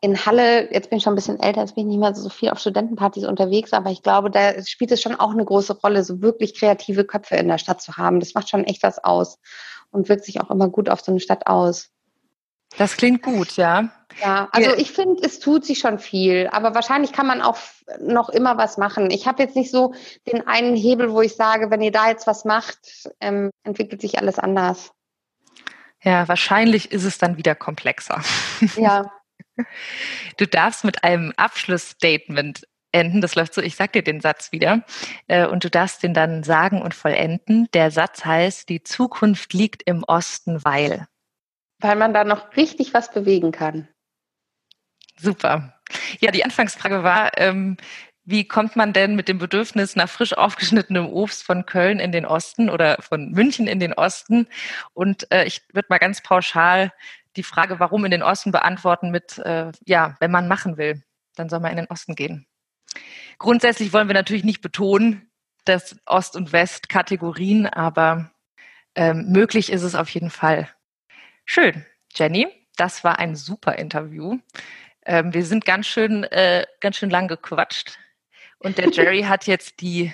in 0.00 0.24
Halle, 0.24 0.72
jetzt 0.72 0.88
bin 0.88 0.96
ich 0.96 1.04
schon 1.04 1.12
ein 1.12 1.16
bisschen 1.16 1.40
älter, 1.40 1.60
jetzt 1.60 1.74
bin 1.74 1.84
ich 1.84 1.88
nicht 1.88 2.00
mehr 2.00 2.14
so 2.14 2.30
viel 2.30 2.50
auf 2.50 2.58
Studentenpartys 2.58 3.24
unterwegs, 3.24 3.72
aber 3.72 3.90
ich 3.90 4.02
glaube, 4.02 4.30
da 4.30 4.62
spielt 4.64 4.92
es 4.92 5.02
schon 5.02 5.14
auch 5.14 5.32
eine 5.32 5.44
große 5.44 5.78
Rolle, 5.80 6.04
so 6.04 6.22
wirklich 6.22 6.58
kreative 6.58 7.04
Köpfe 7.04 7.36
in 7.36 7.48
der 7.48 7.58
Stadt 7.58 7.82
zu 7.82 7.96
haben. 7.96 8.20
Das 8.20 8.34
macht 8.34 8.48
schon 8.48 8.64
echt 8.64 8.82
was 8.82 9.02
aus 9.02 9.38
und 9.90 10.08
wirkt 10.08 10.24
sich 10.24 10.40
auch 10.40 10.50
immer 10.50 10.68
gut 10.68 10.88
auf 10.88 11.00
so 11.00 11.12
eine 11.12 11.20
Stadt 11.20 11.46
aus. 11.46 11.90
Das 12.78 12.96
klingt 12.96 13.22
gut, 13.22 13.56
ja. 13.56 13.90
Ja, 14.22 14.48
also 14.52 14.74
ich 14.74 14.92
finde, 14.92 15.22
es 15.24 15.38
tut 15.38 15.64
sich 15.64 15.78
schon 15.78 15.98
viel, 15.98 16.48
aber 16.50 16.74
wahrscheinlich 16.74 17.12
kann 17.12 17.26
man 17.26 17.42
auch 17.42 17.58
noch 18.00 18.28
immer 18.28 18.56
was 18.58 18.78
machen. 18.78 19.10
Ich 19.10 19.26
habe 19.26 19.42
jetzt 19.42 19.56
nicht 19.56 19.70
so 19.70 19.92
den 20.26 20.46
einen 20.46 20.76
Hebel, 20.76 21.12
wo 21.12 21.20
ich 21.20 21.36
sage, 21.36 21.70
wenn 21.70 21.82
ihr 21.82 21.92
da 21.92 22.08
jetzt 22.08 22.26
was 22.26 22.44
macht, 22.44 23.10
ähm, 23.20 23.50
entwickelt 23.64 24.00
sich 24.00 24.18
alles 24.18 24.38
anders. 24.38 24.92
Ja, 26.02 26.26
wahrscheinlich 26.28 26.92
ist 26.92 27.04
es 27.04 27.18
dann 27.18 27.36
wieder 27.36 27.54
komplexer. 27.54 28.22
Ja. 28.76 29.12
Du 30.36 30.46
darfst 30.46 30.84
mit 30.84 31.04
einem 31.04 31.32
Abschlussstatement 31.36 32.66
enden. 32.92 33.20
Das 33.20 33.34
läuft 33.34 33.54
so, 33.54 33.62
ich 33.62 33.76
sag 33.76 33.92
dir 33.92 34.02
den 34.02 34.20
Satz 34.20 34.52
wieder. 34.52 34.84
Äh, 35.28 35.46
und 35.46 35.64
du 35.64 35.70
darfst 35.70 36.02
den 36.02 36.14
dann 36.14 36.42
sagen 36.42 36.82
und 36.82 36.94
vollenden. 36.94 37.68
Der 37.72 37.90
Satz 37.90 38.24
heißt, 38.24 38.68
die 38.68 38.82
Zukunft 38.82 39.52
liegt 39.52 39.82
im 39.84 40.04
Osten, 40.04 40.64
weil. 40.64 41.06
Weil 41.78 41.96
man 41.96 42.12
da 42.12 42.24
noch 42.24 42.56
richtig 42.56 42.92
was 42.94 43.12
bewegen 43.12 43.52
kann. 43.52 43.88
Super. 45.16 45.80
Ja, 46.20 46.30
die 46.30 46.44
Anfangsfrage 46.44 47.02
war, 47.02 47.36
ähm, 47.38 47.76
wie 48.24 48.46
kommt 48.46 48.76
man 48.76 48.92
denn 48.92 49.16
mit 49.16 49.28
dem 49.28 49.38
Bedürfnis 49.38 49.96
nach 49.96 50.08
frisch 50.08 50.34
aufgeschnittenem 50.34 51.06
Obst 51.06 51.42
von 51.42 51.66
Köln 51.66 51.98
in 51.98 52.12
den 52.12 52.26
Osten 52.26 52.70
oder 52.70 52.98
von 53.00 53.30
München 53.30 53.66
in 53.66 53.80
den 53.80 53.92
Osten? 53.92 54.46
Und 54.92 55.30
äh, 55.32 55.44
ich 55.44 55.62
würde 55.72 55.86
mal 55.90 55.98
ganz 55.98 56.22
pauschal 56.22 56.92
die 57.40 57.44
Frage, 57.44 57.80
warum 57.80 58.04
in 58.04 58.10
den 58.10 58.22
Osten 58.22 58.52
beantworten 58.52 59.10
mit, 59.10 59.38
äh, 59.38 59.72
ja, 59.86 60.16
wenn 60.20 60.30
man 60.30 60.46
machen 60.46 60.76
will, 60.76 61.02
dann 61.36 61.48
soll 61.48 61.60
man 61.60 61.70
in 61.70 61.78
den 61.78 61.86
Osten 61.86 62.14
gehen. 62.14 62.46
Grundsätzlich 63.38 63.92
wollen 63.92 64.08
wir 64.08 64.14
natürlich 64.14 64.44
nicht 64.44 64.60
betonen, 64.60 65.30
dass 65.64 65.96
Ost 66.04 66.36
und 66.36 66.52
West 66.52 66.88
Kategorien, 66.88 67.66
aber 67.66 68.30
ähm, 68.94 69.26
möglich 69.28 69.72
ist 69.72 69.82
es 69.82 69.94
auf 69.94 70.10
jeden 70.10 70.30
Fall. 70.30 70.68
Schön. 71.46 71.86
Jenny, 72.12 72.48
das 72.76 73.04
war 73.04 73.18
ein 73.18 73.36
super 73.36 73.76
Interview. 73.76 74.38
Ähm, 75.06 75.32
wir 75.32 75.44
sind 75.44 75.64
ganz 75.64 75.86
schön, 75.86 76.24
äh, 76.24 76.66
ganz 76.80 76.96
schön 76.96 77.10
lang 77.10 77.28
gequatscht. 77.28 77.98
Und 78.58 78.78
der 78.78 78.90
Jerry 78.90 79.22
hat 79.28 79.46
jetzt 79.46 79.80
die, 79.80 80.12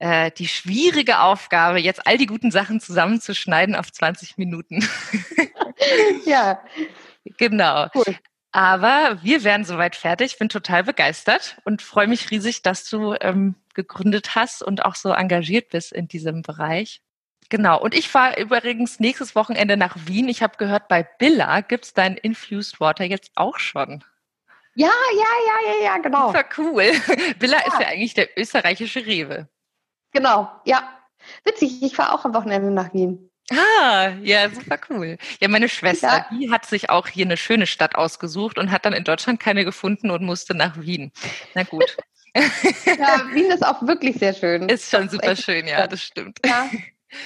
äh, 0.00 0.30
die 0.32 0.48
schwierige 0.48 1.20
Aufgabe, 1.20 1.78
jetzt 1.78 2.06
all 2.06 2.18
die 2.18 2.26
guten 2.26 2.50
Sachen 2.50 2.80
zusammenzuschneiden 2.80 3.76
auf 3.76 3.92
20 3.92 4.38
Minuten. 4.38 4.86
ja. 6.24 6.62
Genau. 7.38 7.88
Cool. 7.94 8.16
Aber 8.52 9.18
wir 9.22 9.44
werden 9.44 9.64
soweit 9.64 9.96
fertig. 9.96 10.32
Ich 10.32 10.38
bin 10.38 10.48
total 10.48 10.84
begeistert 10.84 11.58
und 11.64 11.82
freue 11.82 12.06
mich 12.06 12.30
riesig, 12.30 12.62
dass 12.62 12.88
du 12.88 13.14
ähm, 13.20 13.54
gegründet 13.74 14.34
hast 14.34 14.62
und 14.62 14.84
auch 14.84 14.94
so 14.94 15.10
engagiert 15.10 15.68
bist 15.68 15.92
in 15.92 16.08
diesem 16.08 16.42
Bereich. 16.42 17.02
Genau. 17.48 17.80
Und 17.80 17.94
ich 17.94 18.08
fahre 18.08 18.40
übrigens 18.40 18.98
nächstes 18.98 19.34
Wochenende 19.34 19.76
nach 19.76 19.96
Wien. 20.06 20.28
Ich 20.28 20.42
habe 20.42 20.56
gehört, 20.56 20.88
bei 20.88 21.02
Billa 21.02 21.60
gibt 21.60 21.84
es 21.84 21.94
dein 21.94 22.16
Infused 22.16 22.80
Water 22.80 23.04
jetzt 23.04 23.32
auch 23.34 23.58
schon. 23.58 24.02
Ja, 24.74 24.88
ja, 24.88 25.24
ja, 25.46 25.72
ja, 25.72 25.84
ja, 25.84 25.98
genau. 25.98 26.28
Super 26.28 26.44
cool. 26.58 26.92
Billa 27.38 27.58
ja. 27.58 27.66
ist 27.66 27.80
ja 27.80 27.88
eigentlich 27.88 28.14
der 28.14 28.38
österreichische 28.38 29.06
Rewe. 29.06 29.48
Genau, 30.12 30.50
ja. 30.64 30.92
Witzig, 31.44 31.82
ich 31.82 31.94
fahre 31.94 32.12
auch 32.12 32.24
am 32.24 32.34
Wochenende 32.34 32.70
nach 32.70 32.92
Wien. 32.92 33.25
Ah, 33.50 34.08
ja, 34.22 34.50
super 34.50 34.78
cool. 34.90 35.18
Ja, 35.40 35.48
meine 35.48 35.68
Schwester, 35.68 36.08
ja. 36.08 36.26
die 36.32 36.50
hat 36.50 36.66
sich 36.66 36.90
auch 36.90 37.06
hier 37.06 37.26
eine 37.26 37.36
schöne 37.36 37.66
Stadt 37.66 37.94
ausgesucht 37.94 38.58
und 38.58 38.72
hat 38.72 38.84
dann 38.84 38.92
in 38.92 39.04
Deutschland 39.04 39.38
keine 39.38 39.64
gefunden 39.64 40.10
und 40.10 40.22
musste 40.22 40.54
nach 40.54 40.76
Wien. 40.80 41.12
Na 41.54 41.62
gut. 41.62 41.96
ja, 42.34 43.22
Wien 43.32 43.50
ist 43.50 43.64
auch 43.64 43.86
wirklich 43.86 44.16
sehr 44.16 44.34
schön. 44.34 44.68
Ist 44.68 44.90
schon 44.90 45.08
super 45.08 45.36
schön, 45.36 45.66
ja, 45.68 45.86
das 45.86 46.02
stimmt. 46.02 46.38
Ja. 46.44 46.68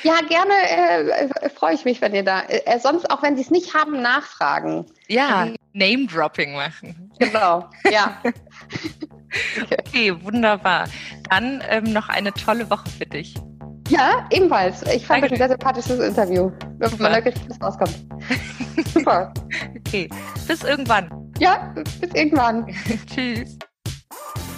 Ja, 0.03 0.21
gerne 0.21 0.53
äh, 0.69 1.09
äh, 1.09 1.51
freue 1.51 1.75
ich 1.75 1.85
mich, 1.85 2.01
wenn 2.01 2.15
ihr 2.15 2.23
da. 2.23 2.43
Äh, 2.43 2.79
sonst, 2.79 3.11
auch 3.11 3.23
wenn 3.23 3.35
sie 3.35 3.43
es 3.43 3.51
nicht 3.51 3.75
haben, 3.75 4.03
nachfragen. 4.03 4.87
Ja, 5.09 5.49
Name-Dropping 5.73 6.53
machen. 6.53 7.11
Genau, 7.19 7.69
ja. 7.91 8.21
okay. 9.63 9.77
okay. 9.79 10.23
wunderbar. 10.23 10.87
Dann 11.31 11.63
ähm, 11.69 11.93
noch 11.93 12.09
eine 12.09 12.33
tolle 12.35 12.69
Woche 12.71 12.89
für 12.91 13.07
dich. 13.07 13.35
Ja, 13.91 14.25
ebenfalls. 14.31 14.83
Ich 14.95 15.05
fand 15.05 15.25
das 15.25 15.33
ein 15.33 15.39
sehr 15.39 15.49
sympathisches 15.49 15.99
Interview. 15.99 16.53
Wenn 16.79 16.97
man 16.99 17.13
da 17.13 17.19
was 17.49 17.61
rauskommt. 17.61 18.07
Super. 18.95 19.35
Okay, 19.79 20.09
bis 20.47 20.63
irgendwann. 20.63 21.11
Ja, 21.39 21.75
bis 22.01 22.15
irgendwann. 22.15 22.69
Tschüss. 23.13 23.59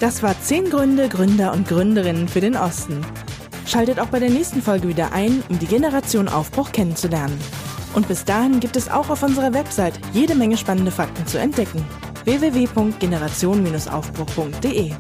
Das 0.01 0.23
war 0.23 0.39
10 0.39 0.69
Gründe, 0.69 1.09
Gründer 1.09 1.53
und 1.53 1.67
Gründerinnen 1.67 2.29
für 2.29 2.43
den 2.43 2.57
Osten. 2.57 3.01
Schaltet 3.67 3.99
auch 4.01 4.09
bei 4.09 4.19
der 4.19 4.31
nächsten 4.31 4.61
Folge 4.61 4.89
wieder 4.89 5.13
ein, 5.13 5.43
um 5.49 5.59
die 5.59 5.67
Generation 5.67 6.29
Aufbruch 6.29 6.73
kennenzulernen. 6.73 7.41
Und 7.95 8.09
bis 8.09 8.27
dahin 8.27 8.61
gibt 8.61 8.77
es 8.77 8.91
auch 8.91 9.09
auf 9.09 9.23
unserer 9.23 9.55
Website 9.55 9.99
jede 10.13 10.35
Menge 10.35 10.59
spannende 10.59 10.91
Fakten 10.91 11.27
zu 11.27 11.39
entdecken. 11.39 11.83
www.generation-aufbruch.de 12.25 14.93